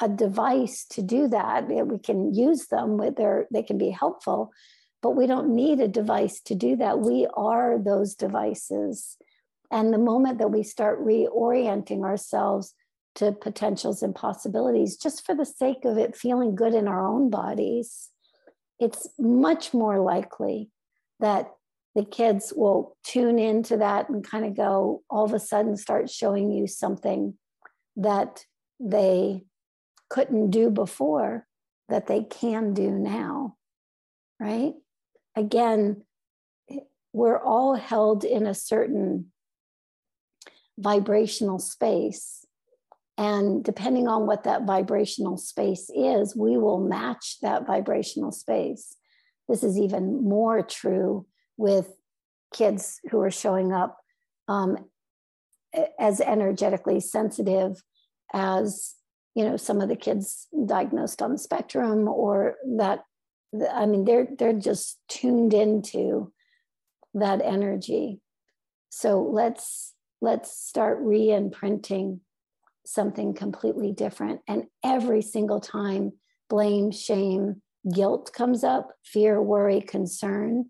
a 0.01 0.09
device 0.09 0.85
to 0.91 1.01
do 1.01 1.27
that. 1.29 1.67
We 1.67 1.99
can 1.99 2.33
use 2.33 2.67
them, 2.67 2.97
they 2.97 3.63
can 3.63 3.77
be 3.77 3.91
helpful, 3.91 4.51
but 5.01 5.11
we 5.11 5.27
don't 5.27 5.55
need 5.55 5.79
a 5.79 5.87
device 5.87 6.41
to 6.41 6.55
do 6.55 6.75
that. 6.77 6.99
We 6.99 7.27
are 7.33 7.77
those 7.77 8.15
devices. 8.15 9.17
And 9.69 9.93
the 9.93 9.97
moment 9.97 10.39
that 10.39 10.51
we 10.51 10.63
start 10.63 11.05
reorienting 11.05 12.03
ourselves 12.03 12.73
to 13.15 13.31
potentials 13.31 14.01
and 14.01 14.15
possibilities, 14.15 14.97
just 14.97 15.25
for 15.25 15.35
the 15.35 15.45
sake 15.45 15.85
of 15.85 15.97
it 15.97 16.15
feeling 16.15 16.55
good 16.55 16.73
in 16.73 16.87
our 16.87 17.05
own 17.05 17.29
bodies, 17.29 18.09
it's 18.79 19.07
much 19.19 19.73
more 19.73 19.99
likely 19.99 20.69
that 21.19 21.51
the 21.93 22.05
kids 22.05 22.53
will 22.55 22.95
tune 23.03 23.37
into 23.37 23.77
that 23.77 24.09
and 24.09 24.25
kind 24.25 24.45
of 24.45 24.55
go, 24.55 25.03
all 25.09 25.25
of 25.25 25.33
a 25.33 25.39
sudden, 25.39 25.75
start 25.75 26.09
showing 26.09 26.51
you 26.51 26.67
something 26.67 27.37
that 27.97 28.45
they 28.79 29.43
couldn't 30.09 30.51
do 30.51 30.69
before 30.69 31.45
that 31.89 32.07
they 32.07 32.23
can 32.23 32.73
do 32.73 32.89
now, 32.89 33.55
right? 34.39 34.73
Again, 35.35 36.03
we're 37.13 37.39
all 37.39 37.75
held 37.75 38.23
in 38.23 38.47
a 38.47 38.53
certain 38.53 39.31
vibrational 40.77 41.59
space. 41.59 42.40
And 43.17 43.63
depending 43.63 44.07
on 44.07 44.25
what 44.25 44.43
that 44.45 44.65
vibrational 44.65 45.37
space 45.37 45.89
is, 45.93 46.35
we 46.35 46.57
will 46.57 46.79
match 46.79 47.37
that 47.41 47.67
vibrational 47.67 48.31
space. 48.31 48.95
This 49.47 49.63
is 49.63 49.77
even 49.77 50.23
more 50.23 50.61
true 50.63 51.25
with 51.57 51.93
kids 52.53 52.99
who 53.09 53.19
are 53.21 53.31
showing 53.31 53.73
up 53.73 53.97
um, 54.47 54.77
as 55.99 56.19
energetically 56.21 56.99
sensitive 56.99 57.81
as 58.33 58.95
you 59.35 59.45
know 59.45 59.57
some 59.57 59.81
of 59.81 59.89
the 59.89 59.95
kids 59.95 60.47
diagnosed 60.65 61.21
on 61.21 61.31
the 61.31 61.37
spectrum 61.37 62.07
or 62.07 62.55
that 62.77 63.03
i 63.73 63.85
mean 63.85 64.05
they're 64.05 64.27
they're 64.37 64.53
just 64.53 64.99
tuned 65.07 65.53
into 65.53 66.31
that 67.13 67.41
energy 67.41 68.19
so 68.89 69.21
let's 69.21 69.93
let's 70.21 70.51
start 70.51 70.97
re-imprinting 71.01 72.19
something 72.85 73.33
completely 73.33 73.91
different 73.91 74.41
and 74.47 74.63
every 74.83 75.21
single 75.21 75.59
time 75.59 76.11
blame 76.49 76.91
shame 76.91 77.61
guilt 77.93 78.31
comes 78.33 78.63
up 78.63 78.89
fear 79.03 79.41
worry 79.41 79.81
concern 79.81 80.65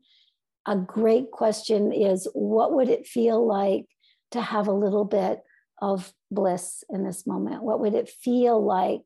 a 0.68 0.76
great 0.76 1.32
question 1.32 1.92
is 1.92 2.28
what 2.34 2.74
would 2.74 2.90
it 2.90 3.08
feel 3.08 3.46
like 3.46 3.86
to 4.32 4.42
have 4.42 4.68
a 4.68 4.74
little 4.74 5.06
bit 5.06 5.42
of 5.82 6.14
bliss 6.30 6.84
in 6.90 7.04
this 7.04 7.26
moment? 7.26 7.64
What 7.64 7.80
would 7.80 7.96
it 7.96 8.10
feel 8.10 8.64
like 8.64 9.02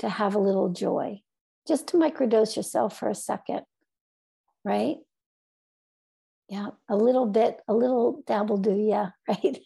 to 0.00 0.08
have 0.08 0.34
a 0.34 0.40
little 0.40 0.68
joy? 0.68 1.20
Just 1.66 1.88
to 1.88 1.96
microdose 1.96 2.56
yourself 2.56 2.98
for 2.98 3.08
a 3.08 3.14
second, 3.14 3.62
right? 4.64 4.96
Yeah, 6.48 6.68
a 6.88 6.96
little 6.96 7.26
bit, 7.26 7.58
a 7.68 7.74
little 7.74 8.22
dabble 8.26 8.58
do, 8.58 8.74
yeah, 8.74 9.10
right? 9.28 9.58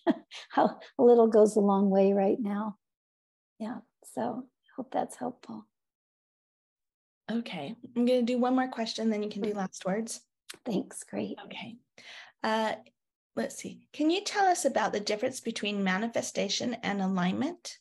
How 0.51 0.79
a 0.99 1.03
little 1.03 1.27
goes 1.27 1.57
a 1.57 1.61
long 1.61 1.91
way 1.91 2.13
right 2.13 2.39
now. 2.41 2.77
Yeah, 3.63 3.79
so 4.13 4.43
I 4.43 4.69
hope 4.75 4.91
that's 4.91 5.15
helpful. 5.15 5.69
Okay, 7.31 7.77
I'm 7.97 8.07
going 8.07 8.27
to 8.27 8.33
do 8.33 8.37
one 8.37 8.57
more 8.57 8.67
question, 8.67 9.09
then 9.09 9.23
you 9.23 9.29
can 9.29 9.41
do 9.41 9.53
last 9.53 9.85
words. 9.85 10.21
Thanks, 10.67 11.05
great. 11.05 11.39
Okay. 11.45 11.77
Uh, 12.43 12.73
let's 13.37 13.55
see. 13.55 13.87
Can 13.93 14.11
you 14.11 14.25
tell 14.25 14.47
us 14.47 14.65
about 14.65 14.93
the 14.93 14.99
difference 14.99 15.39
between 15.39 15.85
manifestation 15.85 16.75
and 16.83 17.01
alignment? 17.01 17.79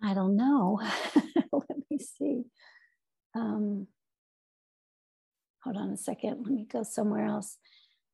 I 0.00 0.14
don't 0.14 0.36
know. 0.36 0.80
Let 1.52 1.78
me 1.90 1.98
see. 1.98 2.44
Um, 3.34 3.88
hold 5.64 5.76
on 5.76 5.90
a 5.90 5.96
second. 5.96 6.44
Let 6.44 6.52
me 6.52 6.68
go 6.72 6.84
somewhere 6.84 7.26
else. 7.26 7.58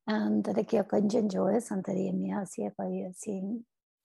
Um, 0.07 0.41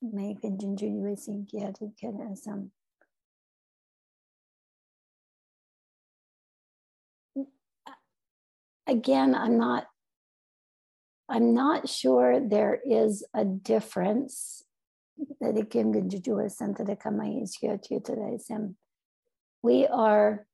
that 0.01 0.11
hacia 0.13 0.33
para 0.33 0.37
sin 0.37 0.37
me 0.37 0.37
con 0.41 0.59
jinjo 0.59 1.13
es 1.13 1.25
sin 1.25 1.47
que 1.47 1.61
hadu 1.61 1.93
que 1.97 2.37
some 2.37 2.71
again 8.87 9.35
i'm 9.35 9.59
not 9.59 9.87
I'm 11.29 11.53
not 11.53 11.89
sure 11.89 12.41
there 12.41 12.81
is 12.89 13.23
a 13.35 13.45
difference. 13.45 14.65
We 19.63 19.87
are 19.87 20.47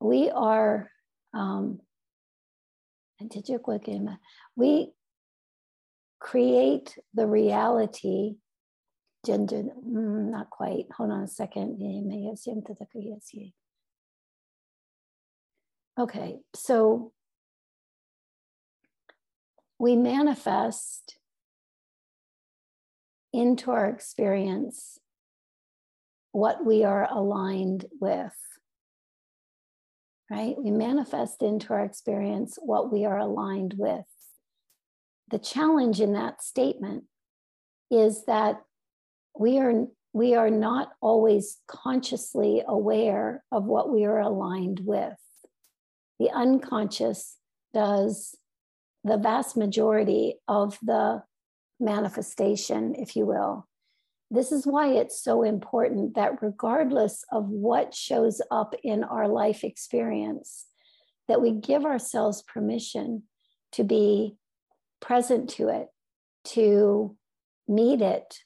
we 0.00 0.30
are 0.30 0.90
um, 1.34 1.80
we 4.56 4.92
create 6.20 6.96
the 7.14 7.26
reality 7.26 8.36
mm, 9.26 10.30
not 10.30 10.50
quite 10.50 10.86
hold 10.96 11.10
on 11.10 11.22
a 11.22 11.28
second 11.28 11.80
Okay, 15.98 16.38
so 16.54 17.12
we 19.78 19.96
manifest 19.96 21.16
into 23.32 23.70
our 23.70 23.88
experience 23.88 24.98
what 26.32 26.64
we 26.64 26.84
are 26.84 27.08
aligned 27.10 27.86
with. 28.00 28.34
Right? 30.30 30.54
We 30.56 30.70
manifest 30.70 31.42
into 31.42 31.72
our 31.72 31.84
experience 31.84 32.56
what 32.62 32.92
we 32.92 33.04
are 33.04 33.18
aligned 33.18 33.74
with. 33.76 34.04
The 35.30 35.38
challenge 35.38 36.00
in 36.00 36.12
that 36.14 36.42
statement 36.42 37.04
is 37.90 38.24
that 38.26 38.60
we 39.38 39.58
are 39.58 39.86
we 40.12 40.34
are 40.34 40.50
not 40.50 40.90
always 41.00 41.58
consciously 41.68 42.62
aware 42.66 43.44
of 43.52 43.64
what 43.64 43.92
we 43.92 44.04
are 44.04 44.18
aligned 44.18 44.80
with 44.84 45.16
the 46.20 46.30
unconscious 46.30 47.38
does 47.72 48.36
the 49.04 49.16
vast 49.16 49.56
majority 49.56 50.34
of 50.46 50.78
the 50.82 51.22
manifestation, 51.80 52.94
if 52.94 53.16
you 53.16 53.24
will. 53.24 53.66
This 54.30 54.52
is 54.52 54.66
why 54.66 54.88
it's 54.88 55.24
so 55.24 55.42
important 55.42 56.14
that 56.14 56.42
regardless 56.42 57.24
of 57.32 57.48
what 57.48 57.94
shows 57.94 58.42
up 58.50 58.74
in 58.84 59.02
our 59.02 59.28
life 59.28 59.64
experience, 59.64 60.66
that 61.26 61.40
we 61.40 61.52
give 61.52 61.86
ourselves 61.86 62.42
permission 62.42 63.22
to 63.72 63.82
be 63.82 64.36
present 65.00 65.50
to 65.50 65.68
it, 65.68 65.88
to 66.44 67.16
meet 67.68 68.00
it, 68.00 68.38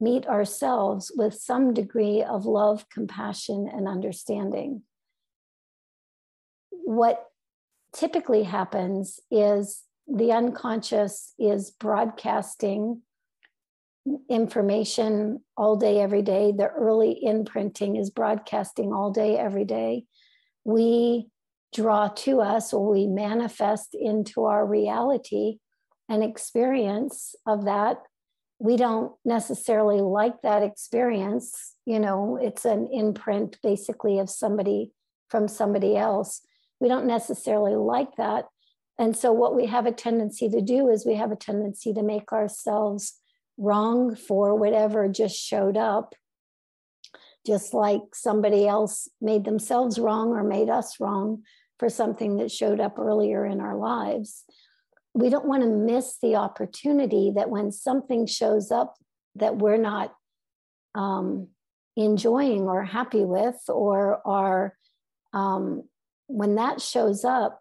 meet 0.00 0.26
ourselves 0.26 1.12
with 1.16 1.34
some 1.34 1.74
degree 1.74 2.22
of 2.22 2.46
love, 2.46 2.88
compassion, 2.88 3.68
and 3.72 3.88
understanding 3.88 4.82
what 6.84 7.24
typically 7.94 8.42
happens 8.42 9.18
is 9.30 9.84
the 10.06 10.32
unconscious 10.32 11.32
is 11.38 11.70
broadcasting 11.70 13.00
information 14.28 15.40
all 15.56 15.76
day, 15.76 16.00
every 16.00 16.20
day. 16.20 16.52
The 16.52 16.68
early 16.68 17.18
imprinting 17.24 17.96
is 17.96 18.10
broadcasting 18.10 18.92
all 18.92 19.10
day, 19.10 19.38
every 19.38 19.64
day. 19.64 20.04
We 20.64 21.28
draw 21.72 22.08
to 22.08 22.42
us 22.42 22.74
or 22.74 22.90
we 22.90 23.06
manifest 23.06 23.94
into 23.98 24.44
our 24.44 24.66
reality 24.66 25.58
an 26.08 26.22
experience 26.22 27.34
of 27.46 27.64
that. 27.64 28.02
We 28.58 28.76
don't 28.76 29.12
necessarily 29.24 30.00
like 30.00 30.42
that 30.42 30.62
experience 30.62 31.74
you 31.86 31.98
know 32.00 32.38
it's 32.40 32.64
an 32.64 32.88
imprint 32.92 33.58
basically 33.62 34.18
of 34.18 34.30
somebody 34.30 34.92
from 35.28 35.48
somebody 35.48 35.96
else. 35.96 36.42
We 36.80 36.88
don't 36.88 37.06
necessarily 37.06 37.74
like 37.74 38.16
that. 38.16 38.46
And 38.98 39.16
so 39.16 39.32
what 39.32 39.56
we 39.56 39.66
have 39.66 39.86
a 39.86 39.92
tendency 39.92 40.48
to 40.48 40.60
do 40.60 40.88
is 40.88 41.04
we 41.04 41.16
have 41.16 41.32
a 41.32 41.36
tendency 41.36 41.92
to 41.92 42.02
make 42.02 42.32
ourselves 42.32 43.20
wrong 43.56 44.14
for 44.14 44.54
whatever 44.54 45.08
just 45.08 45.36
showed 45.36 45.76
up. 45.76 46.14
Just 47.46 47.74
like 47.74 48.14
somebody 48.14 48.66
else 48.66 49.08
made 49.20 49.44
themselves 49.44 49.98
wrong 49.98 50.30
or 50.30 50.44
made 50.44 50.68
us 50.68 51.00
wrong 51.00 51.42
for 51.78 51.88
something 51.88 52.36
that 52.36 52.52
showed 52.52 52.80
up 52.80 52.98
earlier 52.98 53.44
in 53.44 53.60
our 53.60 53.76
lives. 53.76 54.44
We 55.14 55.30
don't 55.30 55.46
want 55.46 55.62
to 55.62 55.68
miss 55.68 56.18
the 56.20 56.36
opportunity 56.36 57.32
that 57.36 57.48
when 57.48 57.70
something 57.70 58.26
shows 58.26 58.70
up 58.70 58.96
that 59.36 59.56
we're 59.56 59.78
not 59.78 60.14
um, 60.94 61.48
enjoying 61.96 62.62
or 62.62 62.84
happy 62.84 63.24
with, 63.24 63.60
or 63.68 64.20
are 64.26 64.76
um, 65.32 65.84
when 66.26 66.56
that 66.56 66.80
shows 66.80 67.24
up, 67.24 67.60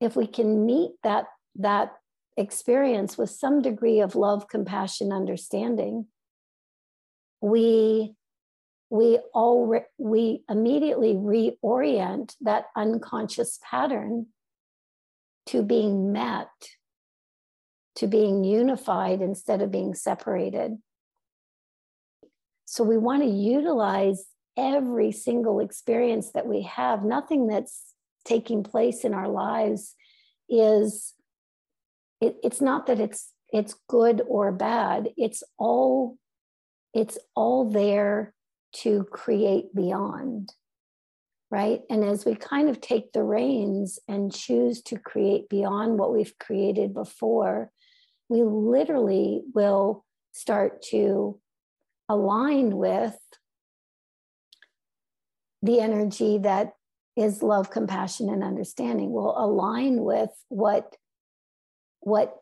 if 0.00 0.16
we 0.16 0.26
can 0.26 0.64
meet 0.66 0.92
that 1.02 1.26
that 1.56 1.92
experience 2.36 3.18
with 3.18 3.30
some 3.30 3.62
degree 3.62 4.00
of 4.00 4.14
love, 4.14 4.48
compassion, 4.48 5.12
understanding, 5.12 6.06
we 7.40 8.14
we 8.90 9.18
all 9.32 9.80
we 9.98 10.42
immediately 10.48 11.14
reorient 11.14 12.34
that 12.40 12.66
unconscious 12.76 13.58
pattern 13.62 14.26
to 15.46 15.62
being 15.62 16.12
met 16.12 16.48
to 17.96 18.06
being 18.06 18.44
unified 18.44 19.20
instead 19.20 19.62
of 19.62 19.70
being 19.70 19.94
separated. 19.94 20.78
So 22.64 22.84
we 22.84 22.96
want 22.96 23.22
to 23.22 23.28
utilize 23.28 24.24
every 24.56 25.12
single 25.12 25.60
experience 25.60 26.32
that 26.32 26.46
we 26.46 26.62
have. 26.62 27.04
Nothing 27.04 27.46
that's 27.46 27.92
taking 28.24 28.62
place 28.62 29.04
in 29.04 29.14
our 29.14 29.28
lives 29.28 29.94
is 30.48 31.14
it, 32.20 32.36
it's 32.42 32.60
not 32.60 32.86
that 32.86 33.00
it's 33.00 33.30
it's 33.52 33.74
good 33.88 34.22
or 34.26 34.52
bad. 34.52 35.10
It's 35.16 35.42
all 35.58 36.16
it's 36.94 37.18
all 37.34 37.70
there 37.70 38.34
to 38.76 39.04
create 39.04 39.74
beyond, 39.74 40.52
right? 41.50 41.82
And 41.90 42.04
as 42.04 42.24
we 42.24 42.34
kind 42.34 42.70
of 42.70 42.80
take 42.80 43.12
the 43.12 43.22
reins 43.22 43.98
and 44.08 44.32
choose 44.32 44.82
to 44.82 44.98
create 44.98 45.48
beyond 45.48 45.98
what 45.98 46.12
we've 46.12 46.38
created 46.38 46.94
before, 46.94 47.70
we 48.32 48.42
literally 48.42 49.42
will 49.54 50.04
start 50.32 50.82
to 50.82 51.38
align 52.08 52.76
with 52.76 53.16
the 55.62 55.80
energy 55.80 56.38
that 56.38 56.72
is 57.16 57.42
love 57.42 57.70
compassion 57.70 58.28
and 58.28 58.42
understanding 58.42 59.12
will 59.12 59.34
align 59.38 60.02
with 60.02 60.30
what 60.48 60.96
what 62.00 62.36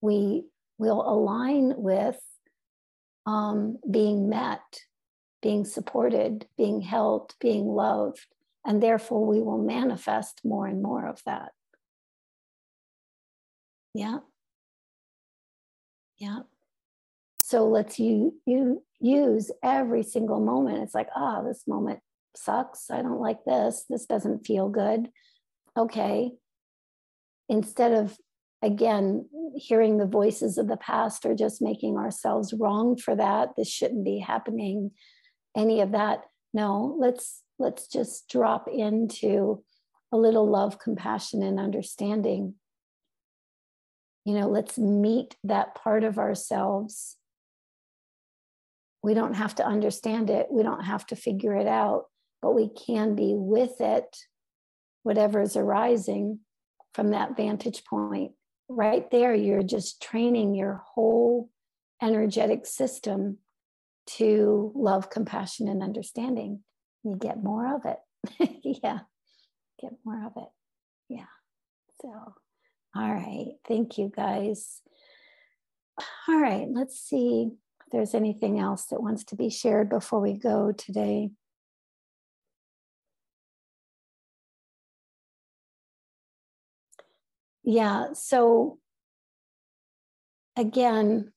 we 0.00 0.44
will 0.78 1.02
align 1.06 1.74
with 1.76 2.18
um, 3.26 3.78
being 3.90 4.30
met 4.30 4.62
being 5.42 5.64
supported, 5.64 6.46
being 6.56 6.80
held, 6.80 7.34
being 7.40 7.66
loved. 7.66 8.26
And 8.64 8.82
therefore, 8.82 9.26
we 9.26 9.40
will 9.40 9.62
manifest 9.62 10.40
more 10.44 10.66
and 10.66 10.82
more 10.82 11.06
of 11.06 11.22
that. 11.24 11.52
Yeah. 13.94 14.18
Yeah. 16.20 16.40
So 17.42 17.66
let's 17.66 17.98
you, 17.98 18.34
you 18.46 18.84
use 19.00 19.50
every 19.64 20.04
single 20.04 20.38
moment. 20.38 20.82
It's 20.84 20.94
like, 20.94 21.08
oh, 21.16 21.44
this 21.44 21.66
moment 21.66 22.00
sucks. 22.36 22.90
I 22.90 23.02
don't 23.02 23.20
like 23.20 23.44
this. 23.44 23.84
This 23.88 24.06
doesn't 24.06 24.46
feel 24.46 24.68
good. 24.68 25.08
Okay. 25.76 26.32
Instead 27.48 27.92
of 27.92 28.16
again 28.62 29.26
hearing 29.56 29.96
the 29.96 30.06
voices 30.06 30.58
of 30.58 30.68
the 30.68 30.76
past 30.76 31.24
or 31.24 31.34
just 31.34 31.62
making 31.62 31.96
ourselves 31.96 32.52
wrong 32.52 32.96
for 32.96 33.16
that, 33.16 33.50
this 33.56 33.68
shouldn't 33.68 34.04
be 34.04 34.18
happening 34.18 34.92
any 35.56 35.80
of 35.80 35.92
that. 35.92 36.20
No, 36.52 36.96
let's 36.98 37.42
let's 37.58 37.88
just 37.88 38.28
drop 38.28 38.68
into 38.68 39.62
a 40.12 40.16
little 40.16 40.48
love, 40.48 40.78
compassion, 40.78 41.42
and 41.42 41.58
understanding. 41.58 42.54
You 44.30 44.38
know, 44.38 44.48
let's 44.48 44.78
meet 44.78 45.34
that 45.42 45.74
part 45.74 46.04
of 46.04 46.16
ourselves. 46.16 47.16
We 49.02 49.12
don't 49.12 49.34
have 49.34 49.56
to 49.56 49.66
understand 49.66 50.30
it, 50.30 50.46
we 50.52 50.62
don't 50.62 50.84
have 50.84 51.04
to 51.06 51.16
figure 51.16 51.56
it 51.56 51.66
out, 51.66 52.04
but 52.40 52.54
we 52.54 52.68
can 52.68 53.16
be 53.16 53.34
with 53.34 53.80
it, 53.80 54.18
whatever 55.02 55.40
is 55.40 55.56
arising 55.56 56.38
from 56.94 57.08
that 57.08 57.36
vantage 57.36 57.84
point. 57.84 58.34
Right 58.68 59.10
there, 59.10 59.34
you're 59.34 59.64
just 59.64 60.00
training 60.00 60.54
your 60.54 60.80
whole 60.94 61.50
energetic 62.00 62.66
system 62.66 63.38
to 64.18 64.70
love, 64.76 65.10
compassion, 65.10 65.66
and 65.66 65.82
understanding. 65.82 66.60
You 67.02 67.16
get 67.16 67.42
more 67.42 67.74
of 67.74 67.84
it. 67.84 67.98
yeah, 68.84 69.00
get 69.82 69.94
more 70.04 70.24
of 70.24 70.34
it. 70.36 70.50
Yeah. 71.08 71.24
So, 72.00 72.34
all 72.94 73.12
right. 73.12 73.52
Thank 73.68 73.98
you 73.98 74.10
guys. 74.14 74.82
All 76.28 76.40
right. 76.40 76.66
Let's 76.68 76.98
see 76.98 77.50
if 77.80 77.86
there's 77.92 78.14
anything 78.14 78.58
else 78.58 78.86
that 78.86 79.02
wants 79.02 79.24
to 79.24 79.36
be 79.36 79.50
shared 79.50 79.88
before 79.88 80.20
we 80.20 80.34
go 80.34 80.72
today. 80.72 81.30
Yeah. 87.62 88.14
So, 88.14 88.78
again, 90.56 91.32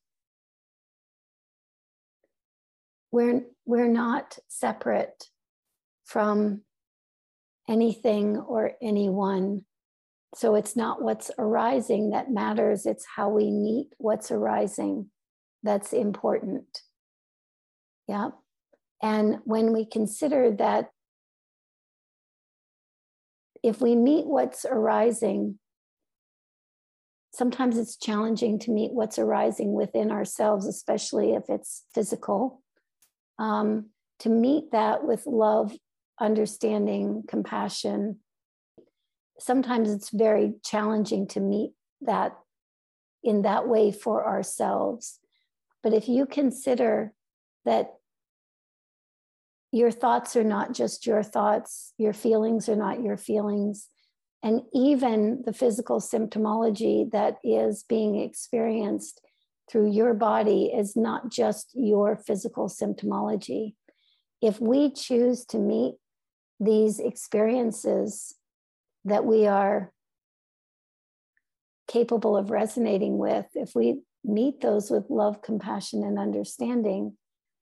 we're 3.12 3.44
we're 3.64 3.88
not 3.88 4.38
separate 4.48 5.28
from 6.04 6.62
anything 7.68 8.36
or 8.36 8.72
anyone 8.82 9.64
so 10.34 10.54
it's 10.54 10.76
not 10.76 11.02
what's 11.02 11.30
arising 11.38 12.10
that 12.10 12.30
matters 12.30 12.86
it's 12.86 13.06
how 13.16 13.28
we 13.28 13.50
meet 13.50 13.88
what's 13.98 14.30
arising 14.30 15.10
that's 15.62 15.92
important 15.92 16.80
yeah 18.08 18.30
and 19.02 19.38
when 19.44 19.72
we 19.72 19.84
consider 19.84 20.50
that 20.50 20.90
if 23.62 23.80
we 23.80 23.94
meet 23.94 24.26
what's 24.26 24.64
arising 24.64 25.58
sometimes 27.32 27.78
it's 27.78 27.96
challenging 27.96 28.58
to 28.58 28.70
meet 28.70 28.92
what's 28.92 29.18
arising 29.18 29.72
within 29.72 30.10
ourselves 30.10 30.66
especially 30.66 31.32
if 31.32 31.44
it's 31.48 31.84
physical 31.94 32.62
um, 33.38 33.86
to 34.20 34.28
meet 34.28 34.72
that 34.72 35.04
with 35.04 35.26
love, 35.26 35.72
understanding, 36.20 37.24
compassion. 37.26 38.20
Sometimes 39.38 39.90
it's 39.90 40.10
very 40.10 40.54
challenging 40.64 41.26
to 41.28 41.40
meet 41.40 41.72
that 42.00 42.36
in 43.22 43.42
that 43.42 43.66
way 43.68 43.90
for 43.90 44.26
ourselves. 44.26 45.18
But 45.82 45.94
if 45.94 46.08
you 46.08 46.26
consider 46.26 47.12
that 47.64 47.94
your 49.72 49.90
thoughts 49.90 50.36
are 50.36 50.44
not 50.44 50.72
just 50.72 51.06
your 51.06 51.22
thoughts, 51.22 51.92
your 51.98 52.12
feelings 52.12 52.68
are 52.68 52.76
not 52.76 53.02
your 53.02 53.16
feelings, 53.16 53.88
and 54.42 54.62
even 54.72 55.42
the 55.46 55.52
physical 55.52 56.00
symptomology 56.00 57.10
that 57.10 57.38
is 57.42 57.82
being 57.88 58.20
experienced 58.20 59.20
through 59.68 59.90
your 59.90 60.14
body 60.14 60.66
is 60.66 60.94
not 60.94 61.30
just 61.30 61.70
your 61.74 62.14
physical 62.14 62.68
symptomology. 62.68 63.74
If 64.42 64.60
we 64.60 64.92
choose 64.92 65.46
to 65.46 65.58
meet 65.58 65.94
these 66.60 67.00
experiences 67.00 68.34
that 69.04 69.24
we 69.24 69.46
are 69.46 69.92
capable 71.88 72.36
of 72.36 72.50
resonating 72.50 73.18
with, 73.18 73.46
if 73.54 73.74
we 73.74 74.00
meet 74.24 74.60
those 74.60 74.90
with 74.90 75.10
love, 75.10 75.42
compassion, 75.42 76.02
and 76.02 76.18
understanding, 76.18 77.16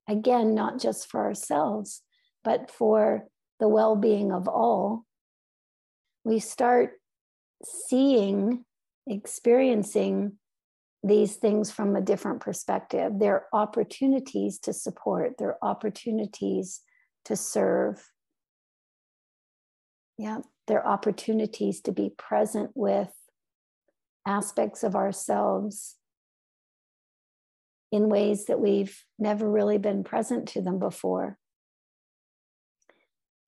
again, 0.07 0.55
not 0.55 0.79
just 0.79 1.09
for 1.09 1.23
ourselves, 1.23 2.01
but 2.43 2.71
for 2.71 3.27
the 3.59 3.67
well 3.67 3.95
being 3.95 4.31
of 4.31 4.47
all, 4.47 5.05
we 6.23 6.39
start 6.39 6.93
seeing, 7.63 8.65
experiencing 9.07 10.33
these 11.03 11.35
things 11.35 11.69
from 11.69 11.95
a 11.95 12.01
different 12.01 12.39
perspective. 12.39 13.11
They're 13.17 13.45
opportunities 13.51 14.59
to 14.59 14.73
support, 14.73 15.33
they're 15.37 15.57
opportunities 15.61 16.81
to 17.25 17.35
serve. 17.35 18.09
Yeah. 20.17 20.39
They're 20.67 20.85
opportunities 20.85 21.81
to 21.81 21.91
be 21.91 22.11
present 22.17 22.71
with 22.73 23.11
aspects 24.25 24.83
of 24.83 24.95
ourselves 24.95 25.95
in 27.91 28.09
ways 28.09 28.45
that 28.45 28.59
we've 28.59 29.03
never 29.19 29.49
really 29.49 29.77
been 29.77 30.03
present 30.03 30.47
to 30.47 30.61
them 30.61 30.79
before. 30.79 31.37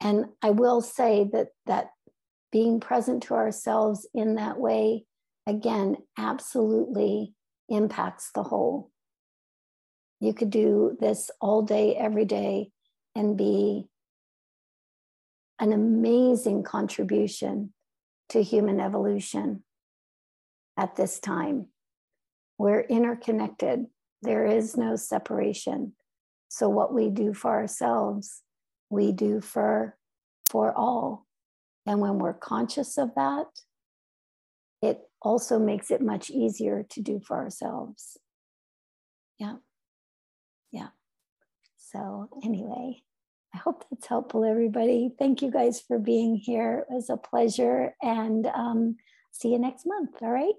And 0.01 0.25
I 0.41 0.51
will 0.51 0.81
say 0.81 1.27
that 1.33 1.47
that 1.65 1.87
being 2.51 2.79
present 2.79 3.23
to 3.23 3.33
ourselves 3.33 4.07
in 4.13 4.35
that 4.35 4.59
way, 4.59 5.05
again, 5.47 5.97
absolutely 6.17 7.33
impacts 7.69 8.29
the 8.35 8.43
whole. 8.43 8.91
You 10.19 10.33
could 10.33 10.49
do 10.51 10.95
this 10.99 11.31
all 11.41 11.63
day, 11.63 11.95
every 11.95 12.25
day, 12.25 12.69
and 13.15 13.35
be 13.37 13.87
an 15.59 15.73
amazing 15.73 16.63
contribution 16.63 17.73
to 18.29 18.43
human 18.43 18.79
evolution 18.79 19.63
at 20.77 20.95
this 20.95 21.19
time. 21.19 21.67
We're 22.57 22.81
interconnected, 22.81 23.85
there 24.21 24.45
is 24.45 24.77
no 24.77 24.95
separation. 24.95 25.93
So, 26.47 26.69
what 26.69 26.93
we 26.93 27.09
do 27.09 27.33
for 27.33 27.51
ourselves, 27.51 28.41
we 28.89 29.11
do 29.11 29.41
for, 29.41 29.97
for 30.49 30.73
all. 30.73 31.25
And 31.85 31.99
when 31.99 32.17
we're 32.17 32.33
conscious 32.33 32.97
of 32.97 33.13
that, 33.15 33.47
it 34.81 35.01
also 35.21 35.59
makes 35.59 35.91
it 35.91 36.01
much 36.01 36.29
easier 36.29 36.85
to 36.89 37.01
do 37.01 37.19
for 37.19 37.37
ourselves. 37.37 38.17
Yeah. 39.37 39.55
Yeah. 40.71 40.89
So, 41.77 42.29
anyway, 42.43 43.01
I 43.55 43.57
hope 43.57 43.85
that's 43.89 44.07
helpful, 44.07 44.43
everybody. 44.43 45.11
Thank 45.17 45.41
you 45.41 45.49
guys 45.49 45.79
for 45.79 45.97
being 45.97 46.35
here. 46.35 46.85
It 46.89 46.93
was 46.93 47.09
a 47.09 47.15
pleasure. 47.15 47.95
And 48.01 48.47
um, 48.47 48.97
see 49.31 49.53
you 49.53 49.59
next 49.59 49.85
month. 49.85 50.09
All 50.21 50.29
right. 50.29 50.55